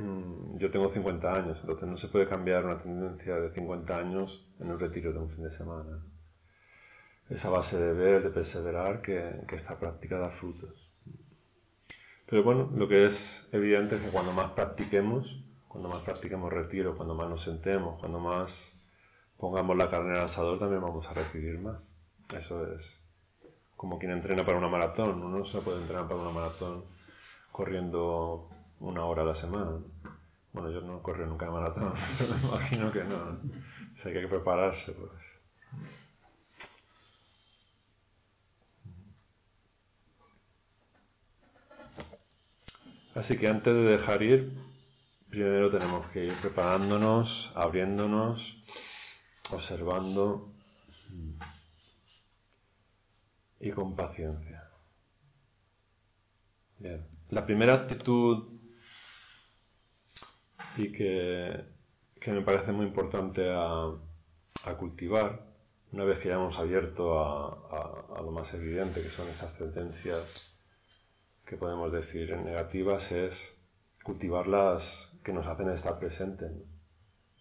Mm, 0.00 0.56
yo 0.58 0.70
tengo 0.70 0.88
50 0.88 1.32
años, 1.32 1.58
entonces 1.60 1.86
no 1.86 1.96
se 1.98 2.08
puede 2.08 2.26
cambiar 2.26 2.64
una 2.64 2.80
tendencia 2.82 3.36
de 3.36 3.50
50 3.52 3.98
años 3.98 4.46
en 4.58 4.70
un 4.70 4.78
retiro 4.78 5.12
de 5.12 5.18
un 5.18 5.28
fin 5.30 5.44
de 5.44 5.50
semana. 5.50 6.02
Esa 7.28 7.50
base 7.50 7.78
de 7.78 7.92
ver, 7.92 8.22
de 8.22 8.30
perseverar, 8.30 9.02
que, 9.02 9.44
esta 9.52 9.78
práctica 9.78 10.18
da 10.18 10.30
frutos. 10.30 10.89
Pero 12.30 12.44
bueno, 12.44 12.70
lo 12.76 12.86
que 12.86 13.06
es 13.06 13.48
evidente 13.50 13.96
es 13.96 14.02
que 14.02 14.10
cuando 14.10 14.32
más 14.32 14.52
practiquemos, 14.52 15.42
cuando 15.66 15.88
más 15.88 16.02
practiquemos 16.02 16.52
retiro, 16.52 16.96
cuando 16.96 17.16
más 17.16 17.28
nos 17.28 17.42
sentemos, 17.42 17.98
cuando 17.98 18.20
más 18.20 18.70
pongamos 19.36 19.76
la 19.76 19.90
carne 19.90 20.12
al 20.12 20.26
asador 20.26 20.60
también 20.60 20.80
vamos 20.80 21.04
a 21.06 21.12
recibir 21.12 21.58
más. 21.58 21.82
Eso 22.36 22.72
es 22.72 22.96
como 23.76 23.98
quien 23.98 24.12
entrena 24.12 24.44
para 24.44 24.58
una 24.58 24.68
maratón. 24.68 25.22
Uno 25.22 25.38
no 25.38 25.44
se 25.44 25.58
puede 25.58 25.80
entrenar 25.80 26.06
para 26.06 26.20
una 26.20 26.30
maratón 26.30 26.84
corriendo 27.50 28.48
una 28.78 29.04
hora 29.04 29.22
a 29.22 29.26
la 29.26 29.34
semana. 29.34 29.78
Bueno, 30.52 30.70
yo 30.70 30.82
no 30.82 31.02
corro 31.02 31.26
nunca 31.26 31.46
de 31.46 31.52
maratón, 31.52 31.92
pero 32.18 32.34
me 32.34 32.48
imagino 32.48 32.92
que 32.92 33.02
no. 33.04 33.38
Si 33.96 34.08
hay 34.08 34.14
que 34.14 34.28
prepararse, 34.28 34.92
pues. 34.92 35.40
Así 43.20 43.36
que 43.36 43.48
antes 43.48 43.74
de 43.74 43.82
dejar 43.82 44.22
ir, 44.22 44.50
primero 45.28 45.70
tenemos 45.70 46.06
que 46.06 46.24
ir 46.24 46.32
preparándonos, 46.40 47.52
abriéndonos, 47.54 48.56
observando 49.52 50.50
y 53.60 53.70
con 53.72 53.94
paciencia. 53.94 54.70
Bien. 56.78 57.06
La 57.28 57.44
primera 57.44 57.74
actitud 57.74 58.58
y 60.78 60.90
que, 60.90 61.62
me 62.26 62.40
parece 62.40 62.72
muy 62.72 62.86
importante 62.86 63.50
a, 63.52 63.92
cultivar, 64.78 65.44
una 65.92 66.04
vez 66.04 66.20
que 66.20 66.28
ya 66.28 66.36
hemos 66.36 66.58
abierto 66.58 67.20
a, 67.20 68.16
a, 68.16 68.22
lo 68.22 68.30
más 68.30 68.54
evidente, 68.54 69.02
que 69.02 69.10
son 69.10 69.28
estas 69.28 69.58
tendencias 69.58 70.49
que 71.50 71.56
podemos 71.56 71.90
decir 71.90 72.36
negativas, 72.36 73.10
es 73.10 73.52
cultivar 74.04 74.46
las 74.46 75.10
que 75.24 75.32
nos 75.32 75.48
hacen 75.48 75.68
estar 75.70 75.98
presentes. 75.98 76.52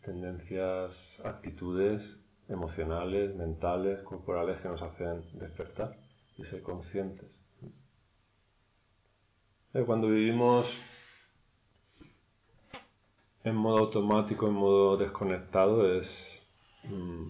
Tendencias, 0.03 1.21
actitudes 1.23 2.17
emocionales, 2.47 3.35
mentales, 3.35 4.01
corporales 4.01 4.59
que 4.61 4.67
nos 4.67 4.81
hacen 4.81 5.21
despertar 5.33 5.95
y 6.39 6.43
ser 6.43 6.63
conscientes. 6.63 7.29
Eh, 9.75 9.83
cuando 9.85 10.07
vivimos 10.07 10.75
en 13.43 13.55
modo 13.55 13.77
automático, 13.77 14.47
en 14.47 14.53
modo 14.53 14.97
desconectado, 14.97 15.95
es 15.95 16.41
mm, 16.85 17.27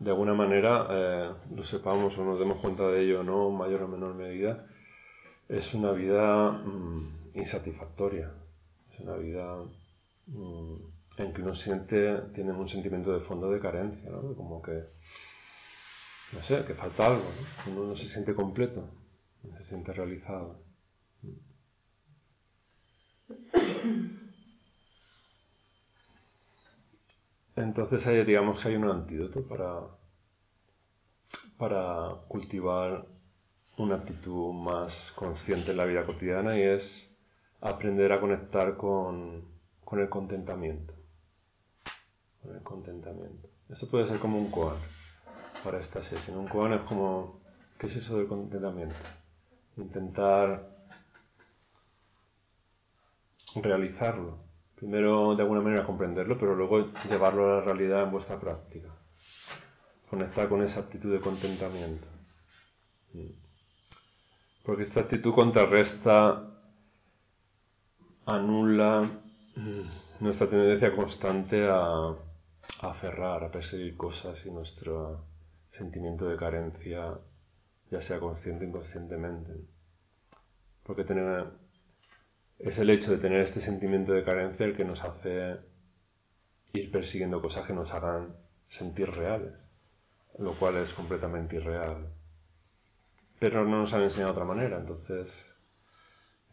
de 0.00 0.10
alguna 0.10 0.32
manera, 0.32 0.86
eh, 0.90 1.30
lo 1.54 1.62
sepamos 1.62 2.16
o 2.16 2.24
nos 2.24 2.38
demos 2.38 2.58
cuenta 2.58 2.88
de 2.88 3.04
ello 3.04 3.20
o 3.20 3.22
no, 3.22 3.50
mayor 3.50 3.82
o 3.82 3.88
menor 3.88 4.14
medida, 4.14 4.66
es 5.46 5.74
una 5.74 5.92
vida 5.92 6.52
mm, 6.52 7.32
insatisfactoria. 7.34 8.32
Es 8.90 9.00
una 9.00 9.16
vida 9.16 9.44
mm, 10.26 10.74
en 11.18 11.32
que 11.34 11.42
uno 11.42 11.54
siente, 11.54 12.16
tiene 12.34 12.52
un 12.52 12.66
sentimiento 12.66 13.12
de 13.12 13.20
fondo 13.20 13.50
de 13.50 13.60
carencia, 13.60 14.08
¿no? 14.10 14.34
Como 14.34 14.62
que, 14.62 14.84
no 16.32 16.42
sé, 16.42 16.64
que 16.64 16.72
falta 16.72 17.06
algo, 17.06 17.24
¿no? 17.66 17.72
Uno 17.72 17.88
no 17.90 17.96
se 17.96 18.08
siente 18.08 18.34
completo, 18.34 18.88
no 19.42 19.54
se 19.58 19.64
siente 19.64 19.92
realizado. 19.92 20.69
Entonces 27.62 28.06
ahí 28.06 28.24
digamos 28.24 28.60
que 28.60 28.68
hay 28.68 28.76
un 28.76 28.88
antídoto 28.88 29.46
para, 29.46 29.80
para 31.58 32.16
cultivar 32.28 33.06
una 33.76 33.96
actitud 33.96 34.52
más 34.52 35.12
consciente 35.14 35.70
en 35.70 35.76
la 35.76 35.84
vida 35.84 36.04
cotidiana 36.04 36.56
y 36.56 36.62
es 36.62 37.14
aprender 37.60 38.12
a 38.12 38.20
conectar 38.20 38.76
con, 38.76 39.44
con 39.84 40.00
el 40.00 40.08
contentamiento. 40.08 40.94
Con 42.42 42.56
el 42.56 42.62
contentamiento. 42.62 43.48
Eso 43.68 43.88
puede 43.88 44.08
ser 44.08 44.18
como 44.18 44.38
un 44.38 44.50
koan 44.50 44.76
para 45.62 45.78
esta 45.78 46.02
sesión. 46.02 46.38
Un 46.38 46.48
koan 46.48 46.72
es 46.72 46.80
como, 46.82 47.40
¿qué 47.78 47.86
es 47.86 47.96
eso 47.96 48.16
del 48.16 48.26
contentamiento? 48.26 48.96
Intentar 49.76 50.68
realizarlo. 53.56 54.49
Primero 54.80 55.36
de 55.36 55.42
alguna 55.42 55.60
manera 55.60 55.84
comprenderlo, 55.84 56.38
pero 56.38 56.54
luego 56.54 56.90
llevarlo 57.08 57.44
a 57.44 57.56
la 57.58 57.60
realidad 57.60 58.02
en 58.02 58.10
vuestra 58.10 58.40
práctica. 58.40 58.88
Conectar 60.08 60.48
con 60.48 60.62
esa 60.62 60.80
actitud 60.80 61.12
de 61.12 61.20
contentamiento. 61.20 62.06
Porque 64.64 64.82
esta 64.82 65.00
actitud 65.00 65.34
contrarresta, 65.34 66.50
anula 68.24 69.02
mm, 69.56 70.22
nuestra 70.24 70.48
tendencia 70.48 70.94
constante 70.94 71.68
a, 71.68 72.14
aferrar, 72.82 73.44
a 73.44 73.50
perseguir 73.50 73.96
cosas 73.96 74.46
y 74.46 74.50
nuestro 74.50 75.26
sentimiento 75.72 76.26
de 76.26 76.36
carencia, 76.36 77.18
ya 77.90 78.00
sea 78.00 78.18
consciente 78.18 78.64
o 78.64 78.68
inconscientemente. 78.68 79.52
Porque 80.84 81.04
tener, 81.04 81.46
es 82.62 82.78
el 82.78 82.90
hecho 82.90 83.10
de 83.12 83.18
tener 83.18 83.40
este 83.40 83.60
sentimiento 83.60 84.12
de 84.12 84.24
carencia 84.24 84.66
el 84.66 84.76
que 84.76 84.84
nos 84.84 85.02
hace 85.04 85.56
ir 86.72 86.90
persiguiendo 86.90 87.40
cosas 87.40 87.66
que 87.66 87.72
nos 87.72 87.92
hagan 87.92 88.36
sentir 88.68 89.10
reales, 89.10 89.54
lo 90.38 90.52
cual 90.54 90.76
es 90.76 90.92
completamente 90.94 91.56
irreal 91.56 92.06
pero 93.40 93.64
no 93.64 93.78
nos 93.78 93.94
han 93.94 94.02
enseñado 94.02 94.32
otra 94.32 94.44
manera. 94.44 94.76
Entonces, 94.76 95.44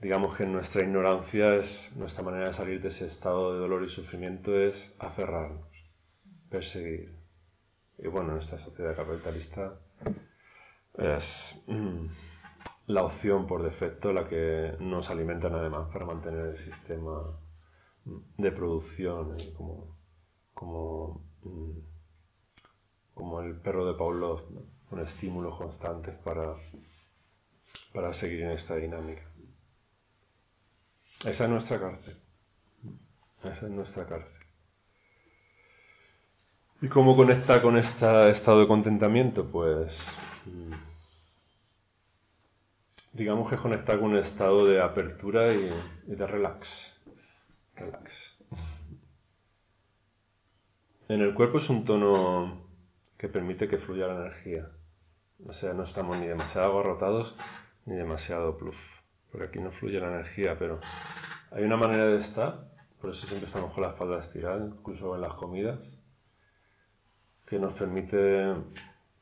digamos 0.01 0.35
que 0.35 0.45
nuestra 0.47 0.81
ignorancia 0.81 1.55
es, 1.55 1.91
nuestra 1.95 2.23
manera 2.23 2.47
de 2.47 2.53
salir 2.53 2.81
de 2.81 2.87
ese 2.87 3.05
estado 3.05 3.53
de 3.53 3.59
dolor 3.59 3.83
y 3.83 3.89
sufrimiento 3.89 4.57
es 4.57 4.95
aferrarnos, 4.97 5.67
perseguir. 6.49 7.13
Y 7.99 8.07
bueno, 8.07 8.31
en 8.31 8.39
esta 8.39 8.57
sociedad 8.57 8.95
capitalista 8.95 9.77
es 10.97 11.61
mm, 11.67 12.05
la 12.88 13.04
opción 13.04 13.47
por 13.47 13.63
defecto 13.63 14.13
la 14.13 14.28
que 14.28 14.76
nos 14.80 15.10
alimenta 15.10 15.50
nada 15.50 15.69
más 15.69 15.89
para 15.91 16.06
mantener 16.06 16.47
el 16.47 16.58
sistema 16.58 17.21
de 18.38 18.52
producción 18.52 19.36
como, 19.56 19.97
como, 20.54 21.21
mm, 21.43 21.80
como 23.13 23.41
el 23.41 23.56
perro 23.60 23.86
de 23.86 23.93
Pavlov 23.93 24.41
con 24.89 25.00
estímulos 25.00 25.58
constantes 25.58 26.15
para, 26.19 26.56
para 27.93 28.13
seguir 28.13 28.43
en 28.43 28.52
esta 28.52 28.76
dinámica. 28.78 29.23
Esa 31.26 31.43
es 31.43 31.50
nuestra 31.50 31.80
cárcel. 31.80 32.17
Esa 33.43 33.65
es 33.65 33.71
nuestra 33.71 34.06
cárcel. 34.06 34.32
¿Y 36.82 36.88
cómo 36.88 37.17
conecta 37.17 37.62
con 37.62 37.76
este 37.78 38.30
estado 38.30 38.62
de 38.62 38.67
contentamiento? 38.67 39.45
Pues 39.45 40.00
mm, 40.45 40.96
digamos 43.17 43.49
que 43.49 43.58
conecta 43.58 43.97
con 43.97 44.12
un 44.12 44.17
estado 44.17 44.65
de 44.67 44.80
apertura 44.80 45.51
y, 45.51 45.69
y 46.08 46.15
de 46.15 46.27
relax. 46.27 46.95
Relax. 47.75 48.38
En 51.10 51.21
el 51.21 51.34
cuerpo 51.34 51.58
es 51.58 51.69
un 51.69 51.84
tono 51.84 52.67
que 53.17 53.27
permite 53.27 53.67
que 53.67 53.80
fluya 53.80 54.08
la 54.08 54.25
energía. 54.25 54.69
O 55.47 55.53
sea, 55.53 55.73
no 55.73 55.84
estamos 55.84 56.17
ni 56.17 56.27
demasiado 56.27 56.73
agarrotados 56.73 57.36
ni 57.86 57.95
demasiado 57.95 58.56
pluf. 58.56 58.77
Porque 59.32 59.47
aquí 59.47 59.60
no 59.60 59.71
fluye 59.71 59.99
la 59.99 60.08
energía, 60.08 60.56
pero 60.60 60.80
hay 61.51 61.63
una 61.63 61.77
manera 61.77 62.06
de 62.06 62.17
estar, 62.17 62.69
por 63.01 63.10
eso 63.10 63.25
siempre 63.25 63.47
estamos 63.47 63.73
con 63.73 63.82
la 63.82 63.89
espalda 63.89 64.19
estirada, 64.19 64.63
incluso 64.63 65.15
en 65.15 65.21
las 65.21 65.34
comidas, 65.34 65.80
que 67.47 67.58
nos 67.58 67.73
permite, 67.73 68.53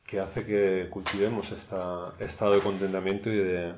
que 0.04 0.20
hace 0.20 0.44
que 0.44 0.88
cultivemos 0.90 1.50
este 1.52 1.76
estado 2.18 2.54
de 2.54 2.60
contentamiento 2.60 3.30
y 3.30 3.38
de, 3.38 3.74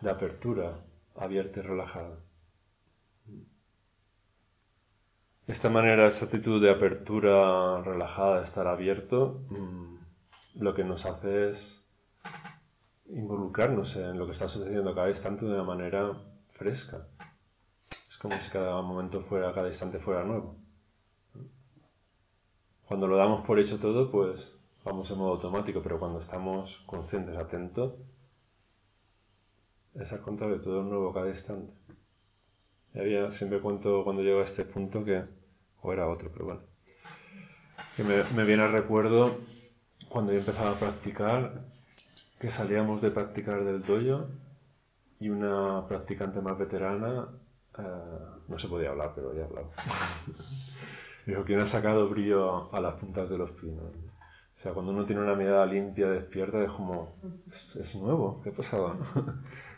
de 0.00 0.10
apertura 0.10 0.80
abierta 1.16 1.60
y 1.60 1.62
relajada. 1.62 2.16
Esta 5.46 5.68
manera, 5.68 6.06
esta 6.06 6.26
actitud 6.26 6.62
de 6.62 6.70
apertura 6.70 7.82
relajada, 7.82 8.36
de 8.36 8.44
estar 8.44 8.68
abierto, 8.68 9.40
mm, 9.50 9.96
lo 10.60 10.74
que 10.74 10.84
nos 10.84 11.06
hace 11.06 11.50
es 11.50 11.84
involucrarnos 13.06 13.96
en 13.96 14.18
lo 14.18 14.26
que 14.26 14.32
está 14.32 14.48
sucediendo 14.48 14.94
cada 14.94 15.10
instante 15.10 15.44
de 15.44 15.52
una 15.52 15.64
manera 15.64 16.12
fresca. 16.52 17.08
Es 18.08 18.16
como 18.18 18.34
si 18.36 18.50
cada 18.50 18.80
momento 18.80 19.22
fuera, 19.22 19.52
cada 19.52 19.68
instante 19.68 19.98
fuera 19.98 20.22
nuevo. 20.24 20.56
Cuando 22.86 23.06
lo 23.06 23.16
damos 23.16 23.44
por 23.44 23.58
hecho 23.58 23.78
todo, 23.78 24.10
pues 24.10 24.52
vamos 24.84 25.10
en 25.10 25.18
modo 25.18 25.32
automático, 25.32 25.80
pero 25.82 25.98
cuando 25.98 26.20
estamos 26.20 26.82
conscientes, 26.86 27.36
atentos, 27.36 27.94
es 29.94 30.12
al 30.12 30.20
contrario, 30.20 30.60
todo 30.60 30.80
es 30.80 30.86
nuevo 30.86 31.12
cada 31.12 31.28
instante. 31.28 31.72
Y 32.94 32.98
había, 32.98 33.30
siempre 33.30 33.60
cuento 33.60 34.04
cuando 34.04 34.22
llego 34.22 34.40
a 34.40 34.44
este 34.44 34.64
punto 34.64 35.04
que, 35.04 35.24
o 35.82 35.92
era 35.92 36.08
otro, 36.08 36.30
pero 36.32 36.44
bueno, 36.46 36.60
que 37.96 38.04
me, 38.04 38.44
viene 38.44 38.62
al 38.62 38.72
recuerdo 38.72 39.38
cuando 40.08 40.32
yo 40.32 40.38
empezaba 40.38 40.70
a 40.70 40.78
practicar, 40.78 41.62
que 42.38 42.50
salíamos 42.50 43.00
de 43.02 43.10
practicar 43.10 43.64
del 43.64 43.82
dojo 43.82 44.26
y 45.20 45.28
una 45.28 45.86
practicante 45.86 46.40
más 46.40 46.58
veterana, 46.58 47.28
eh, 47.78 47.82
no 48.48 48.58
se 48.58 48.68
podía 48.68 48.90
hablar, 48.90 49.12
pero 49.14 49.34
ya 49.34 49.44
hablaba. 49.44 49.68
Dijo, 51.26 51.44
¿quién 51.44 51.60
ha 51.60 51.66
sacado 51.66 52.08
brillo 52.08 52.74
a 52.74 52.80
las 52.80 52.94
puntas 52.94 53.28
de 53.28 53.38
los 53.38 53.50
pinos? 53.52 53.84
O 54.60 54.62
sea, 54.62 54.72
cuando 54.72 54.92
uno 54.92 55.06
tiene 55.06 55.22
una 55.22 55.34
mirada 55.34 55.64
limpia, 55.64 56.08
despierta, 56.08 56.62
es 56.62 56.70
como, 56.70 57.14
es, 57.48 57.94
nuevo, 57.96 58.40
¿qué 58.42 58.50
ha 58.50 58.52
pasado? 58.52 58.96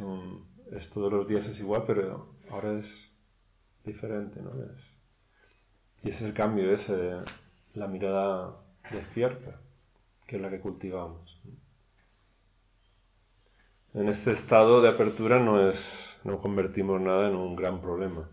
es, 0.00 0.76
es, 0.76 0.90
todos 0.90 1.12
los 1.12 1.28
días 1.28 1.46
es 1.46 1.60
igual, 1.60 1.84
pero 1.86 2.34
ahora 2.50 2.78
es 2.78 3.12
diferente, 3.84 4.40
¿no? 4.40 4.50
y 6.02 6.08
ese 6.08 6.18
es 6.18 6.22
el 6.22 6.34
cambio, 6.34 6.72
es 6.74 6.90
la 7.74 7.86
mirada 7.86 8.56
despierta, 8.90 9.60
que 10.26 10.36
es 10.36 10.42
la 10.42 10.50
que 10.50 10.60
cultivamos. 10.60 11.40
En 13.92 14.08
este 14.08 14.30
estado 14.30 14.80
de 14.80 14.88
apertura 14.88 15.40
no 15.40 15.68
es, 15.68 16.18
no 16.24 16.40
convertimos 16.40 17.00
nada 17.00 17.28
en 17.28 17.34
un 17.34 17.56
gran 17.56 17.80
problema. 17.80 18.30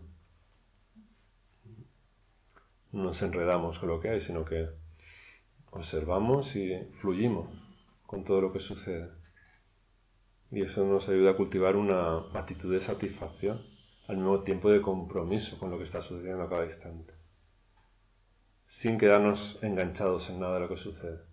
No 2.92 3.02
nos 3.02 3.20
enredamos 3.22 3.78
con 3.78 3.88
lo 3.88 4.00
que 4.00 4.10
hay, 4.10 4.20
sino 4.20 4.44
que 4.44 4.68
observamos 5.70 6.54
y 6.56 6.72
fluyimos 7.00 7.48
con 8.06 8.24
todo 8.24 8.40
lo 8.40 8.52
que 8.52 8.60
sucede. 8.60 9.10
Y 10.50 10.62
eso 10.62 10.84
nos 10.84 11.08
ayuda 11.08 11.32
a 11.32 11.36
cultivar 11.36 11.76
una 11.76 12.18
actitud 12.34 12.72
de 12.72 12.80
satisfacción, 12.80 13.62
al 14.06 14.16
mismo 14.16 14.42
tiempo 14.42 14.70
de 14.70 14.80
compromiso 14.80 15.58
con 15.58 15.70
lo 15.70 15.78
que 15.78 15.84
está 15.84 16.00
sucediendo 16.00 16.42
a 16.42 16.48
cada 16.48 16.64
instante, 16.64 17.12
sin 18.66 18.98
quedarnos 18.98 19.58
enganchados 19.62 20.30
en 20.30 20.40
nada 20.40 20.54
de 20.54 20.60
lo 20.60 20.68
que 20.68 20.76
sucede. 20.78 21.28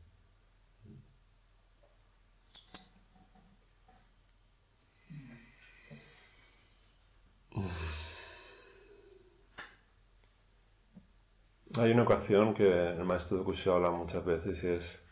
Hay 11.77 11.91
una 11.91 12.03
ocasión 12.03 12.53
que 12.53 12.89
el 12.89 13.03
maestro 13.03 13.43
de 13.43 13.71
habla 13.71 13.91
muchas 13.91 14.23
veces 14.23 14.63
y 14.63 14.67
es 14.67 15.05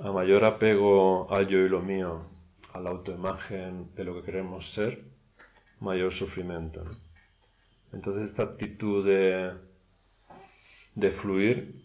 a 0.00 0.10
mayor 0.10 0.44
apego 0.44 1.32
al 1.32 1.46
yo 1.46 1.58
y 1.58 1.68
lo 1.68 1.80
mío, 1.80 2.33
a 2.74 2.80
la 2.80 2.90
autoimagen 2.90 3.94
de 3.94 4.04
lo 4.04 4.14
que 4.14 4.26
queremos 4.26 4.70
ser, 4.70 5.02
mayor 5.80 6.12
sufrimiento. 6.12 6.84
Entonces 7.94 8.30
esta 8.30 8.42
actitud 8.42 9.06
de, 9.06 9.54
fluir 11.10 11.82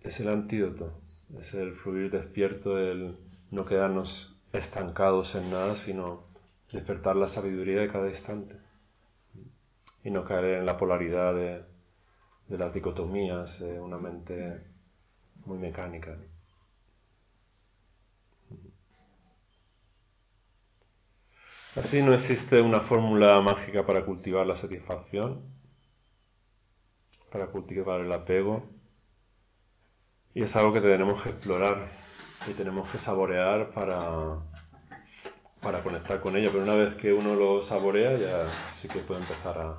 es 0.00 0.18
el 0.20 0.28
antídoto, 0.28 0.98
es 1.38 1.52
el 1.52 1.74
fluir 1.74 2.10
despierto, 2.10 2.78
el 2.78 3.18
no 3.50 3.66
quedarnos 3.66 4.34
estancados 4.54 5.34
en 5.34 5.50
nada, 5.50 5.76
sino 5.76 6.24
despertar 6.72 7.16
la 7.16 7.28
sabiduría 7.28 7.80
de 7.82 7.88
cada 7.88 8.08
instante 8.08 8.56
y 10.02 10.10
no 10.10 10.24
caer 10.24 10.60
en 10.60 10.64
la 10.64 10.78
polaridad 10.78 11.34
de 11.34 11.62
de 12.48 12.56
las 12.56 12.72
dicotomías 12.72 13.60
de 13.60 13.78
una 13.78 13.98
mente 13.98 14.62
muy 15.44 15.58
mecánica. 15.58 16.16
Así 21.78 22.02
no 22.02 22.12
existe 22.12 22.60
una 22.60 22.80
fórmula 22.80 23.40
mágica 23.40 23.86
para 23.86 24.04
cultivar 24.04 24.44
la 24.44 24.56
satisfacción, 24.56 25.44
para 27.30 27.46
cultivar 27.46 28.00
el 28.00 28.10
apego, 28.10 28.64
y 30.34 30.42
es 30.42 30.56
algo 30.56 30.72
que 30.72 30.80
tenemos 30.80 31.22
que 31.22 31.28
explorar 31.28 31.88
y 32.48 32.54
tenemos 32.54 32.88
que 32.88 32.98
saborear 32.98 33.70
para, 33.70 34.40
para 35.60 35.80
conectar 35.84 36.20
con 36.20 36.36
ello, 36.36 36.50
pero 36.50 36.64
una 36.64 36.74
vez 36.74 36.94
que 36.94 37.12
uno 37.12 37.36
lo 37.36 37.62
saborea 37.62 38.16
ya 38.16 38.50
sí 38.50 38.88
que 38.88 38.98
puede 38.98 39.20
empezar 39.20 39.78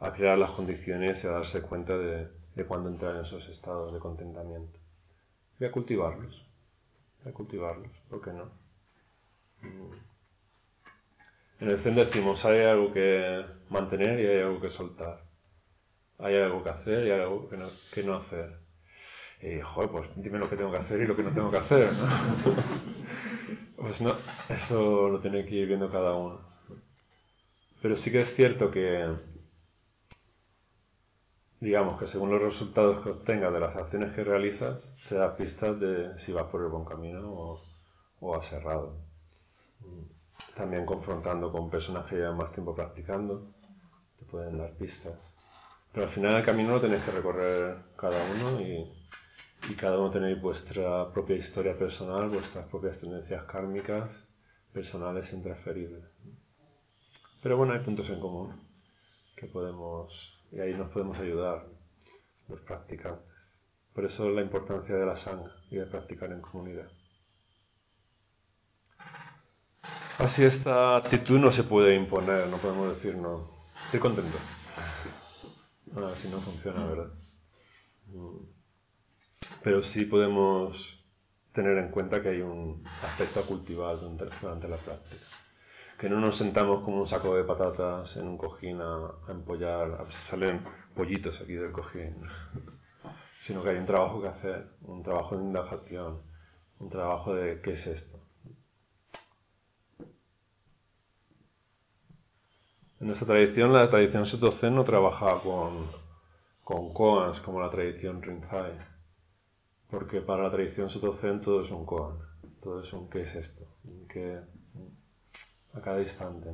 a, 0.00 0.12
crear 0.14 0.36
las 0.36 0.50
condiciones 0.50 1.22
y 1.22 1.28
a 1.28 1.30
darse 1.30 1.62
cuenta 1.62 1.96
de, 1.96 2.28
de 2.56 2.64
cuándo 2.64 2.88
entrar 2.88 3.14
en 3.14 3.22
esos 3.22 3.48
estados 3.48 3.92
de 3.94 4.00
contentamiento. 4.00 4.80
Y 5.60 5.64
a 5.64 5.70
cultivarlos, 5.70 6.44
a 7.24 7.30
cultivarlos, 7.30 7.92
¿por 8.10 8.20
qué 8.20 8.32
no? 8.32 8.46
Mm. 9.62 10.13
En 11.64 11.70
el 11.70 11.78
Zen 11.78 11.94
decimos, 11.94 12.44
hay 12.44 12.60
algo 12.60 12.92
que 12.92 13.42
mantener 13.70 14.20
y 14.20 14.26
hay 14.26 14.42
algo 14.42 14.60
que 14.60 14.68
soltar. 14.68 15.24
Hay 16.18 16.36
algo 16.36 16.62
que 16.62 16.68
hacer 16.68 17.06
y 17.06 17.10
hay 17.10 17.20
algo 17.22 17.48
que 17.48 17.56
no, 17.56 17.66
que 17.90 18.02
no 18.02 18.16
hacer. 18.16 18.58
Y, 19.40 19.62
joder, 19.62 19.90
pues 19.90 20.10
dime 20.14 20.38
lo 20.38 20.50
que 20.50 20.56
tengo 20.56 20.70
que 20.70 20.76
hacer 20.76 21.00
y 21.00 21.06
lo 21.06 21.16
que 21.16 21.22
no 21.22 21.30
tengo 21.30 21.50
que 21.50 21.56
hacer. 21.56 21.88
pues 23.78 24.02
no, 24.02 24.14
eso 24.50 25.08
lo 25.08 25.20
tiene 25.20 25.46
que 25.46 25.54
ir 25.54 25.68
viendo 25.68 25.90
cada 25.90 26.14
uno. 26.14 26.40
Pero 27.80 27.96
sí 27.96 28.12
que 28.12 28.18
es 28.18 28.34
cierto 28.34 28.70
que 28.70 29.16
digamos 31.60 31.98
que 31.98 32.04
según 32.04 32.30
los 32.30 32.42
resultados 32.42 33.02
que 33.02 33.08
obtengas 33.08 33.54
de 33.54 33.60
las 33.60 33.74
acciones 33.74 34.12
que 34.12 34.22
realizas, 34.22 34.94
te 35.08 35.14
da 35.14 35.34
pistas 35.34 35.80
de 35.80 36.18
si 36.18 36.30
vas 36.30 36.44
por 36.44 36.60
el 36.60 36.68
buen 36.68 36.84
camino 36.84 37.32
o, 37.32 37.62
o 38.20 38.36
has 38.36 38.52
errado. 38.52 38.98
También 40.54 40.86
confrontando 40.86 41.50
con 41.50 41.68
personas 41.68 42.06
que 42.06 42.16
llevan 42.16 42.36
más 42.36 42.52
tiempo 42.52 42.74
practicando, 42.74 43.52
te 44.18 44.24
pueden 44.24 44.58
dar 44.58 44.72
pistas. 44.74 45.18
Pero 45.92 46.06
al 46.06 46.12
final 46.12 46.34
el 46.36 46.44
camino 46.44 46.70
lo 46.70 46.80
tenéis 46.80 47.02
que 47.02 47.10
recorrer 47.10 47.76
cada 47.96 48.18
uno 48.34 48.60
y, 48.60 48.90
cada 49.76 49.98
uno 49.98 50.10
tenéis 50.10 50.40
vuestra 50.40 51.10
propia 51.12 51.36
historia 51.36 51.76
personal, 51.76 52.28
vuestras 52.28 52.66
propias 52.66 52.98
tendencias 52.98 53.44
kármicas, 53.44 54.10
personales 54.72 55.32
e 55.32 55.36
intransferibles. 55.36 56.04
Pero 57.42 57.56
bueno, 57.56 57.72
hay 57.72 57.80
puntos 57.80 58.08
en 58.10 58.20
común 58.20 58.52
que 59.36 59.46
podemos 59.46 60.38
y 60.52 60.60
ahí 60.60 60.74
nos 60.74 60.90
podemos 60.90 61.18
ayudar 61.18 61.64
los 62.48 62.60
practicantes. 62.60 63.34
Por 63.92 64.04
eso 64.04 64.28
la 64.30 64.42
importancia 64.42 64.94
de 64.94 65.06
la 65.06 65.16
sangha 65.16 65.52
y 65.70 65.76
de 65.76 65.86
practicar 65.86 66.30
en 66.32 66.40
comunidad. 66.40 66.88
Así 70.18 70.44
esta 70.44 70.96
actitud 70.96 71.38
no 71.38 71.50
se 71.50 71.64
puede 71.64 71.94
imponer, 71.94 72.46
no 72.48 72.56
podemos 72.58 72.88
decir 72.88 73.16
no, 73.16 73.50
estoy 73.86 74.00
contento. 74.00 74.38
así 76.12 76.28
no 76.28 76.40
funciona, 76.40 76.84
¿verdad? 76.84 77.12
Pero 79.62 79.82
sí 79.82 80.04
podemos 80.04 81.02
tener 81.52 81.78
en 81.78 81.90
cuenta 81.90 82.22
que 82.22 82.28
hay 82.28 82.40
un 82.40 82.84
aspecto 83.02 83.40
a 83.40 83.42
cultivar 83.44 83.96
durante 83.98 84.68
la 84.68 84.76
práctica 84.76 85.24
que 85.98 86.08
no 86.08 86.20
nos 86.20 86.36
sentamos 86.36 86.84
como 86.84 86.98
un 86.98 87.06
saco 87.06 87.36
de 87.36 87.44
patatas 87.44 88.16
en 88.16 88.26
un 88.26 88.36
cojín 88.36 88.80
a, 88.80 89.10
empollar, 89.28 89.92
a 89.92 90.02
ver 90.02 90.12
salen 90.12 90.60
pollitos 90.94 91.40
aquí 91.40 91.54
del 91.54 91.72
cojín, 91.72 92.16
sino 93.38 93.62
que 93.62 93.70
hay 93.70 93.76
un 93.76 93.86
trabajo 93.86 94.20
que 94.20 94.28
hacer, 94.28 94.66
un 94.82 95.02
trabajo 95.02 95.36
de 95.36 95.44
indagación, 95.44 96.20
un 96.78 96.90
trabajo 96.90 97.34
de 97.34 97.60
qué 97.60 97.72
es 97.72 97.86
esto. 97.86 98.23
En 103.00 103.08
nuestra 103.08 103.26
tradición, 103.26 103.72
la 103.72 103.90
tradición 103.90 104.24
Soto-Zen 104.24 104.74
no 104.74 104.84
trabaja 104.84 105.40
con, 105.40 105.86
con 106.62 106.92
koans 106.92 107.40
como 107.40 107.60
la 107.60 107.70
tradición 107.70 108.22
Rinzai, 108.22 108.72
porque 109.90 110.20
para 110.20 110.44
la 110.44 110.50
tradición 110.50 110.88
Soto-Zen 110.88 111.40
todo 111.40 111.62
es 111.62 111.70
un 111.70 111.84
koan, 111.84 112.16
todo 112.62 112.82
es 112.82 112.92
un 112.92 113.10
qué 113.10 113.22
es 113.22 113.34
esto, 113.34 113.64
qué, 114.08 114.38
a 115.74 115.80
cada 115.80 116.00
instante. 116.00 116.50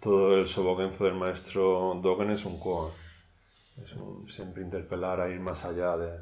Todo 0.00 0.38
el 0.38 0.46
sobogenzo 0.46 1.04
del 1.04 1.14
maestro 1.14 1.98
Dogen 2.02 2.30
es 2.30 2.44
un 2.44 2.58
koan. 2.60 2.92
Es 3.82 3.92
un, 3.94 4.28
siempre 4.30 4.62
interpelar 4.62 5.20
a 5.20 5.28
ir 5.28 5.40
más 5.40 5.64
allá 5.64 5.96
de, 5.96 6.18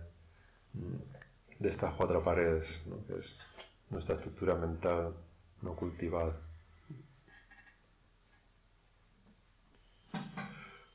de 1.58 1.68
estas 1.68 1.94
cuatro 1.94 2.22
paredes, 2.22 2.82
que 3.06 3.18
es 3.18 3.36
nuestra 3.90 4.14
estructura 4.14 4.54
mental 4.54 5.14
no 5.60 5.74
cultivada. 5.74 6.34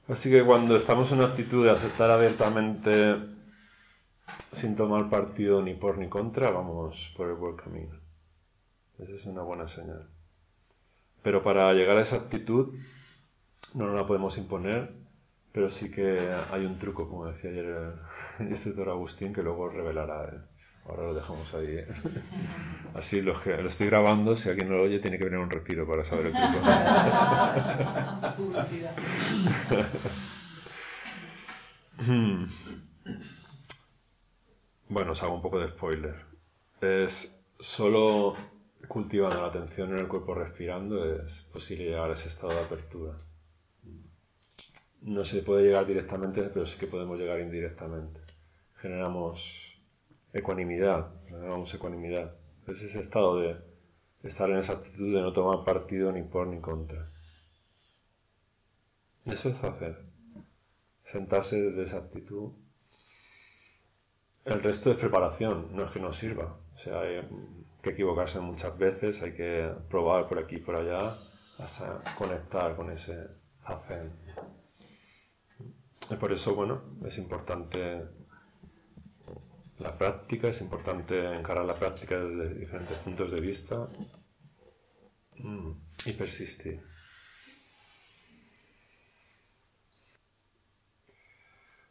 Así 0.07 0.29
que 0.29 0.43
cuando 0.45 0.77
estamos 0.77 1.11
en 1.11 1.19
una 1.19 1.27
actitud 1.27 1.65
de 1.65 1.71
aceptar 1.71 2.09
abiertamente, 2.11 3.17
sin 4.53 4.75
tomar 4.77 5.09
partido 5.09 5.61
ni 5.61 5.73
por 5.73 5.97
ni 5.97 6.07
contra, 6.07 6.49
vamos 6.49 7.13
por 7.17 7.27
el 7.27 7.35
buen 7.35 7.57
camino. 7.57 7.93
Esa 8.99 9.13
es 9.13 9.25
una 9.25 9.41
buena 9.41 9.67
señal. 9.67 10.07
Pero 11.23 11.43
para 11.43 11.73
llegar 11.73 11.97
a 11.97 12.01
esa 12.01 12.15
actitud 12.15 12.73
no 13.73 13.87
nos 13.87 13.95
la 13.95 14.07
podemos 14.07 14.37
imponer, 14.37 14.93
pero 15.51 15.69
sí 15.69 15.91
que 15.91 16.17
hay 16.51 16.65
un 16.65 16.79
truco, 16.79 17.09
como 17.09 17.25
decía 17.25 17.49
ayer 17.49 17.65
el 18.39 18.47
instructor 18.49 18.89
Agustín, 18.89 19.33
que 19.33 19.43
luego 19.43 19.67
revelará. 19.69 20.47
Ahora 20.87 21.03
lo 21.03 21.13
dejamos 21.13 21.53
ahí. 21.53 21.77
¿eh? 21.77 21.87
Así 22.93 23.21
lo, 23.21 23.33
lo 23.33 23.67
estoy 23.67 23.87
grabando, 23.87 24.35
si 24.35 24.49
alguien 24.49 24.69
no 24.69 24.77
lo 24.77 24.83
oye 24.83 24.99
tiene 24.99 25.17
que 25.17 25.25
venir 25.25 25.39
un 25.39 25.49
retiro 25.49 25.85
para 25.87 26.03
saber 26.05 26.27
el 26.27 26.33
truco. 26.33 26.59
bueno, 34.89 35.11
os 35.11 35.21
hago 35.23 35.35
un 35.35 35.41
poco 35.41 35.59
de 35.59 35.69
spoiler. 35.69 36.15
Es 36.81 37.39
solo 37.59 38.35
cultivando 38.87 39.41
la 39.41 39.47
atención 39.47 39.91
en 39.91 39.99
el 39.99 40.07
cuerpo 40.07 40.33
respirando 40.33 41.13
es 41.13 41.43
posible 41.51 41.85
llegar 41.85 42.09
a 42.09 42.13
ese 42.13 42.29
estado 42.29 42.53
de 42.53 42.59
apertura. 42.59 43.13
no 45.01 45.25
se 45.25 45.41
puede 45.41 45.65
llegar 45.65 45.85
directamente, 45.85 46.43
pero 46.43 46.65
sí 46.65 46.77
que 46.77 46.87
podemos 46.87 47.19
llegar 47.19 47.39
indirectamente. 47.41 48.21
Generamos 48.77 49.66
ecuanimidad, 50.33 51.11
generamos 51.27 51.73
ecuanimidad. 51.73 52.35
Es 52.67 52.81
ese 52.81 52.99
estado 52.99 53.39
de 53.39 53.57
estar 54.23 54.49
en 54.49 54.57
esa 54.57 54.73
actitud 54.73 55.15
de 55.15 55.21
no 55.21 55.33
tomar 55.33 55.63
partido 55.63 56.11
ni 56.11 56.23
por 56.23 56.47
ni 56.47 56.59
contra. 56.59 57.05
Eso 59.25 59.49
es 59.49 59.63
hacer. 59.63 60.05
Sentarse 61.05 61.61
desde 61.61 61.83
esa 61.83 61.97
actitud. 61.97 62.51
El 64.45 64.63
resto 64.63 64.91
es 64.91 64.97
preparación, 64.97 65.75
no 65.75 65.85
es 65.85 65.91
que 65.91 65.99
no 65.99 66.13
sirva. 66.13 66.57
O 66.75 66.77
sea, 66.77 67.01
hay 67.01 67.21
que 67.81 67.89
equivocarse 67.89 68.39
muchas 68.39 68.77
veces, 68.77 69.21
hay 69.21 69.33
que 69.33 69.69
probar 69.89 70.27
por 70.27 70.39
aquí 70.39 70.55
y 70.55 70.59
por 70.59 70.75
allá 70.75 71.17
hasta 71.57 72.01
conectar 72.17 72.75
con 72.75 72.91
ese 72.91 73.27
hacer. 73.65 74.09
Y 76.09 76.15
por 76.15 76.31
eso, 76.31 76.55
bueno, 76.55 76.81
es 77.05 77.17
importante 77.17 78.05
la 79.79 79.97
práctica, 79.97 80.47
es 80.49 80.61
importante 80.61 81.33
encarar 81.35 81.65
la 81.65 81.75
práctica 81.75 82.17
desde 82.19 82.53
diferentes 82.55 82.97
puntos 82.99 83.31
de 83.31 83.41
vista 83.41 83.87
mm, 85.37 85.71
y 86.05 86.11
persistir. 86.13 86.81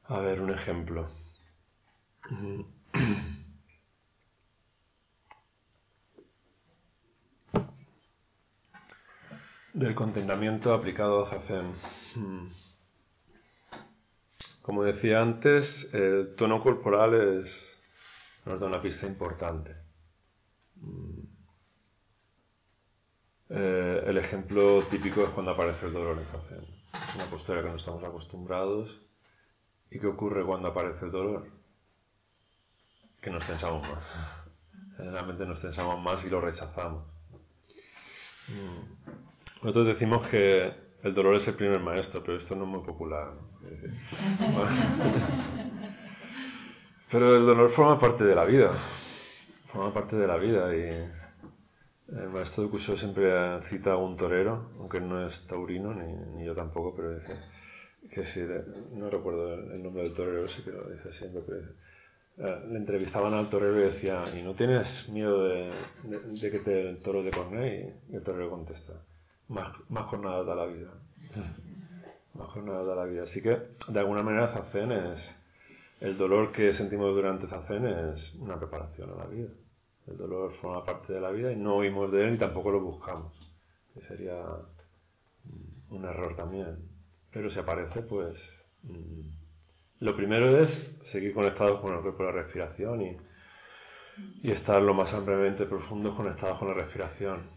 A 0.08 0.18
ver, 0.20 0.40
un 0.40 0.50
ejemplo. 0.50 1.08
Del 9.72 9.94
contentamiento 9.94 10.72
aplicado 10.72 11.24
a 11.24 11.28
Zazen. 11.28 11.72
Mm. 12.14 12.48
Como 14.62 14.82
decía 14.82 15.20
antes, 15.22 15.92
el 15.94 16.34
tono 16.36 16.60
corporal 16.60 17.14
es, 17.44 17.75
nos 18.46 18.60
da 18.60 18.66
una 18.66 18.80
pista 18.80 19.06
importante. 19.06 19.74
Mm. 20.76 21.20
Eh, 23.48 24.02
el 24.06 24.18
ejemplo 24.18 24.82
típico 24.82 25.22
es 25.22 25.30
cuando 25.30 25.52
aparece 25.52 25.86
el 25.86 25.92
dolor 25.92 26.18
en. 26.18 26.76
Es 26.92 27.14
una 27.14 27.26
postura 27.26 27.62
que 27.62 27.68
no 27.68 27.76
estamos 27.76 28.02
acostumbrados. 28.04 29.00
¿Y 29.90 29.98
qué 29.98 30.06
ocurre 30.06 30.44
cuando 30.44 30.68
aparece 30.68 31.04
el 31.04 31.12
dolor? 31.12 31.48
Que 33.20 33.30
nos 33.30 33.44
tensamos 33.44 33.88
más. 33.88 34.04
Generalmente 34.96 35.44
nos 35.44 35.60
tensamos 35.60 36.00
más 36.00 36.24
y 36.24 36.30
lo 36.30 36.40
rechazamos. 36.40 37.04
Mm. 38.48 39.62
Nosotros 39.62 39.86
decimos 39.86 40.26
que 40.28 40.72
el 41.02 41.14
dolor 41.14 41.34
es 41.34 41.48
el 41.48 41.54
primer 41.54 41.80
maestro, 41.80 42.22
pero 42.22 42.38
esto 42.38 42.54
no 42.54 42.64
es 42.64 42.70
muy 42.70 42.82
popular. 42.82 43.32
pero 47.10 47.36
el 47.36 47.46
dolor 47.46 47.68
forma 47.70 47.98
parte 47.98 48.24
de 48.24 48.34
la 48.34 48.44
vida. 48.44 48.72
Forma 49.72 49.92
parte 49.92 50.16
de 50.16 50.26
la 50.26 50.36
vida 50.36 50.74
y 50.74 51.08
el 52.16 52.28
maestro 52.30 52.64
de 52.64 52.70
Cusó 52.70 52.96
siempre 52.96 53.60
cita 53.62 53.92
a 53.92 53.96
un 53.96 54.16
torero, 54.16 54.70
aunque 54.78 55.00
no 55.00 55.26
es 55.26 55.46
taurino, 55.46 55.92
ni, 55.94 56.44
yo 56.44 56.54
tampoco, 56.54 56.94
pero 56.94 57.18
dice 57.18 57.34
que 58.10 58.24
sí, 58.24 58.46
no 58.92 59.10
recuerdo 59.10 59.54
el 59.54 59.82
nombre 59.82 60.02
del 60.04 60.14
torero, 60.14 60.48
sí 60.48 60.62
que 60.62 60.70
lo 60.70 60.88
dice 60.88 61.12
siempre, 61.12 61.42
eh, 62.38 62.64
le 62.68 62.78
entrevistaban 62.78 63.34
al 63.34 63.48
torero 63.48 63.80
y 63.80 63.84
decía, 63.84 64.24
¿y 64.38 64.42
no 64.42 64.54
tienes 64.54 65.08
miedo 65.08 65.44
de, 65.44 65.70
que 66.40 66.58
te, 66.60 66.90
el 66.90 66.98
toro 66.98 67.22
de 67.22 67.30
corné? 67.30 67.94
Y 68.08 68.16
el 68.16 68.22
torero 68.22 68.50
contesta, 68.50 68.92
más, 69.48 69.74
más 69.88 70.04
jornadas 70.06 70.46
da 70.46 70.54
la 70.54 70.66
vida. 70.66 70.90
Más 72.34 72.48
jornadas 72.48 72.86
da 72.86 72.94
la 72.94 73.04
vida. 73.06 73.22
Así 73.22 73.42
que, 73.42 73.58
de 73.88 73.98
alguna 73.98 74.22
manera, 74.22 74.48
Zazen 74.48 74.92
es. 74.92 75.34
El 76.00 76.16
dolor 76.16 76.52
que 76.52 76.72
sentimos 76.72 77.14
durante 77.14 77.46
Zazen 77.46 77.86
es 77.86 78.34
una 78.34 78.58
preparación 78.58 79.10
a 79.10 79.16
la 79.16 79.26
vida. 79.26 79.48
El 80.06 80.16
dolor 80.16 80.52
forma 80.54 80.84
parte 80.84 81.12
de 81.12 81.20
la 81.20 81.30
vida 81.30 81.52
y 81.52 81.56
no 81.56 81.76
oímos 81.76 82.12
de 82.12 82.24
él 82.24 82.32
ni 82.32 82.38
tampoco 82.38 82.70
lo 82.70 82.80
buscamos. 82.80 83.32
Que 83.94 84.02
sería 84.02 84.44
un 85.90 86.04
error 86.04 86.36
también. 86.36 86.76
Pero 87.32 87.50
si 87.50 87.58
aparece, 87.58 88.02
pues. 88.02 88.38
Mm, 88.82 89.30
lo 90.00 90.14
primero 90.14 90.58
es 90.58 90.94
seguir 91.02 91.32
conectados 91.32 91.80
con 91.80 91.94
el 91.94 92.02
cuerpo 92.02 92.22
y 92.22 92.26
la 92.26 92.32
respiración 92.32 93.00
y, 93.00 93.16
y 94.42 94.50
estar 94.50 94.82
lo 94.82 94.92
más 94.92 95.14
ampliamente 95.14 95.64
profundo 95.64 96.14
conectados 96.14 96.58
con 96.58 96.68
la 96.68 96.74
respiración 96.74 97.56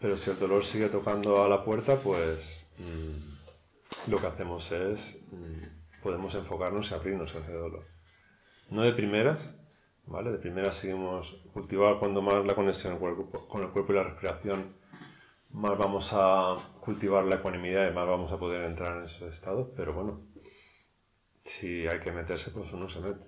pero 0.00 0.16
si 0.16 0.30
el 0.30 0.38
dolor 0.38 0.64
sigue 0.64 0.88
tocando 0.88 1.42
a 1.42 1.48
la 1.48 1.64
puerta, 1.64 1.96
pues 1.96 2.64
mm, 2.78 4.10
lo 4.10 4.18
que 4.18 4.26
hacemos 4.26 4.70
es, 4.70 5.16
mm, 5.32 5.77
podemos 6.02 6.34
enfocarnos 6.34 6.90
y 6.90 6.94
abrirnos 6.94 7.34
a 7.34 7.38
ese 7.38 7.52
dolor. 7.52 7.86
No 8.70 8.82
de 8.82 8.92
primeras, 8.92 9.38
¿vale? 10.06 10.30
De 10.30 10.38
primeras 10.38 10.76
seguimos 10.76 11.30
cultivar 11.52 11.98
cuando 11.98 12.22
más 12.22 12.44
la 12.44 12.54
conexión 12.54 12.98
con 12.98 13.62
el, 13.62 13.68
cuerpo, 13.70 13.92
el 13.92 13.98
y 13.98 13.98
la 13.98 14.04
respiración, 14.04 14.74
más 15.50 15.78
vamos 15.78 16.10
a 16.12 16.56
cultivar 16.80 17.24
la 17.24 17.36
ecuanimidad 17.36 17.90
y 17.90 17.94
más 17.94 18.06
vamos 18.06 18.32
a 18.32 18.38
poder 18.38 18.64
entrar 18.64 18.98
en 18.98 19.04
esos 19.04 19.22
estados, 19.32 19.68
pero 19.76 19.94
bueno, 19.94 20.20
si 21.42 21.86
hay 21.86 22.00
que 22.00 22.12
meterse, 22.12 22.50
pues 22.50 22.72
uno 22.72 22.88
se 22.88 23.00
mete. 23.00 23.24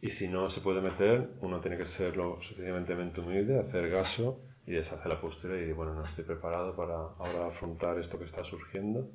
Y 0.00 0.10
si 0.10 0.28
no 0.28 0.50
se 0.50 0.60
puede 0.60 0.80
meter, 0.80 1.34
uno 1.40 1.60
tiene 1.60 1.76
que 1.76 1.86
ser 1.86 2.16
lo 2.16 2.40
suficientemente 2.40 3.20
humilde, 3.20 3.60
hacer 3.60 3.92
caso 3.92 4.40
y 4.66 4.72
deshace 4.72 5.08
la 5.08 5.20
postura 5.20 5.56
y 5.60 5.72
bueno, 5.72 5.94
no 5.94 6.02
estoy 6.02 6.24
preparado 6.24 6.74
para 6.74 6.94
ahora 6.94 7.48
afrontar 7.48 7.98
esto 7.98 8.18
que 8.18 8.24
está 8.24 8.42
surgiendo. 8.44 9.10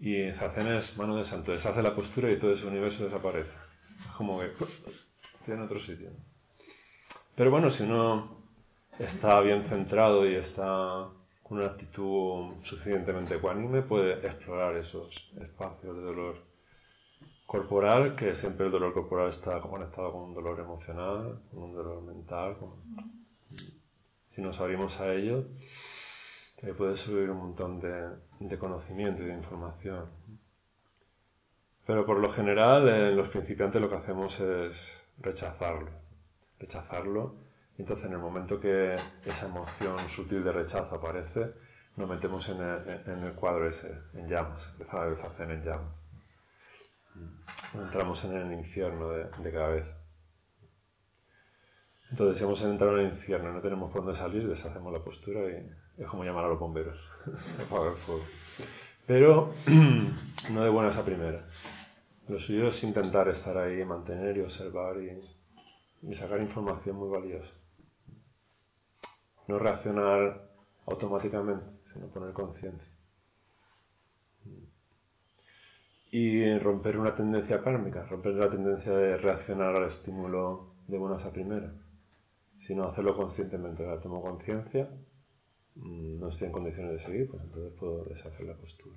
Y 0.00 0.32
Zazen 0.32 0.76
es 0.76 0.96
mano 0.96 1.16
de 1.16 1.26
santo, 1.26 1.52
deshace 1.52 1.82
la 1.82 1.94
postura 1.94 2.30
y 2.30 2.38
todo 2.38 2.52
ese 2.52 2.66
universo 2.66 3.04
desaparece. 3.04 3.56
Es 3.98 4.12
como 4.16 4.40
que 4.40 4.46
estoy 4.46 5.54
en 5.54 5.60
otro 5.60 5.78
sitio. 5.78 6.10
Pero 7.34 7.50
bueno, 7.50 7.68
si 7.68 7.82
uno 7.82 8.38
está 8.98 9.40
bien 9.40 9.62
centrado 9.64 10.26
y 10.26 10.36
está 10.36 11.08
con 11.42 11.58
una 11.58 11.66
actitud 11.66 12.54
suficientemente 12.62 13.34
ecuánime, 13.34 13.82
puede 13.82 14.26
explorar 14.26 14.76
esos 14.76 15.14
espacios 15.40 15.96
de 15.96 16.02
dolor 16.02 16.36
corporal, 17.46 18.14
que 18.14 18.36
siempre 18.36 18.66
el 18.66 18.72
dolor 18.72 18.94
corporal 18.94 19.28
está 19.28 19.60
conectado 19.60 20.12
con 20.12 20.22
un 20.22 20.34
dolor 20.34 20.60
emocional, 20.60 21.40
con 21.50 21.64
un 21.64 21.74
dolor 21.74 22.00
mental, 22.02 22.56
si 24.34 24.40
nos 24.40 24.60
abrimos 24.60 25.00
a 25.00 25.12
ello, 25.12 25.44
te 26.60 26.74
puede 26.74 26.96
subir 26.96 27.30
un 27.30 27.38
montón 27.38 27.80
de, 27.80 28.58
conocimiento 28.58 29.22
y 29.22 29.26
de 29.26 29.34
información. 29.34 30.10
Pero 31.86 32.04
por 32.04 32.18
lo 32.18 32.30
general, 32.32 32.88
en 32.88 33.16
los 33.16 33.28
principiantes 33.28 33.80
lo 33.80 33.88
que 33.88 33.96
hacemos 33.96 34.38
es 34.40 35.00
rechazarlo. 35.18 35.90
Rechazarlo. 36.58 37.36
Y 37.78 37.82
entonces, 37.82 38.06
en 38.06 38.12
el 38.12 38.18
momento 38.18 38.60
que 38.60 38.94
esa 39.24 39.46
emoción 39.46 39.98
sutil 39.98 40.44
de 40.44 40.52
rechazo 40.52 40.96
aparece, 40.96 41.54
nos 41.96 42.08
metemos 42.08 42.46
en 42.50 42.60
el, 42.60 43.32
cuadro 43.34 43.66
ese, 43.66 43.90
en 44.12 44.28
llamas. 44.28 44.62
Empezamos 44.72 45.18
a 45.20 45.26
hacer 45.26 45.50
en 45.50 45.64
llamas. 45.64 45.94
Entramos 47.74 48.24
en 48.24 48.36
el 48.36 48.52
infierno 48.52 49.08
de, 49.08 49.24
de 49.24 49.52
cabeza. 49.52 49.96
Entonces, 52.10 52.38
si 52.38 52.44
hemos 52.44 52.60
entrado 52.62 52.98
en 52.98 53.06
el 53.06 53.12
infierno 53.12 53.50
y 53.50 53.54
no 53.54 53.60
tenemos 53.60 53.90
por 53.90 54.04
dónde 54.04 54.18
salir, 54.18 54.46
deshacemos 54.46 54.92
la 54.92 54.98
postura 54.98 55.40
y 55.48 55.70
es 56.00 56.08
como 56.08 56.24
llamar 56.24 56.46
a 56.46 56.48
los 56.48 56.58
bomberos, 56.58 56.98
apagar 57.66 57.92
el 57.92 57.98
fuego. 57.98 58.24
Pero 59.06 59.52
no 60.50 60.64
de 60.64 60.70
buenas 60.70 60.96
a 60.96 61.04
primeras. 61.04 61.44
Lo 62.28 62.38
suyo 62.38 62.68
es 62.68 62.82
intentar 62.84 63.28
estar 63.28 63.56
ahí, 63.58 63.84
mantener 63.84 64.36
y 64.36 64.40
observar 64.40 64.96
y, 64.98 66.14
sacar 66.14 66.40
información 66.40 66.96
muy 66.96 67.08
valiosa. 67.08 67.52
No 69.46 69.58
reaccionar 69.58 70.48
automáticamente, 70.86 71.66
sino 71.92 72.06
poner 72.06 72.32
conciencia. 72.32 72.88
Y 76.12 76.58
romper 76.58 76.98
una 76.98 77.14
tendencia 77.14 77.60
kármica, 77.62 78.04
romper 78.04 78.34
la 78.34 78.50
tendencia 78.50 78.92
de 78.92 79.16
reaccionar 79.16 79.76
al 79.76 79.84
estímulo 79.84 80.72
de 80.88 80.98
buenas 80.98 81.24
a 81.24 81.32
primeras 81.32 81.72
sino 82.70 82.84
hacerlo 82.84 83.16
conscientemente. 83.16 83.84
Ahora 83.84 84.00
tomo 84.00 84.22
conciencia, 84.22 84.88
no 85.82 86.28
estoy 86.28 86.46
en 86.46 86.52
condiciones 86.52 86.92
de 86.92 87.04
seguir, 87.04 87.30
pues 87.30 87.42
entonces 87.42 87.72
puedo 87.78 88.04
deshacer 88.04 88.46
la 88.46 88.54
postura. 88.54 88.96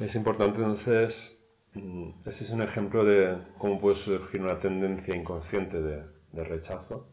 Es 0.00 0.14
importante 0.16 0.58
entonces, 0.58 1.38
mm, 1.74 2.10
este 2.26 2.44
es 2.44 2.50
un 2.50 2.62
ejemplo 2.62 3.04
de 3.04 3.38
cómo 3.58 3.78
puede 3.78 3.94
surgir 3.96 4.40
una 4.42 4.58
tendencia 4.58 5.14
inconsciente 5.14 5.80
de, 5.80 6.04
rechazo 6.32 7.08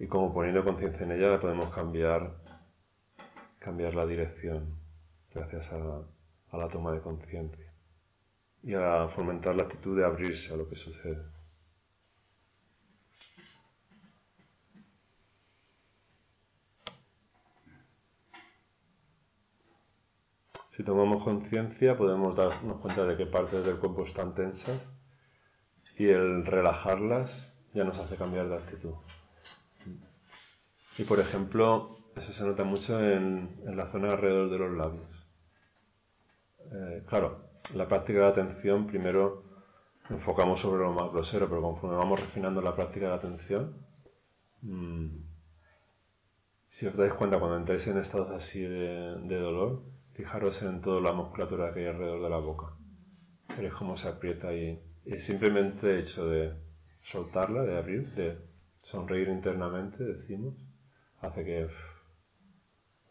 y 0.00 0.08
cómo 0.08 0.34
poniendo 0.34 0.64
conciencia 0.64 1.04
en 1.06 1.12
ella 1.12 1.40
podemos 1.40 1.72
cambiar, 1.72 2.38
cambiar 3.60 3.94
la 3.94 4.04
dirección 4.04 4.80
gracias 5.32 5.70
a 5.70 6.56
la 6.58 6.68
toma 6.68 6.90
de 6.90 7.00
conciencia 7.00 7.72
y 8.64 8.74
a 8.74 9.06
fomentar 9.14 9.54
la 9.54 9.62
actitud 9.62 9.96
de 9.96 10.04
abrirse 10.04 10.52
a 10.52 10.56
lo 10.56 10.68
que 10.68 10.74
sucede. 10.74 11.35
Si 20.76 20.84
tomamos 20.84 21.24
conciencia 21.24 21.96
podemos 21.96 22.36
darnos 22.36 22.80
cuenta 22.80 23.06
de 23.06 23.16
qué 23.16 23.24
partes 23.24 23.64
del 23.64 23.78
cuerpo 23.78 24.04
están 24.04 24.34
tensas 24.34 24.86
y 25.96 26.06
el 26.08 26.44
relajarlas 26.44 27.50
ya 27.72 27.82
nos 27.84 27.98
hace 27.98 28.16
cambiar 28.16 28.50
de 28.50 28.56
actitud. 28.56 28.92
Y 30.98 31.04
por 31.04 31.18
ejemplo, 31.18 31.98
eso 32.14 32.30
se 32.30 32.44
nota 32.44 32.64
mucho 32.64 33.00
en, 33.00 33.56
la 33.64 33.90
zona 33.90 34.12
alrededor 34.12 34.50
de 34.50 34.58
los 34.58 34.76
labios. 34.76 35.26
Eh, 36.70 37.04
claro, 37.06 37.40
la 37.74 37.88
práctica 37.88 38.18
de 38.18 38.26
atención 38.26 38.86
primero 38.86 39.44
enfocamos 40.10 40.60
sobre 40.60 40.84
lo 40.84 40.92
más 40.92 41.10
grosero, 41.10 41.48
pero 41.48 41.62
conforme 41.62 41.96
vamos 41.96 42.20
refinando 42.20 42.60
la 42.60 42.76
práctica 42.76 43.08
de 43.08 43.14
atención, 43.14 43.86
mmm, 44.60 45.06
si 46.68 46.86
os 46.86 46.94
dais 46.94 47.14
cuenta 47.14 47.38
cuando 47.38 47.56
entráis 47.56 47.86
en 47.86 47.96
estados 47.96 48.30
así 48.30 48.60
de, 48.60 49.38
dolor, 49.40 49.95
fijaros 50.16 50.62
en 50.62 50.80
toda 50.80 51.00
la 51.02 51.12
musculatura 51.12 51.74
que 51.74 51.80
hay 51.80 51.86
alrededor 51.86 52.22
de 52.22 52.30
la 52.30 52.38
boca. 52.38 52.72
Veréis 53.54 53.74
cómo 53.74 53.96
se 53.98 54.08
aprieta 54.08 54.54
y, 54.54 54.80
y 55.04 55.18
simplemente 55.20 55.98
hecho 55.98 56.26
de 56.26 56.54
soltarla, 57.02 57.62
de 57.62 57.76
abrir, 57.76 58.06
de 58.14 58.38
sonreír 58.80 59.28
internamente, 59.28 60.02
decimos, 60.02 60.54
hace 61.20 61.44
que 61.44 61.68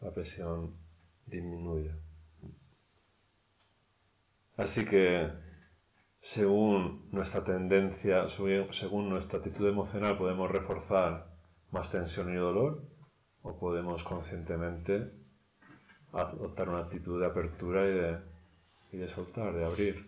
la 0.00 0.10
presión 0.12 0.74
disminuya. 1.26 1.96
Así 4.56 4.84
que 4.84 5.30
según 6.20 7.08
nuestra 7.12 7.44
tendencia, 7.44 8.28
según 8.28 9.08
nuestra 9.08 9.38
actitud 9.38 9.68
emocional, 9.68 10.18
podemos 10.18 10.50
reforzar 10.50 11.28
más 11.70 11.92
tensión 11.92 12.32
y 12.32 12.36
dolor 12.36 12.82
o 13.42 13.56
podemos 13.58 14.02
conscientemente 14.02 15.12
adoptar 16.22 16.68
una 16.68 16.80
actitud 16.80 17.20
de 17.20 17.26
apertura 17.26 17.84
y 17.84 17.92
de, 17.92 18.18
y 18.92 18.96
de 18.98 19.08
soltar, 19.08 19.54
de 19.54 19.64
abrir. 19.64 20.06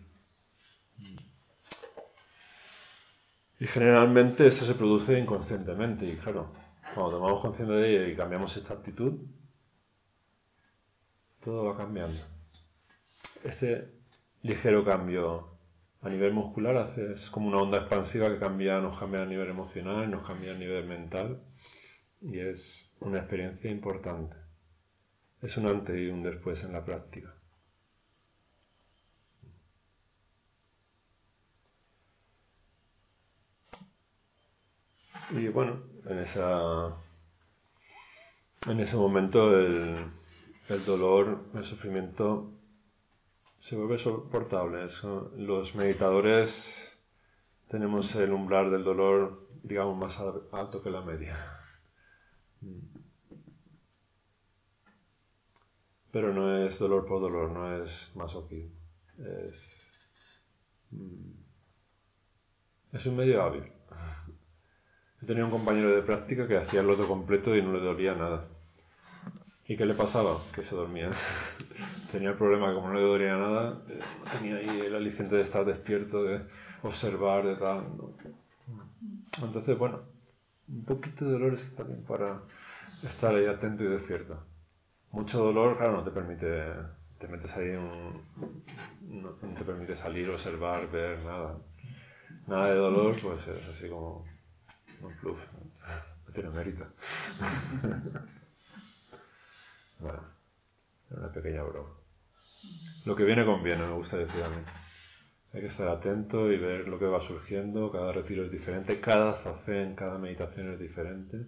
Y 3.59 3.67
generalmente 3.67 4.47
esto 4.47 4.65
se 4.65 4.75
produce 4.75 5.19
inconscientemente 5.19 6.05
y 6.05 6.15
claro, 6.15 6.53
cuando 6.93 7.17
tomamos 7.17 7.41
conciencia 7.41 7.75
de 7.75 7.89
ello 7.89 8.07
y 8.07 8.15
cambiamos 8.15 8.55
esta 8.55 8.73
actitud, 8.73 9.19
todo 11.43 11.65
va 11.65 11.77
cambiando. 11.77 12.19
Este 13.43 13.89
ligero 14.43 14.85
cambio 14.85 15.57
a 16.01 16.09
nivel 16.09 16.33
muscular 16.33 16.77
hace, 16.77 17.13
es 17.13 17.29
como 17.29 17.49
una 17.49 17.57
onda 17.57 17.79
expansiva 17.79 18.29
que 18.29 18.39
cambia, 18.39 18.79
nos 18.79 18.97
cambia 18.97 19.23
a 19.23 19.25
nivel 19.25 19.49
emocional, 19.49 20.09
nos 20.09 20.25
cambia 20.25 20.53
a 20.53 20.57
nivel 20.57 20.85
mental 20.85 21.41
y 22.21 22.39
es 22.39 22.93
una 23.01 23.19
experiencia 23.19 23.69
importante. 23.69 24.35
Es 25.41 25.57
un 25.57 25.67
antes 25.67 25.97
y 25.97 26.07
un 26.07 26.23
después 26.23 26.63
en 26.63 26.71
la 26.73 26.85
práctica. 26.85 27.33
Y 35.31 35.47
bueno, 35.49 35.81
en, 36.05 36.19
en 38.67 38.79
ese 38.79 38.95
momento 38.95 39.57
el, 39.59 39.95
el 40.69 40.85
dolor, 40.85 41.45
el 41.55 41.63
sufrimiento 41.63 42.51
se 43.59 43.75
vuelve 43.75 43.97
soportable. 43.97 44.87
Los 45.37 45.75
meditadores 45.75 46.97
tenemos 47.69 48.15
el 48.15 48.31
umbral 48.33 48.71
del 48.71 48.83
dolor, 48.83 49.47
digamos, 49.63 49.97
más 49.97 50.19
alto 50.51 50.81
que 50.81 50.89
la 50.91 51.01
media. 51.01 51.37
Pero 56.11 56.33
no 56.33 56.65
es 56.65 56.79
dolor 56.79 57.05
por 57.05 57.21
dolor, 57.21 57.51
no 57.51 57.83
es 57.83 58.11
masoquismo. 58.15 58.75
Es, 59.19 60.43
mm, 60.91 61.31
es 62.93 63.05
un 63.05 63.15
medio 63.15 63.43
hábil. 63.43 63.71
He 65.21 65.25
tenido 65.25 65.45
un 65.45 65.51
compañero 65.51 65.89
de 65.89 66.01
práctica 66.01 66.47
que 66.47 66.57
hacía 66.57 66.79
el 66.79 66.87
loto 66.87 67.07
completo 67.07 67.55
y 67.55 67.61
no 67.61 67.73
le 67.73 67.81
dolía 67.81 68.15
nada. 68.15 68.47
¿Y 69.67 69.77
qué 69.77 69.85
le 69.85 69.93
pasaba? 69.93 70.37
Que 70.55 70.63
se 70.63 70.75
dormía. 70.75 71.11
tenía 72.11 72.29
el 72.29 72.37
problema 72.37 72.69
que 72.69 72.75
como 72.75 72.87
no 72.87 72.95
le 72.95 73.01
dolía 73.01 73.37
nada, 73.37 73.81
tenía 74.37 74.55
ahí 74.55 74.79
el 74.79 74.95
aliciente 74.95 75.35
de 75.35 75.41
estar 75.41 75.65
despierto, 75.65 76.23
de 76.23 76.41
observar, 76.81 77.45
de 77.45 77.55
tal. 77.55 77.83
Entonces, 79.43 79.77
bueno, 79.77 80.01
un 80.67 80.85
poquito 80.85 81.25
de 81.25 81.31
dolor 81.33 81.53
está 81.53 81.83
bien 81.83 82.03
para 82.03 82.41
estar 83.03 83.35
ahí 83.35 83.45
atento 83.45 83.83
y 83.83 83.87
despierto. 83.87 84.43
Mucho 85.11 85.43
dolor, 85.43 85.77
claro, 85.77 85.97
no 85.97 86.03
te 86.03 86.11
permite, 86.11 86.73
te 87.17 87.27
metes 87.27 87.55
ahí 87.57 87.69
un, 87.69 88.23
no, 89.01 89.29
te 89.31 89.63
permite 89.63 89.95
salir, 89.95 90.29
observar, 90.29 90.89
ver, 90.91 91.19
nada. 91.19 91.57
Nada 92.47 92.71
de 92.71 92.75
dolor, 92.75 93.15
pues 93.21 93.47
es 93.47 93.69
así 93.69 93.89
como 93.89 94.25
un 95.01 95.15
plus, 95.17 95.39
no 96.27 96.33
tiene 96.33 96.49
mérito. 96.51 96.85
bueno, 99.99 100.23
una 101.09 101.31
pequeña 101.31 101.63
broma. 101.63 101.89
Lo 103.05 103.15
que 103.15 103.23
viene 103.23 103.45
conviene, 103.45 103.85
me 103.85 103.93
gusta 103.93 104.17
decir 104.17 104.43
a 104.43 104.49
mí. 104.49 104.61
Hay 105.53 105.61
que 105.61 105.67
estar 105.67 105.87
atento 105.87 106.51
y 106.51 106.57
ver 106.57 106.87
lo 106.87 106.99
que 106.99 107.05
va 107.05 107.19
surgiendo, 107.19 107.91
cada 107.91 108.11
retiro 108.11 108.45
es 108.45 108.51
diferente, 108.51 108.99
cada 108.99 109.33
zazen, 109.33 109.95
cada 109.95 110.19
meditación 110.19 110.73
es 110.73 110.79
diferente. 110.79 111.47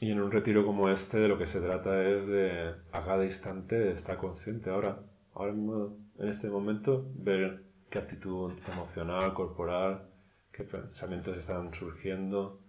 Y 0.00 0.10
en 0.10 0.20
un 0.20 0.30
retiro 0.30 0.64
como 0.64 0.88
este 0.88 1.18
de 1.18 1.28
lo 1.28 1.38
que 1.38 1.46
se 1.46 1.60
trata 1.60 2.02
es 2.02 2.26
de 2.26 2.74
a 2.92 3.04
cada 3.04 3.24
instante 3.24 3.92
estar 3.92 4.16
consciente. 4.16 4.70
Ahora, 4.70 4.98
ahora 5.34 5.52
mismo, 5.52 5.96
en 6.18 6.28
este 6.28 6.48
momento, 6.48 7.06
ver 7.16 7.64
qué 7.90 7.98
actitud 7.98 8.52
emocional, 8.72 9.34
corporal, 9.34 10.08
qué 10.52 10.64
pensamientos 10.64 11.36
están 11.36 11.72
surgiendo, 11.74 12.60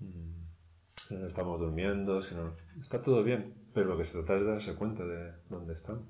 mm, 0.00 0.40
si 0.96 1.14
estamos 1.16 1.60
durmiendo, 1.60 2.20
si 2.20 2.34
no... 2.34 2.54
Está 2.80 3.02
todo 3.02 3.22
bien, 3.22 3.54
pero 3.74 3.86
lo 3.88 3.98
que 3.98 4.04
se 4.04 4.18
trata 4.18 4.34
es 4.36 4.40
de 4.42 4.46
darse 4.50 4.74
cuenta 4.74 5.04
de 5.06 5.32
dónde 5.48 5.74
estamos. 5.74 6.06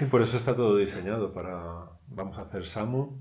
Y 0.00 0.04
por 0.04 0.22
eso 0.22 0.36
está 0.36 0.54
todo 0.54 0.76
diseñado 0.76 1.32
para, 1.32 1.90
vamos 2.06 2.38
a 2.38 2.42
hacer 2.42 2.64
SAMO, 2.64 3.18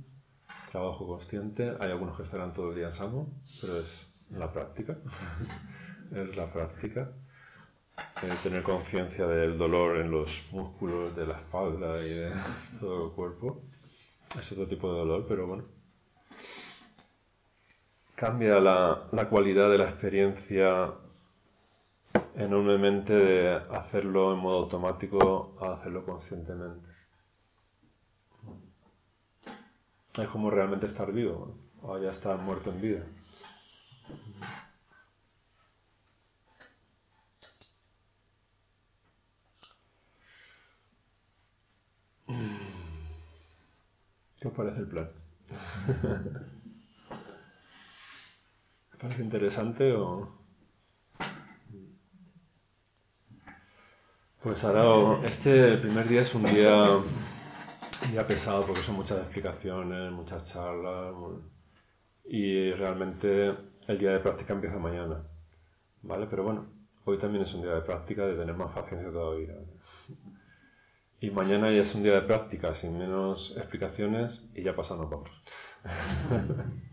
trabajo 0.71 1.07
consciente, 1.07 1.73
hay 1.79 1.89
algunos 1.89 2.15
que 2.15 2.21
estarán 2.21 2.53
todo 2.53 2.69
el 2.69 2.75
día 2.75 2.89
en 2.89 2.93
SAMO, 2.93 3.33
pero 3.59 3.79
es 3.79 4.13
la 4.29 4.53
práctica, 4.53 4.95
es 6.15 6.37
la 6.37 6.53
práctica, 6.53 7.11
tener 8.43 8.61
conciencia 8.61 9.25
del 9.25 9.57
dolor 9.57 9.97
en 9.97 10.11
los 10.11 10.45
músculos 10.51 11.15
de 11.15 11.25
la 11.25 11.39
espalda 11.39 11.99
y 12.05 12.09
de 12.09 12.31
todo 12.79 13.07
el 13.07 13.11
cuerpo, 13.13 13.63
es 14.39 14.51
otro 14.51 14.67
tipo 14.67 14.93
de 14.93 14.99
dolor, 14.99 15.25
pero 15.27 15.47
bueno, 15.47 15.63
cambia 18.13 18.59
la, 18.59 19.07
la 19.11 19.29
cualidad 19.29 19.71
de 19.71 19.79
la 19.79 19.89
experiencia 19.89 20.93
enormemente 22.37 23.13
de 23.13 23.55
hacerlo 23.71 24.33
en 24.33 24.39
modo 24.39 24.57
automático 24.59 25.57
a 25.59 25.73
hacerlo 25.73 26.05
conscientemente. 26.05 26.87
Es 30.21 30.27
como 30.29 30.49
realmente 30.49 30.85
estar 30.85 31.11
vivo, 31.11 31.55
o 31.81 31.97
ya 31.99 32.11
estar 32.11 32.37
muerto 32.39 32.69
en 32.71 32.81
vida. 32.81 33.03
¿Qué 44.39 44.47
os 44.47 44.53
parece 44.53 44.79
el 44.81 44.87
plan? 44.87 45.09
¿Te 48.91 48.97
parece 48.97 49.23
interesante 49.23 49.91
o...? 49.93 50.46
Pues 54.47 54.63
ahora, 54.63 55.27
este 55.27 55.73
el 55.73 55.81
primer 55.81 56.07
día 56.07 56.21
es 56.21 56.33
un 56.33 56.43
día, 56.43 57.01
día 58.09 58.25
pesado 58.25 58.65
porque 58.65 58.79
son 58.79 58.95
muchas 58.95 59.17
explicaciones, 59.17 60.09
muchas 60.13 60.45
charlas 60.45 61.13
y 62.23 62.71
realmente 62.71 63.53
el 63.87 63.97
día 63.99 64.11
de 64.11 64.19
práctica 64.19 64.53
empieza 64.53 64.77
mañana, 64.77 65.21
¿vale? 66.01 66.27
Pero 66.29 66.45
bueno, 66.45 66.65
hoy 67.03 67.17
también 67.17 67.43
es 67.43 67.53
un 67.55 67.63
día 67.63 67.73
de 67.73 67.81
práctica 67.81 68.25
de 68.25 68.35
tener 68.37 68.55
más 68.55 68.73
paciencia 68.73 69.11
todavía. 69.11 69.53
Y 71.19 71.29
mañana 71.29 71.69
ya 71.69 71.81
es 71.81 71.93
un 71.93 72.03
día 72.03 72.13
de 72.13 72.21
práctica 72.21 72.73
sin 72.73 72.97
menos 72.97 73.53
explicaciones 73.57 74.41
y 74.55 74.63
ya 74.63 74.73
pasando 74.73 75.09
vamos. 75.09 75.29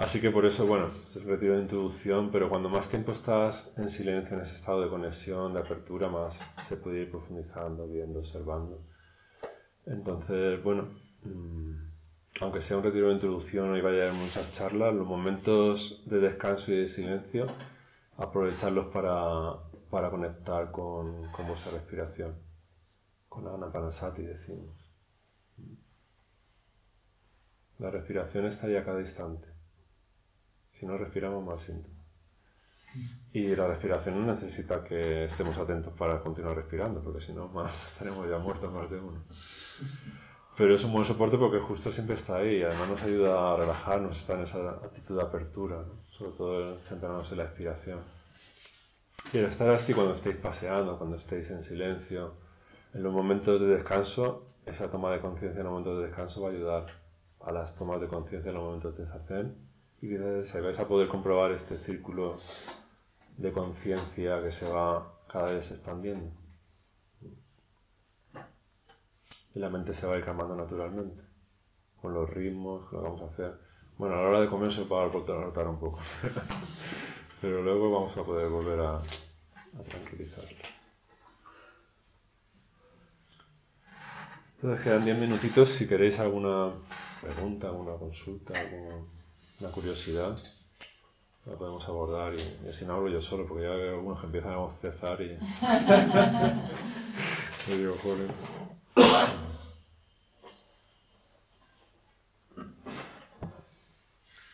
Así 0.00 0.18
que 0.18 0.30
por 0.30 0.46
eso, 0.46 0.66
bueno, 0.66 0.88
se 1.12 1.18
retiro 1.20 1.56
de 1.56 1.60
introducción, 1.60 2.30
pero 2.32 2.48
cuando 2.48 2.70
más 2.70 2.88
tiempo 2.88 3.12
estás 3.12 3.68
en 3.76 3.90
silencio, 3.90 4.34
en 4.34 4.44
ese 4.44 4.54
estado 4.56 4.80
de 4.80 4.88
conexión, 4.88 5.52
de 5.52 5.60
apertura, 5.60 6.08
más 6.08 6.34
se 6.66 6.76
puede 6.78 7.02
ir 7.02 7.10
profundizando, 7.10 7.86
viendo, 7.86 8.20
observando. 8.20 8.80
Entonces, 9.84 10.62
bueno, 10.62 10.88
mm, 11.24 11.74
aunque 12.40 12.62
sea 12.62 12.78
un 12.78 12.82
retiro 12.84 13.08
de 13.08 13.14
introducción 13.14 13.76
y 13.76 13.82
vaya 13.82 13.98
a 13.98 14.02
haber 14.04 14.14
muchas 14.14 14.50
charlas, 14.54 14.94
los 14.94 15.06
momentos 15.06 16.02
de 16.06 16.18
descanso 16.18 16.72
y 16.72 16.76
de 16.76 16.88
silencio, 16.88 17.46
aprovecharlos 18.16 18.86
para, 18.86 19.56
para 19.90 20.08
conectar 20.10 20.70
con, 20.70 21.30
con 21.30 21.46
vuestra 21.46 21.72
respiración, 21.72 22.36
con 23.28 23.44
la 23.44 23.52
Anapanasati 23.52 24.22
decimos. 24.22 24.74
La 27.78 27.90
respiración 27.90 28.46
está 28.46 28.66
ahí 28.66 28.76
a 28.76 28.84
cada 28.84 29.00
instante. 29.00 29.49
Si 30.80 30.86
no 30.86 30.96
respiramos, 30.96 31.44
más 31.44 31.60
síntomas. 31.60 32.00
Y 33.34 33.54
la 33.54 33.66
respiración 33.66 34.18
no 34.18 34.32
necesita 34.32 34.82
que 34.82 35.24
estemos 35.24 35.56
atentos 35.58 35.92
para 35.92 36.20
continuar 36.20 36.56
respirando, 36.56 37.02
porque 37.02 37.20
si 37.20 37.34
no, 37.34 37.48
más 37.54 37.74
estaremos 37.92 38.26
ya 38.28 38.38
muertos 38.38 38.72
más 38.72 38.90
de 38.90 38.98
uno. 38.98 39.22
Pero 40.56 40.74
es 40.74 40.82
un 40.82 40.92
buen 40.92 41.04
soporte 41.04 41.36
porque 41.36 41.60
justo 41.60 41.92
siempre 41.92 42.14
está 42.14 42.36
ahí 42.36 42.56
y 42.56 42.62
además 42.62 42.88
nos 42.88 43.02
ayuda 43.02 43.52
a 43.52 43.56
relajarnos, 43.56 44.18
está 44.18 44.34
en 44.34 44.40
esa 44.40 44.70
actitud 44.70 45.16
de 45.16 45.22
apertura, 45.22 45.84
sobre 46.08 46.32
todo 46.32 46.78
centrarnos 46.88 47.30
en 47.30 47.38
la 47.38 47.44
expiración. 47.44 48.00
Y 49.34 49.38
el 49.38 49.44
estar 49.44 49.68
así 49.68 49.92
cuando 49.92 50.14
estéis 50.14 50.36
paseando, 50.36 50.96
cuando 50.96 51.16
estéis 51.16 51.50
en 51.50 51.62
silencio, 51.62 52.34
en 52.94 53.02
los 53.02 53.12
momentos 53.12 53.60
de 53.60 53.66
descanso, 53.66 54.46
esa 54.64 54.90
toma 54.90 55.12
de 55.12 55.20
conciencia 55.20 55.58
en 55.60 55.64
los 55.64 55.72
momentos 55.72 55.98
de 55.98 56.06
descanso 56.06 56.40
va 56.40 56.48
a 56.48 56.52
ayudar 56.52 56.86
a 57.40 57.52
las 57.52 57.76
tomas 57.76 58.00
de 58.00 58.08
conciencia 58.08 58.48
en 58.48 58.54
los 58.54 58.64
momentos 58.64 58.96
de 58.96 59.06
zazen 59.06 59.69
y 60.02 60.08
que 60.08 60.60
vais 60.60 60.78
a 60.78 60.88
poder 60.88 61.08
comprobar 61.08 61.52
este 61.52 61.76
círculo 61.78 62.36
de 63.36 63.52
conciencia 63.52 64.42
que 64.42 64.50
se 64.50 64.70
va 64.70 65.12
cada 65.28 65.52
vez 65.52 65.70
expandiendo 65.70 66.30
y 69.54 69.58
la 69.58 69.68
mente 69.68 69.94
se 69.94 70.06
va 70.06 70.14
a 70.14 70.18
ir 70.18 70.24
calmando 70.24 70.54
naturalmente, 70.54 71.22
con 72.00 72.14
los 72.14 72.28
ritmos 72.30 72.88
que 72.88 72.96
vamos 72.96 73.20
a 73.22 73.26
hacer. 73.26 73.58
Bueno, 73.98 74.14
a 74.14 74.22
la 74.22 74.28
hora 74.28 74.40
de 74.40 74.48
comer 74.48 74.72
se 74.72 74.84
va 74.84 75.04
a 75.04 75.08
rotar 75.08 75.66
un 75.66 75.78
poco, 75.78 75.98
pero 77.40 77.62
luego 77.62 77.90
vamos 77.90 78.16
a 78.16 78.22
poder 78.22 78.48
volver 78.48 78.80
a, 78.80 78.96
a 78.96 79.82
tranquilizar. 79.88 80.44
Entonces 84.56 84.84
quedan 84.84 85.04
10 85.04 85.18
minutitos 85.18 85.70
si 85.70 85.88
queréis 85.88 86.18
alguna 86.18 86.70
pregunta, 87.22 87.68
alguna 87.68 87.94
consulta, 87.94 88.58
alguna 88.58 88.94
curiosidad 89.68 90.36
la 91.46 91.56
podemos 91.56 91.86
abordar 91.88 92.34
y, 92.34 92.68
así 92.68 92.84
no 92.84 92.94
hablo 92.94 93.08
yo 93.10 93.22
solo 93.22 93.46
porque 93.46 93.64
ya 93.64 93.70
veo 93.70 93.96
algunos 93.96 94.20
que 94.20 94.26
empiezan 94.26 94.52
a 94.52 94.56
bostezar 94.58 95.20
y, 95.20 95.38
y 97.72 97.76
digo, 97.76 97.96
joder. 98.02 98.30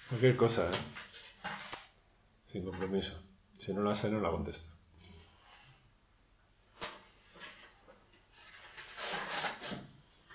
Cualquier 0.08 0.36
cosa, 0.36 0.68
¿eh? 0.70 0.74
Sin 2.52 2.64
compromiso. 2.64 3.12
Si 3.58 3.72
no 3.74 3.82
la 3.82 3.94
sé, 3.94 4.10
no 4.10 4.20
la 4.20 4.30
contesto. 4.30 4.70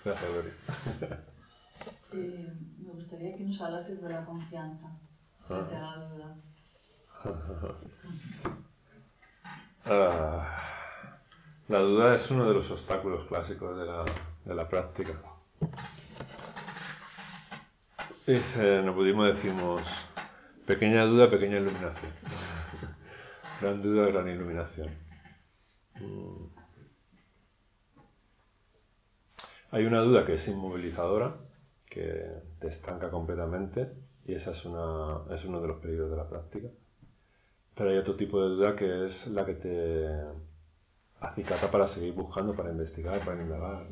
Gracias, 0.03 0.33
Dori. 0.33 0.49
Eh, 2.13 2.53
me 2.77 2.91
gustaría 2.91 3.37
que 3.37 3.43
nos 3.43 3.61
hablases 3.61 4.01
de 4.01 4.09
la 4.09 4.25
confianza 4.25 4.91
frente 5.47 5.75
a 5.75 5.79
la 5.79 5.95
duda. 5.97 6.35
Ah, 9.85 10.57
la 11.67 11.79
duda 11.79 12.15
es 12.15 12.29
uno 12.29 12.47
de 12.47 12.53
los 12.53 12.69
obstáculos 12.69 13.27
clásicos 13.27 13.77
de 13.77 13.85
la, 13.85 14.05
de 14.45 14.55
la 14.55 14.67
práctica. 14.67 15.13
en 18.27 18.85
el 18.85 18.91
budismo 18.91 19.23
decimos 19.25 19.81
pequeña 20.65 21.05
duda, 21.05 21.29
pequeña 21.29 21.57
iluminación. 21.57 22.11
gran 23.61 23.81
duda, 23.81 24.07
gran 24.07 24.27
iluminación. 24.27 24.89
Mm. 25.99 26.45
Hay 29.71 29.85
una 29.85 30.01
duda 30.01 30.25
que 30.25 30.33
es 30.33 30.47
inmovilizadora, 30.47 31.37
que 31.91 32.25
te 32.59 32.69
estanca 32.69 33.11
completamente, 33.11 33.91
y 34.25 34.33
esa 34.33 34.51
es, 34.51 34.65
una, 34.65 35.23
es 35.35 35.43
uno 35.43 35.61
de 35.61 35.67
los 35.67 35.77
peligros 35.81 36.09
de 36.09 36.15
la 36.15 36.27
práctica. 36.27 36.69
Pero 37.75 37.89
hay 37.89 37.97
otro 37.97 38.15
tipo 38.15 38.41
de 38.41 38.49
duda 38.49 38.75
que 38.75 39.05
es 39.05 39.27
la 39.27 39.45
que 39.45 39.55
te 39.55 40.07
acicata 41.19 41.69
para 41.69 41.87
seguir 41.89 42.13
buscando, 42.13 42.55
para 42.55 42.71
investigar, 42.71 43.19
para 43.19 43.41
indagar. 43.41 43.87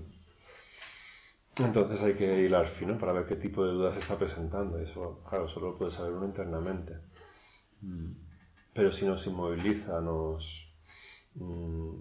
Entonces 1.58 2.02
hay 2.02 2.16
que 2.16 2.42
hilar 2.42 2.68
fino 2.68 2.98
para 2.98 3.12
ver 3.12 3.26
qué 3.26 3.36
tipo 3.36 3.66
de 3.66 3.74
dudas 3.74 3.96
se 3.96 4.00
está 4.00 4.18
presentando. 4.18 4.80
Eso, 4.80 5.22
claro, 5.30 5.50
solo 5.50 5.72
lo 5.72 5.78
puede 5.78 5.92
saber 5.92 6.14
uno 6.14 6.26
internamente. 6.26 6.96
Mm. 7.82 8.12
Pero 8.74 8.94
si 8.94 9.06
nos 9.06 9.28
inmoviliza, 9.28 10.00
nos, 10.00 10.72
mm, 11.36 12.00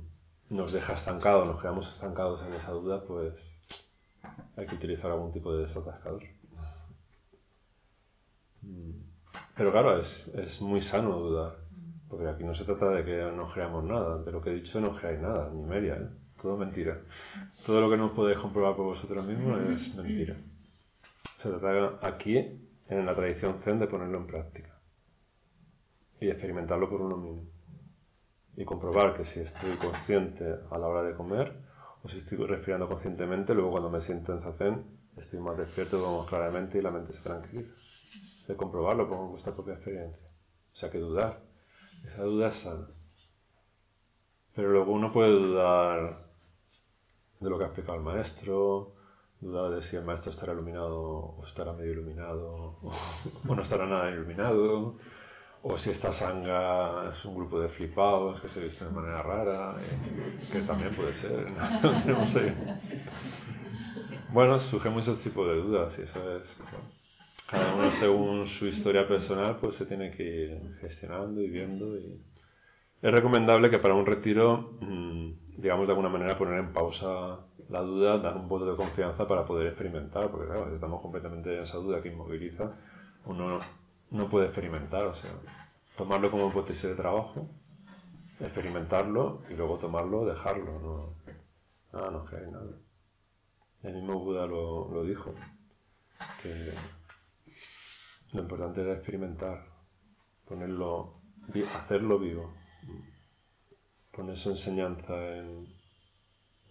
nos 0.51 0.73
deja 0.73 0.93
estancados, 0.93 1.49
nos 1.49 1.61
quedamos 1.61 1.93
estancados 1.93 2.47
en 2.47 2.55
esa 2.55 2.71
duda, 2.71 3.03
pues 3.03 3.58
hay 4.57 4.67
que 4.67 4.75
utilizar 4.75 5.11
algún 5.11 5.33
tipo 5.33 5.55
de 5.55 5.63
desatascador. 5.63 6.25
Mm. 8.63 8.91
Pero 9.57 9.73
claro, 9.73 9.99
es, 9.99 10.29
es 10.29 10.61
muy 10.63 10.81
sano 10.81 11.19
dudar, 11.19 11.57
porque 12.09 12.29
aquí 12.29 12.45
no 12.45 12.55
se 12.55 12.65
trata 12.65 12.91
de 12.91 13.05
que 13.05 13.33
no 13.33 13.53
creamos 13.53 13.85
nada, 13.85 14.23
de 14.23 14.33
lo 14.33 14.41
que 14.41 14.51
he 14.51 14.55
dicho 14.55 14.81
no 14.81 14.97
creáis 14.97 15.21
nada, 15.21 15.51
ni 15.53 15.63
media, 15.65 15.97
¿eh? 15.97 16.09
todo 16.41 16.57
mentira. 16.57 17.01
Todo 17.67 17.81
lo 17.81 17.91
que 17.91 17.97
no 17.97 18.15
podéis 18.15 18.39
comprobar 18.39 18.77
por 18.77 18.87
vosotros 18.87 19.25
mismos 19.27 19.61
es 19.71 19.95
mentira. 19.95 20.37
Se 21.23 21.51
trata 21.51 22.07
aquí, 22.07 22.37
en 22.89 23.07
la 23.07 23.15
tradición 23.15 23.61
zen, 23.63 23.79
de 23.79 23.87
ponerlo 23.87 24.19
en 24.19 24.27
práctica 24.27 24.79
y 26.21 26.29
experimentarlo 26.29 26.89
por 26.89 27.01
uno 27.01 27.17
mismo. 27.17 27.43
Y 28.57 28.65
comprobar 28.65 29.17
que 29.17 29.25
si 29.25 29.41
estoy 29.41 29.71
consciente 29.77 30.45
a 30.71 30.79
la 30.79 30.87
hora 30.89 31.03
de 31.03 31.15
comer 31.15 31.68
o 32.03 32.09
si 32.09 32.19
estoy 32.19 32.39
respirando 32.47 32.89
conscientemente, 32.89 33.55
luego 33.55 33.73
cuando 33.73 33.91
me 33.91 34.01
siento 34.01 34.33
en 34.33 34.43
zazen 34.43 34.99
estoy 35.17 35.41
más 35.41 35.57
despierto, 35.57 36.19
más 36.19 36.29
claramente 36.29 36.79
y 36.79 36.83
la 36.83 36.91
mente 36.91 37.13
se 37.13 37.23
tranquiliza. 37.23 37.73
De 38.47 38.57
comprobarlo 38.57 39.09
con 39.09 39.31
vuestra 39.31 39.55
propia 39.55 39.75
experiencia. 39.75 40.29
O 40.73 40.77
sea 40.77 40.91
que 40.91 40.99
dudar. 40.99 41.43
Esa 42.05 42.23
duda 42.23 42.49
es 42.49 42.57
sana. 42.57 42.89
Pero 44.55 44.71
luego 44.71 44.93
uno 44.93 45.13
puede 45.13 45.31
dudar 45.31 46.29
de 47.41 47.51
lo 47.51 47.59
que 47.59 47.65
ha 47.65 47.67
explicado 47.69 47.99
el 47.99 48.05
maestro, 48.05 48.95
dudar 49.41 49.71
de 49.71 49.83
si 49.83 49.97
el 49.97 50.05
maestro 50.05 50.31
estará 50.31 50.53
iluminado 50.53 51.01
o 51.01 51.45
estará 51.47 51.73
medio 51.73 51.93
iluminado 51.93 52.79
o, 52.83 53.55
no 53.55 53.63
estará 53.63 53.87
nada 53.87 54.11
iluminado, 54.11 54.97
o 55.63 55.77
si 55.77 55.91
esta 55.91 56.13
sanga 56.13 57.11
es 57.11 57.25
un 57.25 57.35
grupo 57.35 57.61
de 57.61 57.69
flipados 57.69 58.41
que 58.41 58.49
se 58.49 58.61
visten 58.61 58.89
de 58.89 58.95
manera 58.95 59.23
rara, 59.23 59.77
eh, 59.81 60.47
que 60.53 60.61
también 60.61 60.91
puede 60.91 61.15
ser, 61.15 61.51
no, 62.07 62.29
sé. 62.29 62.55
Bueno, 64.33 64.59
surgen 64.59 64.93
muchos 64.93 65.19
tipos 65.21 65.47
de 65.49 65.57
dudas 65.57 65.99
y 65.99 66.03
eso 66.03 66.37
es... 66.37 66.59
cada 67.51 67.75
uno 67.75 67.91
según 67.91 68.47
su 68.47 68.67
historia 68.67 69.09
personal 69.09 69.57
pues 69.61 69.77
se 69.77 69.87
tiene 69.87 70.11
que 70.11 70.23
ir 70.23 70.77
gestionando 70.81 71.41
y 71.41 71.49
viendo 71.49 71.99
y 71.99 72.21
es 73.01 73.13
recomendable 73.13 73.71
que 73.71 73.79
para 73.79 73.95
un 73.95 74.07
retiro 74.07 74.79
mm, 74.81 75.19
digamos, 75.59 75.89
de 75.89 75.93
alguna 75.93 76.09
manera 76.09 76.39
poner 76.39 76.61
en 76.61 76.73
pausa 76.73 77.41
la 77.69 77.81
duda, 77.81 78.19
dar 78.19 78.37
un 78.37 78.49
voto 78.49 78.71
de 78.71 78.77
confianza 78.77 79.27
para 79.27 79.45
poder 79.45 79.67
experimentar, 79.67 80.31
porque 80.31 80.47
claro, 80.47 80.73
estamos 80.73 81.03
completamente 81.03 81.55
en 81.55 81.63
esa 81.63 81.79
duda 81.79 82.01
que 82.01 82.09
inmoviliza, 82.09 82.77
uno 83.27 83.59
no 84.11 84.29
puede 84.29 84.47
experimentar, 84.47 85.05
o 85.05 85.15
sea, 85.15 85.31
tomarlo 85.97 86.31
como 86.31 86.49
hipótesis 86.49 86.85
de 86.91 86.95
trabajo, 86.95 87.49
experimentarlo 88.41 89.43
y 89.51 89.55
luego 89.55 89.79
tomarlo, 89.79 90.25
dejarlo, 90.25 90.79
no, 90.81 91.15
nada, 91.93 92.11
no 92.11 92.25
hay 92.31 92.51
nada. 92.51 92.73
El 93.83 93.95
mismo 93.95 94.19
Buda 94.19 94.47
lo, 94.47 94.91
lo 94.93 95.05
dijo, 95.05 95.35
que 96.43 96.73
lo 98.33 98.43
importante 98.43 98.83
era 98.83 98.95
experimentar, 98.95 99.65
ponerlo, 100.47 101.15
hacerlo 101.77 102.19
vivo 102.19 102.53
poner 104.19 104.37
su 104.37 104.51
enseñanza 104.51 105.15
en, 105.37 105.69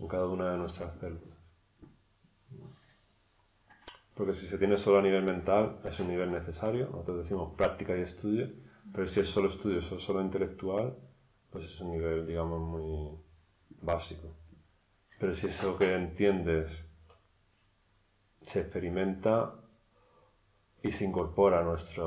cada 0.10 0.28
una 0.28 0.52
de 0.52 0.58
nuestras 0.58 1.00
células. 1.00 1.37
Porque 4.18 4.34
si 4.34 4.48
se 4.48 4.58
tiene 4.58 4.78
solo 4.78 4.98
a 4.98 5.02
nivel 5.04 5.24
mental, 5.24 5.80
es 5.86 6.00
un 6.00 6.08
nivel 6.08 6.32
necesario, 6.32 6.88
nosotros 6.88 7.24
decimos 7.24 7.54
práctica 7.56 7.96
y 7.96 8.02
estudio, 8.02 8.50
pero 8.92 9.08
si 9.08 9.20
es 9.20 9.28
solo 9.28 9.48
estudio, 9.48 9.80
es 9.80 9.86
solo 9.86 10.22
intelectual, 10.22 10.96
pues 11.52 11.66
es 11.66 11.80
un 11.80 11.92
nivel, 11.92 12.26
digamos, 12.26 12.60
muy 12.60 13.16
básico. 13.82 14.36
Pero 15.20 15.36
si 15.36 15.48
es 15.48 15.64
algo 15.64 15.78
que 15.78 15.94
entiendes, 15.94 16.86
se 18.42 18.62
experimenta 18.62 19.54
y 20.82 20.92
se 20.92 21.06
incorpora 21.06 21.60
a 21.60 21.64
nuestra 21.64 22.04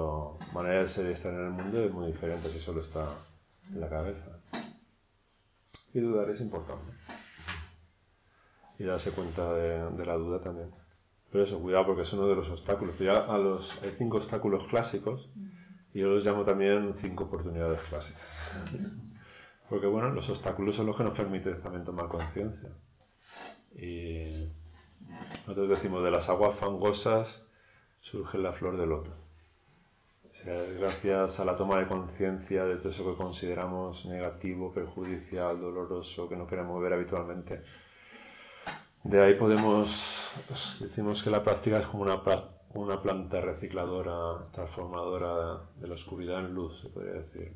manera 0.54 0.82
de 0.82 0.88
ser 0.88 1.06
y 1.06 1.12
estar 1.12 1.32
en 1.32 1.44
el 1.46 1.50
mundo, 1.50 1.84
es 1.84 1.92
muy 1.92 2.06
diferente 2.08 2.48
si 2.48 2.58
solo 2.58 2.80
está 2.80 3.06
en 3.72 3.80
la 3.80 3.88
cabeza. 3.88 4.40
Y 5.92 6.00
dudar 6.00 6.30
es 6.30 6.40
importante. 6.40 6.92
Y 8.78 8.84
darse 8.84 9.10
cuenta 9.10 9.52
de, 9.54 10.06
la 10.06 10.14
duda 10.14 10.40
también. 10.40 10.70
Pero 11.30 11.44
eso, 11.44 11.60
cuidado 11.60 11.86
porque 11.86 12.02
es 12.02 12.12
uno 12.12 12.26
de 12.26 12.36
los 12.36 12.48
obstáculos. 12.48 12.94
A 13.00 13.38
los, 13.38 13.82
hay 13.82 13.90
cinco 13.96 14.16
obstáculos 14.16 14.66
clásicos 14.68 15.30
y 15.94 16.00
yo 16.00 16.08
los 16.08 16.24
llamo 16.24 16.44
también 16.44 16.94
cinco 16.96 17.24
oportunidades 17.24 17.80
clásicas. 17.88 18.22
Porque 19.68 19.86
bueno, 19.86 20.10
los 20.10 20.28
obstáculos 20.28 20.74
son 20.74 20.86
los 20.86 20.96
que 20.96 21.04
nos 21.04 21.16
permiten 21.16 21.62
también 21.62 21.84
tomar 21.84 22.08
conciencia. 22.08 22.70
Y 23.76 24.48
nosotros 25.46 25.68
decimos, 25.68 26.02
de 26.02 26.10
las 26.10 26.28
aguas 26.28 26.56
fangosas 26.56 27.44
surge 28.00 28.38
la 28.38 28.52
flor 28.52 28.76
de 28.76 28.86
loto. 28.86 29.12
O 30.32 30.34
sea, 30.34 30.64
gracias 30.78 31.38
a 31.38 31.44
la 31.44 31.56
toma 31.56 31.78
de 31.78 31.86
conciencia 31.86 32.64
de 32.64 32.76
todo 32.76 32.88
eso 32.88 33.04
que 33.04 33.16
consideramos 33.16 34.06
negativo, 34.06 34.72
perjudicial, 34.72 35.60
doloroso, 35.60 36.28
que 36.28 36.36
no 36.36 36.46
queremos 36.46 36.80
ver 36.82 36.94
habitualmente, 36.94 37.62
de 39.02 39.22
ahí 39.22 39.34
podemos, 39.34 40.19
pues, 40.46 40.78
decimos 40.80 41.22
que 41.22 41.30
la 41.30 41.42
práctica 41.42 41.78
es 41.78 41.86
como 41.86 42.02
una, 42.02 42.22
una 42.74 43.02
planta 43.02 43.40
recicladora, 43.40 44.46
transformadora 44.52 45.60
de 45.76 45.88
la 45.88 45.94
oscuridad 45.94 46.40
en 46.40 46.54
luz, 46.54 46.80
se 46.80 46.88
podría 46.88 47.14
decir. 47.14 47.52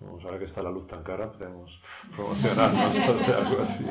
ahora 0.00 0.38
que 0.38 0.44
está 0.44 0.62
la 0.62 0.70
luz 0.70 0.86
tan 0.86 1.02
cara, 1.02 1.32
podemos 1.32 1.80
promocionarnos 2.14 2.94
de 3.26 3.34
algo 3.34 3.62
así. 3.62 3.86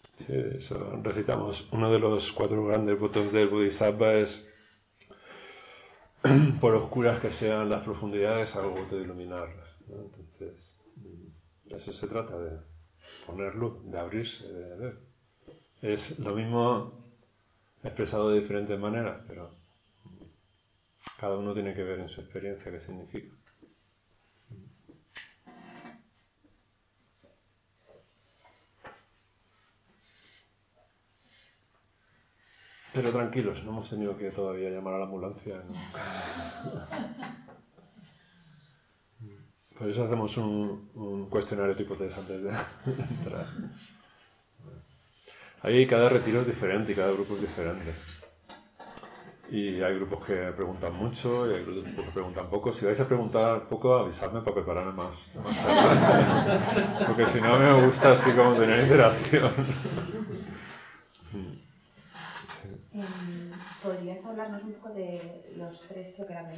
Sí, 0.00 0.32
eso 0.58 1.00
recitamos. 1.02 1.68
Uno 1.72 1.92
de 1.92 1.98
los 1.98 2.32
cuatro 2.32 2.64
grandes 2.64 2.98
votos 2.98 3.32
del 3.32 3.48
Bodhisattva 3.48 4.14
es, 4.14 4.48
por 6.60 6.74
oscuras 6.74 7.20
que 7.20 7.30
sean 7.30 7.68
las 7.68 7.82
profundidades, 7.82 8.54
hago 8.54 8.70
voto 8.70 8.96
de 8.96 9.02
iluminarlas. 9.02 9.68
Entonces, 9.88 10.78
de 11.64 11.76
eso 11.76 11.92
se 11.92 12.06
trata, 12.06 12.38
de 12.38 12.58
poner 13.26 13.54
luz, 13.54 13.74
de 13.90 13.98
abrirse, 13.98 14.50
de 14.52 14.76
ver. 14.76 15.13
Es 15.84 16.18
lo 16.18 16.34
mismo 16.34 16.94
expresado 17.82 18.30
de 18.30 18.40
diferentes 18.40 18.80
maneras, 18.80 19.20
pero 19.28 19.50
cada 21.20 21.36
uno 21.36 21.52
tiene 21.52 21.74
que 21.74 21.82
ver 21.82 22.00
en 22.00 22.08
su 22.08 22.22
experiencia 22.22 22.72
qué 22.72 22.80
significa. 22.80 23.36
Pero 32.94 33.10
tranquilos, 33.10 33.62
no 33.64 33.72
hemos 33.72 33.90
tenido 33.90 34.16
que 34.16 34.30
todavía 34.30 34.70
llamar 34.70 34.94
a 34.94 34.98
la 35.00 35.04
ambulancia. 35.04 35.62
Por 39.78 39.90
eso 39.90 40.04
hacemos 40.04 40.34
un, 40.38 41.28
cuestionario 41.28 41.76
tipo 41.76 41.94
test 41.94 42.16
antes 42.16 42.42
de 42.42 42.48
entrar. 42.48 43.46
Ahí 45.64 45.86
cada 45.86 46.10
retiro 46.10 46.42
es 46.42 46.46
diferente 46.46 46.92
y 46.92 46.94
cada 46.94 47.12
grupo 47.12 47.36
es 47.36 47.40
diferente. 47.40 47.90
Y 49.50 49.80
hay 49.80 49.94
grupos 49.94 50.26
que 50.26 50.34
preguntan 50.52 50.94
mucho 50.94 51.50
y 51.50 51.54
hay 51.54 51.64
grupos 51.64 52.04
que 52.04 52.10
preguntan 52.12 52.50
poco. 52.50 52.70
Si 52.70 52.84
vais 52.84 53.00
a 53.00 53.08
preguntar 53.08 53.66
poco, 53.66 53.94
avisadme 53.94 54.42
para 54.42 54.56
prepararme 54.56 54.92
más. 54.92 55.34
Porque 57.06 57.26
si 57.26 57.40
no 57.40 57.58
me 57.58 57.86
gusta 57.86 58.12
así 58.12 58.30
como 58.32 58.52
tener 58.54 58.80
interacción. 58.84 59.52
Em, 62.92 63.50
¿Podrías 63.82 64.24
hablarnos 64.26 64.62
un 64.64 64.72
poco 64.74 64.90
de 64.90 65.18
los 65.56 65.80
tres 65.88 66.14
que 66.14 66.22
eran 66.22 66.52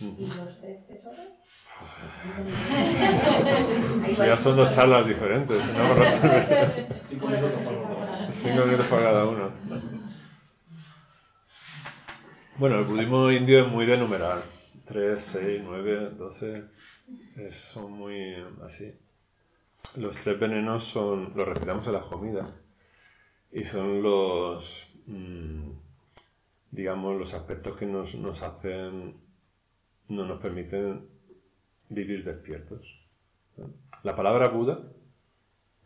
y 0.00 0.26
los 0.38 0.60
tres 0.60 0.86
tesoros? 0.86 1.20
Eso 4.08 4.24
ya 4.24 4.36
son 4.36 4.56
dos 4.56 4.70
charlas 4.70 5.06
diferentes. 5.06 5.58
Cinco 8.44 8.66
minutos 8.66 8.88
para 8.88 9.04
cada 9.04 9.24
uno. 9.26 9.50
Bueno, 12.58 12.80
el 12.80 12.84
budismo 12.84 13.30
indio 13.30 13.64
es 13.64 13.72
muy 13.72 13.86
de 13.86 13.96
numeral. 13.96 14.42
3, 14.84 15.18
6, 15.18 15.62
9, 15.64 16.10
12. 16.10 16.64
son 17.50 17.92
muy 17.92 18.36
así. 18.62 18.94
Los 19.96 20.18
tres 20.18 20.38
venenos 20.38 20.84
son, 20.84 21.32
los 21.34 21.48
recitamos 21.48 21.86
en 21.86 21.92
las 21.94 22.04
comidas. 22.04 22.52
Y 23.50 23.64
son 23.64 24.02
los, 24.02 24.88
mm, 25.06 25.70
digamos, 26.70 27.18
los 27.18 27.32
aspectos 27.32 27.78
que 27.78 27.86
nos, 27.86 28.14
nos 28.14 28.42
hacen, 28.42 29.16
no 30.08 30.26
nos 30.26 30.38
permiten 30.42 31.08
vivir 31.88 32.24
despiertos. 32.24 32.94
La 34.02 34.14
palabra 34.14 34.48
Buda, 34.48 34.80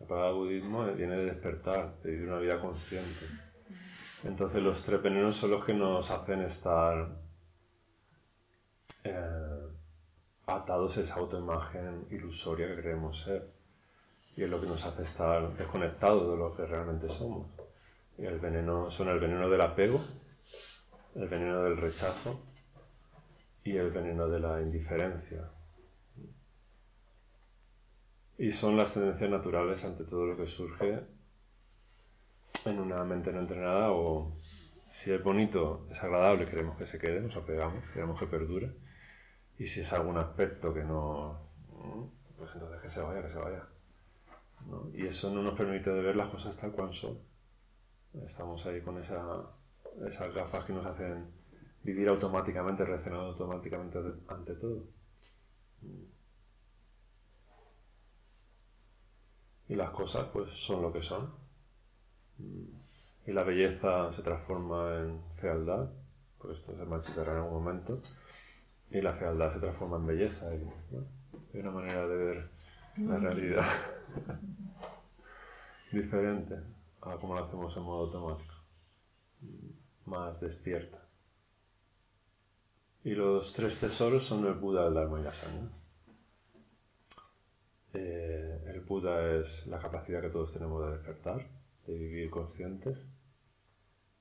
la 0.00 0.06
palabra 0.06 0.32
budismo, 0.32 0.84
viene 0.92 1.16
de 1.16 1.24
despertar, 1.26 2.00
de 2.02 2.10
vivir 2.10 2.28
una 2.28 2.38
vida 2.38 2.60
consciente. 2.60 3.26
Entonces 4.24 4.62
los 4.62 4.82
tres 4.82 5.02
venenos 5.02 5.36
son 5.36 5.50
los 5.50 5.64
que 5.64 5.74
nos 5.74 6.10
hacen 6.10 6.42
estar 6.42 7.08
eh, 9.04 9.68
atados 10.46 10.96
a 10.96 11.00
esa 11.00 11.14
autoimagen 11.14 12.06
ilusoria 12.10 12.68
que 12.68 12.80
creemos 12.80 13.20
ser. 13.22 13.50
Y 14.36 14.44
es 14.44 14.50
lo 14.50 14.60
que 14.60 14.66
nos 14.66 14.84
hace 14.84 15.02
estar 15.02 15.56
desconectados 15.56 16.30
de 16.30 16.36
lo 16.36 16.54
que 16.54 16.64
realmente 16.64 17.08
somos. 17.08 17.48
Y 18.16 18.24
el 18.24 18.38
veneno 18.38 18.90
son 18.90 19.08
el 19.08 19.18
veneno 19.18 19.48
del 19.48 19.60
apego, 19.60 20.00
el 21.14 21.28
veneno 21.28 21.62
del 21.62 21.76
rechazo 21.76 22.40
y 23.64 23.76
el 23.76 23.90
veneno 23.90 24.28
de 24.28 24.40
la 24.40 24.60
indiferencia, 24.60 25.50
y 28.38 28.52
son 28.52 28.76
las 28.76 28.94
tendencias 28.94 29.28
naturales 29.28 29.84
ante 29.84 30.04
todo 30.04 30.26
lo 30.26 30.36
que 30.36 30.46
surge 30.46 31.00
en 32.64 32.78
una 32.78 33.04
mente 33.04 33.32
no 33.32 33.40
entrenada 33.40 33.90
o 33.90 34.38
si 34.92 35.12
es 35.12 35.22
bonito, 35.22 35.86
es 35.90 36.02
agradable, 36.02 36.48
queremos 36.48 36.76
que 36.76 36.86
se 36.86 36.98
quede, 36.98 37.20
nos 37.20 37.36
apegamos, 37.36 37.84
queremos 37.92 38.18
que 38.18 38.26
perdure. 38.26 38.72
Y 39.58 39.66
si 39.66 39.80
es 39.80 39.92
algún 39.92 40.16
aspecto 40.18 40.72
que 40.72 40.82
no, 40.82 41.40
pues 42.36 42.50
entonces 42.54 42.80
que 42.80 42.88
se 42.88 43.00
vaya, 43.00 43.22
que 43.22 43.28
se 43.28 43.38
vaya. 43.38 43.66
Y 44.92 45.06
eso 45.06 45.32
no 45.32 45.42
nos 45.42 45.54
permite 45.54 45.90
ver 45.90 46.16
las 46.16 46.30
cosas 46.30 46.56
tal 46.56 46.72
cual 46.72 46.94
son. 46.94 47.18
Estamos 48.24 48.64
ahí 48.66 48.80
con 48.80 48.98
esa, 48.98 49.42
esas 50.08 50.34
gafas 50.34 50.64
que 50.64 50.72
nos 50.72 50.86
hacen 50.86 51.26
vivir 51.82 52.08
automáticamente, 52.08 52.84
reaccionar 52.84 53.20
automáticamente 53.20 53.98
ante 54.28 54.54
todo. 54.54 54.84
Y 59.68 59.74
las 59.74 59.90
cosas 59.90 60.26
pues 60.32 60.50
son 60.50 60.82
lo 60.82 60.92
que 60.92 61.02
son. 61.02 61.30
Y 63.26 63.32
la 63.32 63.42
belleza 63.42 64.10
se 64.12 64.22
transforma 64.22 64.96
en 65.00 65.20
fealdad, 65.36 65.90
porque 66.38 66.54
esto 66.54 66.74
se 66.74 66.84
marchitará 66.84 67.32
en 67.32 67.38
algún 67.38 67.62
momento, 67.62 68.00
y 68.90 69.00
la 69.00 69.12
fealdad 69.12 69.52
se 69.52 69.60
transforma 69.60 69.96
en 69.96 70.06
belleza. 70.06 70.46
Y, 70.54 70.66
Hay 71.54 71.60
una 71.60 71.70
manera 71.70 72.06
de 72.06 72.16
ver 72.16 72.50
la 72.96 73.18
realidad 73.18 73.66
diferente 75.92 76.56
a 77.02 77.16
como 77.16 77.34
lo 77.34 77.44
hacemos 77.44 77.76
en 77.76 77.82
modo 77.82 78.06
automático, 78.06 78.54
más 80.06 80.40
despierta. 80.40 80.98
Y 83.04 83.14
los 83.14 83.52
tres 83.52 83.78
tesoros 83.78 84.24
son 84.24 84.46
el 84.46 84.54
Buda, 84.54 84.88
el 84.88 84.94
Dharma 84.94 85.20
y 85.20 85.22
la 85.22 85.32
Sangha. 85.32 85.70
Eh, 87.94 88.27
Buda 88.88 89.38
es 89.38 89.66
la 89.66 89.78
capacidad 89.78 90.22
que 90.22 90.30
todos 90.30 90.52
tenemos 90.52 90.82
de 90.86 90.92
despertar, 90.92 91.46
de 91.86 91.94
vivir 91.94 92.30
conscientes. 92.30 92.96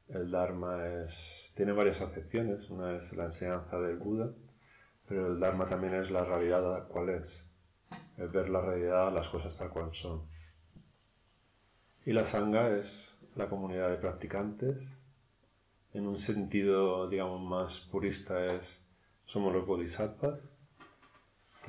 El 0.09 0.29
Dharma 0.29 0.85
es, 0.85 1.51
tiene 1.55 1.71
varias 1.71 2.01
acepciones. 2.01 2.69
Una 2.69 2.97
es 2.97 3.13
la 3.13 3.25
enseñanza 3.25 3.79
del 3.79 3.95
Buda, 3.95 4.29
pero 5.07 5.27
el 5.27 5.39
Dharma 5.39 5.65
también 5.65 5.95
es 5.95 6.11
la 6.11 6.25
realidad 6.25 6.87
cual 6.89 7.09
es. 7.09 7.45
Es 8.17 8.31
ver 8.31 8.49
la 8.49 8.59
realidad, 8.59 9.13
las 9.13 9.29
cosas 9.29 9.55
tal 9.55 9.69
cual 9.69 9.93
son. 9.93 10.23
Y 12.05 12.11
la 12.11 12.25
Sangha 12.25 12.77
es 12.77 13.17
la 13.35 13.47
comunidad 13.47 13.89
de 13.89 13.97
practicantes. 13.97 14.85
En 15.93 16.07
un 16.07 16.17
sentido, 16.17 17.07
digamos, 17.07 17.41
más 17.41 17.79
purista 17.79 18.53
es, 18.53 18.83
somos 19.25 19.53
los 19.53 19.65
bodhisattvas 19.65 20.39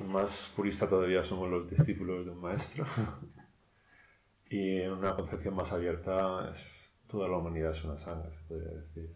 más 0.03 0.51
purista 0.55 0.89
todavía 0.89 1.23
somos 1.23 1.49
los 1.49 1.69
discípulos 1.69 2.25
de 2.25 2.31
un 2.31 2.41
maestro. 2.41 2.85
y 4.49 4.81
en 4.81 4.91
una 4.91 5.15
concepción 5.15 5.55
más 5.55 5.71
abierta 5.71 6.49
es 6.51 6.91
toda 7.07 7.27
la 7.27 7.37
humanidad 7.37 7.71
es 7.71 7.83
una 7.83 7.97
sangre, 7.97 8.31
se 8.31 8.41
podría 8.43 8.71
decir. 8.71 9.13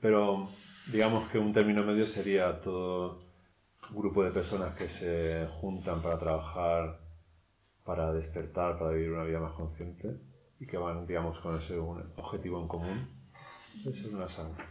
Pero 0.00 0.48
digamos 0.92 1.28
que 1.30 1.38
un 1.38 1.52
término 1.52 1.82
medio 1.82 2.06
sería 2.06 2.60
todo 2.60 3.20
grupo 3.90 4.22
de 4.22 4.30
personas 4.30 4.74
que 4.74 4.88
se 4.88 5.48
juntan 5.60 6.02
para 6.02 6.18
trabajar, 6.18 7.00
para 7.84 8.12
despertar, 8.12 8.78
para 8.78 8.90
vivir 8.90 9.12
una 9.12 9.24
vida 9.24 9.40
más 9.40 9.52
consciente 9.52 10.20
y 10.60 10.66
que 10.66 10.76
van, 10.76 11.06
digamos, 11.06 11.38
con 11.40 11.56
ese 11.56 11.78
objetivo 11.78 12.60
en 12.60 12.68
común. 12.68 13.08
es 13.86 14.04
una 14.04 14.28
sangre. 14.28 14.64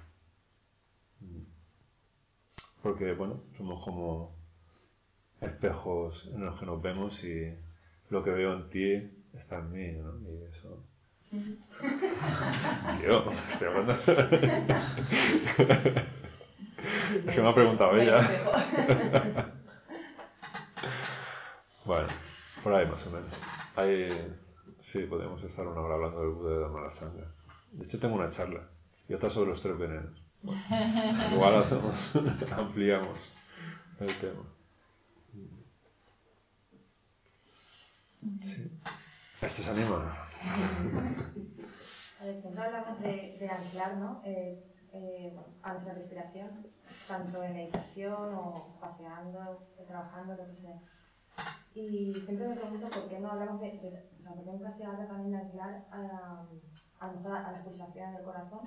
Porque, 2.82 3.14
bueno, 3.14 3.42
somos 3.58 3.84
como 3.84 4.37
espejos 5.42 6.30
en 6.34 6.46
los 6.46 6.60
que 6.60 6.66
nos 6.66 6.82
vemos 6.82 7.24
y 7.24 7.54
lo 8.10 8.24
que 8.24 8.32
veo 8.32 8.54
en 8.54 8.70
ti 8.70 9.12
está 9.34 9.60
en 9.60 9.72
mí, 9.72 9.92
¿no? 9.92 10.14
Y 10.30 10.44
eso 10.50 10.84
Yo, 13.04 13.32
estoy 13.52 13.68
hablando. 13.68 13.94
es 17.26 17.36
que 17.36 17.42
me 17.42 17.50
ha 17.50 17.56
preguntado 17.56 17.98
ella. 17.98 18.20
bueno, 21.86 22.08
por 22.64 22.74
ahí 22.74 22.88
más 22.88 23.06
o 23.06 23.12
menos. 23.12 23.32
Ahí 23.76 24.08
sí, 24.80 25.04
podemos 25.04 25.44
estar 25.44 25.68
una 25.68 25.82
hora 25.82 25.96
hablando 25.96 26.22
del 26.22 26.30
Buda 26.30 26.56
de 26.56 26.62
la 26.62 26.70
mala 26.70 26.92
sangre. 26.92 27.26
De 27.72 27.84
hecho, 27.84 28.00
tengo 28.00 28.16
una 28.16 28.30
charla 28.30 28.62
y 29.10 29.14
otra 29.14 29.30
sobre 29.30 29.50
los 29.50 29.62
tres 29.62 29.78
venenos. 29.78 30.22
igual 31.34 31.56
hacemos, 31.56 32.12
ampliamos 32.58 33.20
el 34.00 34.14
tema. 34.16 34.57
Sí. 38.42 38.72
Esto 39.42 39.62
se 39.62 39.70
anima. 39.70 40.28
Siempre 42.34 42.64
hablamos 42.64 43.00
de, 43.00 43.38
de 43.40 43.50
anclar 43.50 43.98
¿no? 43.98 44.22
Eh, 44.26 44.64
eh, 44.94 45.38
a 45.62 45.74
nuestra 45.74 45.94
respiración, 45.94 46.68
tanto 47.08 47.44
en 47.44 47.54
meditación 47.54 48.34
o 48.34 48.78
paseando, 48.80 49.68
trabajando, 49.88 50.36
lo 50.36 50.48
que 50.48 50.56
sea. 50.56 50.80
Y 51.76 52.14
siempre 52.26 52.48
me 52.48 52.56
pregunto 52.56 52.90
por 52.90 53.08
qué 53.08 53.20
no 53.20 53.32
hablamos 53.32 53.62
de, 53.62 53.68
o 54.18 54.24
sea, 54.24 54.34
por 54.34 54.44
qué 54.44 54.52
nunca 54.52 54.72
se 54.72 54.86
habla 54.86 55.08
también 55.08 55.32
de 55.32 55.38
anclar 55.38 55.86
a, 55.92 56.48
a, 57.00 57.10
a 57.10 57.52
las 57.52 57.64
pulsaciones 57.64 58.16
del 58.16 58.26
corazón, 58.26 58.62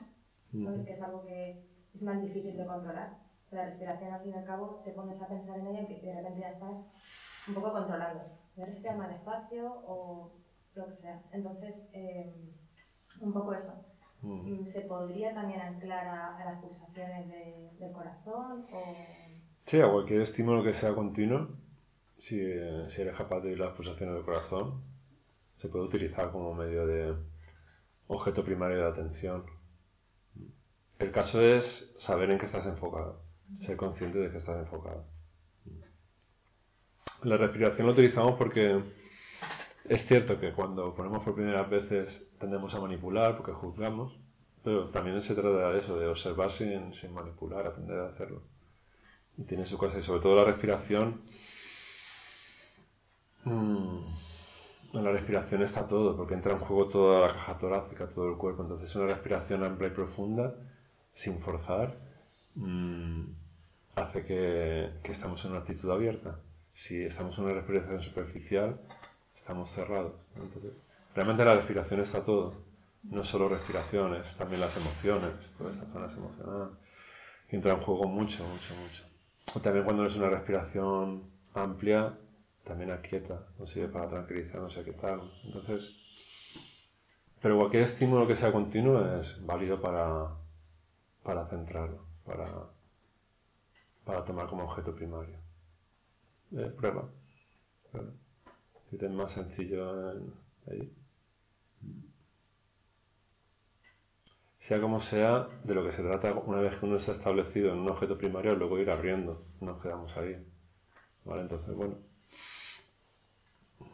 que 0.85 0.93
es 0.93 1.03
algo 1.03 1.25
que 1.25 1.67
es 1.93 2.03
más 2.03 2.23
difícil 2.23 2.57
de 2.57 2.67
controlar. 2.67 3.19
La 3.51 3.65
respiración, 3.65 4.13
al 4.15 4.21
fin 4.23 4.33
y 4.33 4.39
al 4.39 4.45
cabo, 4.45 4.81
te 4.85 4.93
pones 4.93 5.21
a 5.21 5.27
pensar 5.27 5.59
en 5.59 5.67
ella 5.67 5.83
y 5.83 6.01
de 6.01 6.15
repente 6.15 6.41
ya 6.41 6.51
estás 6.51 6.87
un 7.49 7.55
poco 7.55 7.73
controlando. 7.73 8.23
A 8.57 8.65
respirar 8.65 8.97
más 8.97 9.11
despacio 9.11 9.83
o 9.87 10.33
lo 10.75 10.89
que 10.89 10.95
sea. 10.95 11.23
Entonces, 11.33 11.89
eh, 11.93 12.33
un 13.21 13.33
poco 13.33 13.55
eso. 13.55 13.85
Mm, 14.23 14.65
¿Se 14.65 14.83
podría 14.83 15.33
también 15.33 15.61
anclar 15.61 16.07
a, 16.07 16.45
las 16.45 16.61
pulsaciones 16.61 17.29
del 17.79 17.93
corazón? 17.93 18.67
O... 18.71 18.95
Sí, 19.65 19.81
a 19.81 19.91
cualquier 19.91 20.21
estímulo 20.21 20.63
que 20.63 20.75
sea 20.75 20.95
continuo, 20.95 21.49
si, 22.19 22.39
si 22.89 23.01
eres 23.01 23.17
capaz 23.17 23.41
de 23.41 23.53
ir 23.53 23.59
las 23.59 23.73
pulsaciones 23.73 24.15
del 24.15 24.25
corazón, 24.25 24.83
se 25.57 25.69
puede 25.69 25.87
utilizar 25.87 26.31
como 26.33 26.55
medio 26.55 26.87
de 26.87 27.15
objeto 28.09 28.45
primario 28.45 28.79
de 28.79 28.89
atención. 28.89 29.45
El 30.99 31.13
caso 31.13 31.41
es 31.41 31.95
saber 31.99 32.31
en 32.31 32.39
qué 32.39 32.47
estás 32.47 32.67
enfocado, 32.67 33.23
ser 33.61 33.77
consciente 33.77 34.19
de 34.19 34.31
que 34.31 34.37
estás 34.37 34.59
enfocado. 34.59 35.07
La 37.23 37.37
respiración 37.37 37.87
la 37.87 37.93
utilizamos 37.93 38.37
porque 38.37 38.83
es 39.89 40.07
cierto 40.07 40.39
que 40.39 40.53
cuando 40.53 40.95
ponemos 40.95 41.23
por 41.23 41.35
primeras 41.35 41.69
veces 41.69 42.27
tendemos 42.39 42.75
a 42.75 42.81
manipular 42.81 43.37
porque 43.37 43.53
juzgamos, 43.53 44.17
pero 44.63 44.85
también 44.91 45.21
se 45.23 45.35
trata 45.35 45.71
de 45.71 45.79
eso, 45.79 45.99
de 45.99 46.07
observar 46.07 46.51
sin, 46.51 46.93
manipular, 47.13 47.67
aprender 47.67 47.99
a 47.99 48.09
hacerlo. 48.09 48.43
Y 49.37 49.45
tiene 49.45 49.67
su 49.67 49.77
cosa, 49.79 49.99
y 49.99 50.03
sobre 50.03 50.21
todo 50.21 50.37
la 50.37 50.45
respiración. 50.45 51.23
En 53.45 55.05
la 55.05 55.13
respiración 55.13 55.63
está 55.63 55.87
todo, 55.87 56.17
porque 56.17 56.35
entra 56.35 56.53
en 56.53 56.59
juego 56.59 56.89
toda 56.89 57.27
la 57.27 57.33
caja 57.33 57.59
torácica, 57.59 58.09
todo 58.09 58.29
el 58.29 58.37
cuerpo. 58.37 58.63
Entonces, 58.63 58.95
una 58.97 59.07
respiración 59.07 59.65
amplia 59.65 59.89
y 59.89 59.93
profunda, 59.93 60.55
sin 61.15 61.41
forzar, 61.41 61.97
mmm, 62.55 63.23
hace 63.95 64.25
que, 64.25 64.91
que 65.03 65.13
estamos 65.13 65.45
en 65.45 65.53
una 65.53 65.61
actitud 65.61 65.91
abierta. 65.91 66.39
Si 66.75 67.03
estamos 67.03 67.37
en 67.39 67.45
una 67.45 67.55
respiración 67.55 68.01
superficial, 68.01 68.81
estamos 69.35 69.71
cerrados. 69.71 70.13
realmente 71.15 71.45
la 71.45 71.55
respiración 71.55 72.01
está 72.01 72.25
todo. 72.25 72.55
No 73.03 73.25
solo 73.25 73.49
respiraciones, 73.49 74.37
también 74.37 74.61
las 74.61 74.77
emociones, 74.77 75.33
todas 75.57 75.75
estas 75.75 75.91
zonas 75.91 76.15
emocionales. 76.15 76.77
Entra 77.49 77.73
en 77.73 77.81
juego 77.81 78.07
mucho, 78.07 78.45
mucho, 78.45 78.75
mucho. 78.77 79.05
O 79.55 79.61
también 79.61 79.85
cuando 79.85 80.07
es 80.07 80.15
una 80.17 80.29
respiración 80.29 81.25
amplia, 81.55 82.15
también 82.65 82.91
aquieta, 82.91 83.47
no 83.59 83.67
sirve 83.67 83.89
para 83.89 84.09
tranquilizar, 84.09 84.61
no 84.61 84.71
sé. 84.71 84.85
Entonces, 85.45 85.97
pero 87.41 87.57
cualquier 87.57 87.85
estímulo 87.85 88.27
que 88.27 88.37
sea 88.37 88.53
continuo 88.53 89.19
es 89.19 89.45
válido 89.45 89.81
para, 89.81 90.29
para 91.23 91.47
centrarlo, 91.47 92.05
para, 92.25 92.47
para 94.05 94.25
tomar 94.25 94.47
como 94.47 94.65
objeto 94.65 94.95
primario. 94.95 95.40
Eh, 96.53 96.73
prueba. 96.77 97.09
es 98.91 99.11
más 99.11 99.33
sencillo 99.33 100.11
ahí. 100.69 100.93
Sea 104.59 104.81
como 104.81 105.01
sea, 105.01 105.49
de 105.65 105.75
lo 105.75 105.85
que 105.85 105.93
se 105.93 106.03
trata, 106.03 106.33
una 106.35 106.61
vez 106.61 106.79
que 106.79 106.87
uno 106.87 106.99
se 106.99 107.11
ha 107.11 107.15
establecido 107.15 107.73
en 107.73 107.79
un 107.81 107.89
objeto 107.91 108.19
primario, 108.19 108.55
luego 108.57 108.79
ir 108.79 108.91
abriendo, 108.91 109.45
nos 109.61 109.81
quedamos 109.81 110.17
ahí. 110.17 110.37
¿Vale? 111.25 111.43
Entonces, 111.43 111.75
bueno, 111.75 111.97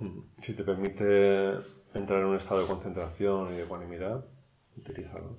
si 0.38 0.54
te 0.54 0.64
permite 0.64 1.52
entrar 1.94 2.20
en 2.20 2.26
un 2.26 2.36
estado 2.36 2.62
de 2.62 2.66
concentración 2.66 3.52
y 3.52 3.56
de 3.56 3.64
ecuanimidad, 3.64 4.24
utilízalo. 4.76 5.38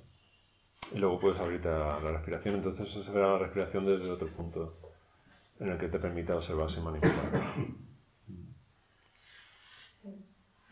Y 0.92 1.00
luego 1.00 1.20
puedes 1.20 1.40
abrirte 1.40 1.68
a 1.68 2.00
la 2.00 2.12
respiración, 2.12 2.56
entonces 2.56 2.88
eso 2.88 3.04
se 3.04 3.12
verá 3.12 3.34
la 3.34 3.40
respiración 3.40 3.86
desde 3.86 4.10
otro 4.10 4.30
punto 4.30 4.87
en 5.60 5.70
el 5.70 5.78
que 5.78 5.88
te 5.88 6.00
permita 6.00 6.36
observar 6.36 6.70
sin 6.70 6.84
manipular. 6.84 7.32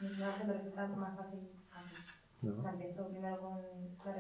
no 0.02 0.38
se 0.38 0.44
me 0.46 0.54
resulta 0.54 0.88
más 0.88 1.18
fácil 1.18 1.40
así. 1.72 1.96
No. 2.42 2.60
O 2.60 2.62
sea, 2.62 2.72
empiezo 2.72 3.08
primero 3.08 3.40
con, 3.40 3.58
con 3.98 4.14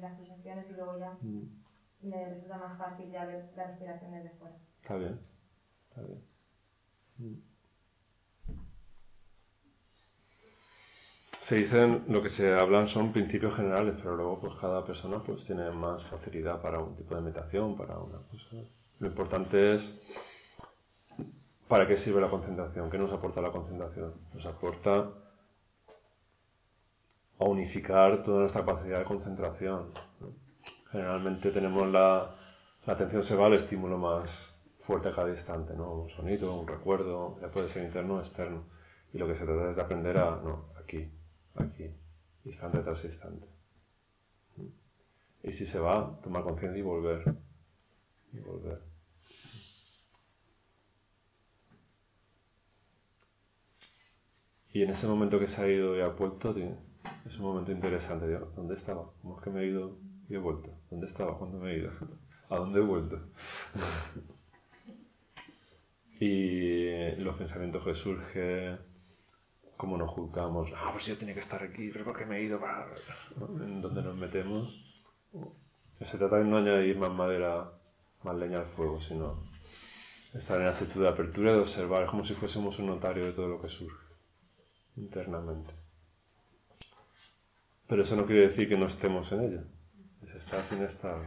las 0.00 0.14
pulsaciones 0.16 0.70
y 0.70 0.74
luego 0.74 0.98
ya 0.98 1.16
mm. 1.20 2.08
me 2.08 2.28
resulta 2.30 2.56
más 2.56 2.78
fácil 2.78 3.10
ya 3.10 3.26
ver 3.26 3.50
las 3.56 3.68
respiraciones 3.68 4.24
después. 4.24 4.52
Está 4.82 4.96
bien, 4.96 5.20
está 5.88 6.02
bien. 6.02 6.24
Mm. 7.18 7.50
Se 11.40 11.56
dicen, 11.56 12.04
lo 12.08 12.22
que 12.22 12.28
se 12.28 12.54
hablan 12.54 12.86
son 12.86 13.12
principios 13.12 13.56
generales, 13.56 13.94
pero 13.96 14.14
luego 14.16 14.40
pues 14.40 14.54
cada 14.60 14.84
persona 14.84 15.22
pues 15.22 15.44
tiene 15.44 15.70
más 15.70 16.04
facilidad 16.04 16.60
para 16.62 16.78
un 16.78 16.94
tipo 16.94 17.14
de 17.14 17.22
meditación, 17.22 17.76
para 17.76 17.98
una 17.98 18.18
cosa. 18.18 18.56
Lo 19.00 19.08
importante 19.08 19.74
es 19.74 20.00
¿Para 21.70 21.86
qué 21.86 21.96
sirve 21.96 22.20
la 22.20 22.28
concentración? 22.28 22.90
¿Qué 22.90 22.98
nos 22.98 23.12
aporta 23.12 23.40
la 23.40 23.52
concentración? 23.52 24.12
Nos 24.34 24.44
aporta 24.44 25.08
a 27.38 27.44
unificar 27.44 28.24
toda 28.24 28.40
nuestra 28.40 28.64
capacidad 28.64 28.98
de 28.98 29.04
concentración. 29.04 29.92
Generalmente 30.90 31.52
tenemos 31.52 31.86
la, 31.86 32.34
la 32.84 32.92
atención 32.92 33.22
se 33.22 33.36
va 33.36 33.46
al 33.46 33.52
estímulo 33.52 33.98
más 33.98 34.52
fuerte 34.80 35.10
a 35.10 35.14
cada 35.14 35.30
instante, 35.30 35.72
¿no? 35.76 35.92
Un 35.92 36.10
sonido, 36.10 36.56
un 36.56 36.66
recuerdo, 36.66 37.38
ya 37.40 37.52
puede 37.52 37.68
ser 37.68 37.84
interno 37.84 38.16
o 38.16 38.18
externo. 38.18 38.64
Y 39.12 39.18
lo 39.18 39.28
que 39.28 39.36
se 39.36 39.44
trata 39.44 39.70
es 39.70 39.76
de 39.76 39.82
aprender 39.82 40.18
a, 40.18 40.40
no, 40.42 40.70
aquí, 40.76 41.08
aquí, 41.54 41.88
instante 42.46 42.80
tras 42.80 43.04
instante. 43.04 43.46
Y 45.44 45.52
si 45.52 45.66
se 45.66 45.78
va, 45.78 46.18
tomar 46.20 46.42
conciencia 46.42 46.80
y 46.80 46.82
volver. 46.82 47.32
Y 48.32 48.40
volver. 48.40 48.89
Y 54.72 54.82
en 54.82 54.90
ese 54.90 55.08
momento 55.08 55.40
que 55.40 55.48
se 55.48 55.62
ha 55.62 55.68
ido 55.68 55.96
y 55.96 56.00
ha 56.00 56.08
vuelto, 56.08 56.54
es 57.26 57.38
un 57.38 57.44
momento 57.44 57.72
interesante. 57.72 58.26
¿Dónde 58.54 58.74
estaba? 58.74 59.10
¿Cómo 59.20 59.36
es 59.36 59.42
que 59.42 59.50
me 59.50 59.62
he 59.62 59.66
ido 59.66 59.98
y 60.28 60.34
he 60.34 60.38
vuelto? 60.38 60.70
¿Dónde 60.90 61.06
estaba 61.06 61.36
cuando 61.38 61.58
me 61.58 61.72
he 61.72 61.78
ido? 61.78 61.90
¿A 62.48 62.56
dónde 62.56 62.78
he 62.78 62.82
vuelto? 62.82 63.20
y 66.20 67.16
los 67.16 67.36
pensamientos 67.36 67.84
que 67.84 67.94
surgen, 67.94 68.78
cómo 69.76 69.96
nos 69.96 70.10
juzgamos, 70.10 70.70
ah, 70.76 70.90
pues 70.92 71.06
yo 71.06 71.16
tenía 71.16 71.34
que 71.34 71.40
estar 71.40 71.62
aquí, 71.62 71.90
pero 71.92 72.04
¿por 72.04 72.16
qué 72.16 72.26
me 72.26 72.38
he 72.38 72.44
ido? 72.44 72.60
En 73.60 73.80
donde 73.80 74.02
nos 74.02 74.16
metemos. 74.16 74.86
Se 76.00 76.16
trata 76.16 76.36
de 76.36 76.44
no 76.44 76.58
añadir 76.58 76.96
más 76.96 77.12
madera, 77.12 77.72
más 78.22 78.36
leña 78.36 78.60
al 78.60 78.66
fuego, 78.66 79.00
sino 79.00 79.42
estar 80.32 80.60
en 80.60 80.68
actitud 80.68 81.02
de 81.02 81.08
apertura 81.08 81.50
y 81.50 81.54
de 81.54 81.60
observar, 81.60 82.06
como 82.06 82.24
si 82.24 82.34
fuésemos 82.34 82.78
un 82.78 82.86
notario 82.86 83.26
de 83.26 83.32
todo 83.32 83.48
lo 83.48 83.60
que 83.60 83.68
surge 83.68 84.09
internamente. 84.96 85.72
Pero 87.86 88.02
eso 88.02 88.14
no 88.14 88.24
quiere 88.24 88.48
decir 88.48 88.68
que 88.68 88.76
no 88.76 88.86
estemos 88.86 89.32
en 89.32 89.40
ella. 89.40 89.64
Es 90.22 90.34
estar 90.34 90.64
sin 90.64 90.82
estar. 90.84 91.20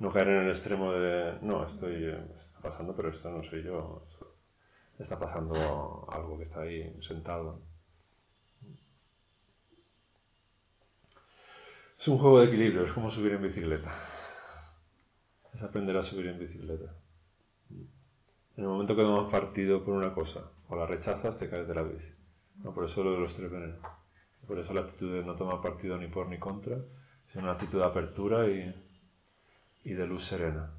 ¿no? 0.00 0.12
caer 0.12 0.28
en 0.28 0.42
el 0.44 0.50
extremo 0.50 0.92
de, 0.92 1.38
no, 1.42 1.64
estoy, 1.64 2.04
está 2.34 2.60
pasando, 2.60 2.96
pero 2.96 3.10
esto 3.10 3.30
no 3.30 3.44
soy 3.44 3.62
yo. 3.62 4.04
Está 4.98 5.18
pasando 5.18 6.06
algo 6.10 6.36
que 6.36 6.44
está 6.44 6.62
ahí 6.62 6.96
sentado. 7.00 7.60
Es 11.96 12.08
un 12.08 12.18
juego 12.18 12.40
de 12.40 12.46
equilibrio, 12.46 12.84
es 12.84 12.92
como 12.92 13.08
subir 13.08 13.32
en 13.34 13.42
bicicleta. 13.42 13.92
Es 15.54 15.62
aprender 15.62 15.96
a 15.96 16.02
subir 16.02 16.26
en 16.26 16.40
bicicleta. 16.40 16.92
En 17.70 18.64
el 18.64 18.66
momento 18.66 18.96
que 18.96 19.02
tomas 19.02 19.30
partido 19.30 19.84
por 19.84 19.94
una 19.94 20.12
cosa 20.12 20.50
o 20.68 20.74
la 20.74 20.86
rechazas, 20.86 21.38
te 21.38 21.48
caes 21.48 21.68
de 21.68 21.74
la 21.76 21.82
bici. 21.82 22.21
No, 22.56 22.72
por 22.72 22.84
eso 22.84 23.02
lo 23.02 23.12
de 23.12 23.20
los 23.20 23.34
tres 23.34 23.50
venenos. 23.50 23.78
Por 24.46 24.58
eso 24.58 24.72
la 24.72 24.82
actitud 24.82 25.12
de 25.12 25.24
no 25.24 25.34
tomar 25.36 25.60
partido 25.60 25.96
ni 25.96 26.08
por 26.08 26.28
ni 26.28 26.38
contra, 26.38 26.78
sino 27.28 27.44
una 27.44 27.52
actitud 27.52 27.78
de 27.78 27.86
apertura 27.86 28.48
y, 28.48 28.74
y 29.84 29.92
de 29.92 30.06
luz 30.06 30.26
serena. 30.26 30.70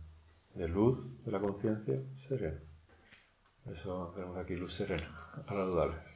De 0.53 0.67
luz 0.67 1.23
de 1.23 1.31
la 1.31 1.39
conciencia 1.39 1.99
serena. 2.15 2.59
Por 3.63 3.73
eso 3.73 4.11
tenemos 4.13 4.37
aquí 4.37 4.55
luz 4.55 4.73
serena, 4.73 5.09
a 5.47 5.53
las 5.53 5.67
dudables. 5.67 6.13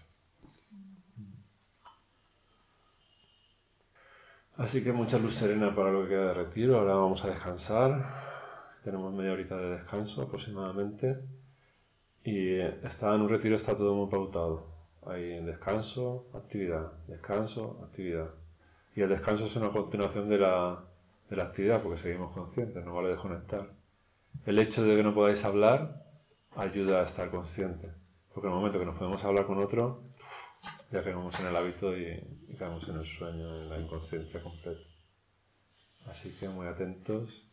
Así 4.58 4.84
que 4.84 4.92
mucha 4.92 5.20
luz 5.20 5.36
serena 5.36 5.74
para 5.74 5.92
lo 5.92 6.04
que 6.04 6.10
queda 6.10 6.28
de 6.30 6.34
retiro. 6.34 6.78
Ahora 6.78 6.96
vamos 6.96 7.24
a 7.24 7.30
descansar. 7.30 8.28
Tenemos 8.84 9.14
media 9.14 9.34
horita 9.34 9.56
de 9.56 9.70
descanso 9.70 10.24
aproximadamente. 10.24 11.18
Y 12.24 12.60
está 12.60 13.14
en 13.16 13.22
un 13.22 13.30
retiro 13.30 13.56
está 13.56 13.76
todo 13.76 13.94
muy 13.94 14.10
pautado. 14.10 14.77
Hay 15.10 15.40
descanso, 15.44 16.28
actividad, 16.34 16.92
descanso, 17.08 17.82
actividad. 17.84 18.30
Y 18.96 19.02
el 19.02 19.10
descanso 19.10 19.46
es 19.46 19.56
una 19.56 19.70
continuación 19.70 20.28
de 20.28 20.40
la, 20.40 20.84
de 21.30 21.36
la 21.36 21.44
actividad 21.44 21.82
porque 21.82 22.02
seguimos 22.02 22.34
conscientes, 22.34 22.84
no 22.84 22.96
vale 22.96 23.10
desconectar. 23.10 23.70
El 24.46 24.60
hecho 24.60 24.84
de 24.84 24.96
que 24.96 25.04
no 25.04 25.14
podáis 25.14 25.44
hablar 25.46 26.04
ayuda 26.56 27.02
a 27.02 27.04
estar 27.04 27.30
consciente. 27.30 27.90
Porque 28.34 28.48
en 28.48 28.54
el 28.54 28.60
momento 28.60 28.80
que 28.80 28.86
nos 28.86 28.98
podemos 28.98 29.24
hablar 29.24 29.46
con 29.46 29.60
otro, 29.60 30.04
ya 30.92 31.04
caemos 31.04 31.40
en 31.40 31.48
el 31.48 31.56
hábito 31.56 31.98
y, 31.98 32.22
caemos 32.58 32.88
en 32.90 32.98
el 32.98 33.06
sueño, 33.06 33.62
en 33.62 33.70
la 33.70 33.80
inconsciencia 33.80 34.42
completa. 34.42 34.82
Así 36.08 36.32
que 36.40 36.48
muy 36.50 36.68
atentos, 36.68 37.44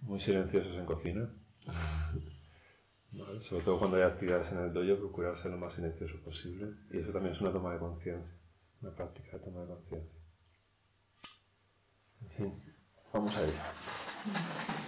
muy 0.00 0.20
silenciosos 0.20 0.76
en 0.76 0.86
cocina. 0.86 1.30
Sobre 3.40 3.64
todo 3.64 3.78
cuando 3.78 3.98
hay 3.98 4.04
actividades 4.04 4.50
en 4.52 4.58
el 4.58 4.72
dojo, 4.72 5.00
procurar 5.00 5.36
ser 5.36 5.50
lo 5.50 5.58
más 5.58 5.74
silencioso 5.74 6.16
posible. 6.24 6.74
Y 6.90 6.98
eso 6.98 7.12
también 7.12 7.34
es 7.34 7.40
una 7.40 7.52
toma 7.52 7.74
de 7.74 7.78
conciencia, 7.78 8.34
una 8.80 8.94
práctica 8.94 9.36
de 9.36 9.44
toma 9.44 9.60
de 9.62 9.66
conciencia. 9.66 10.18
En 12.22 12.30
fin, 12.30 12.74
vamos 13.12 13.36
a 13.36 13.44
ello. 13.44 14.81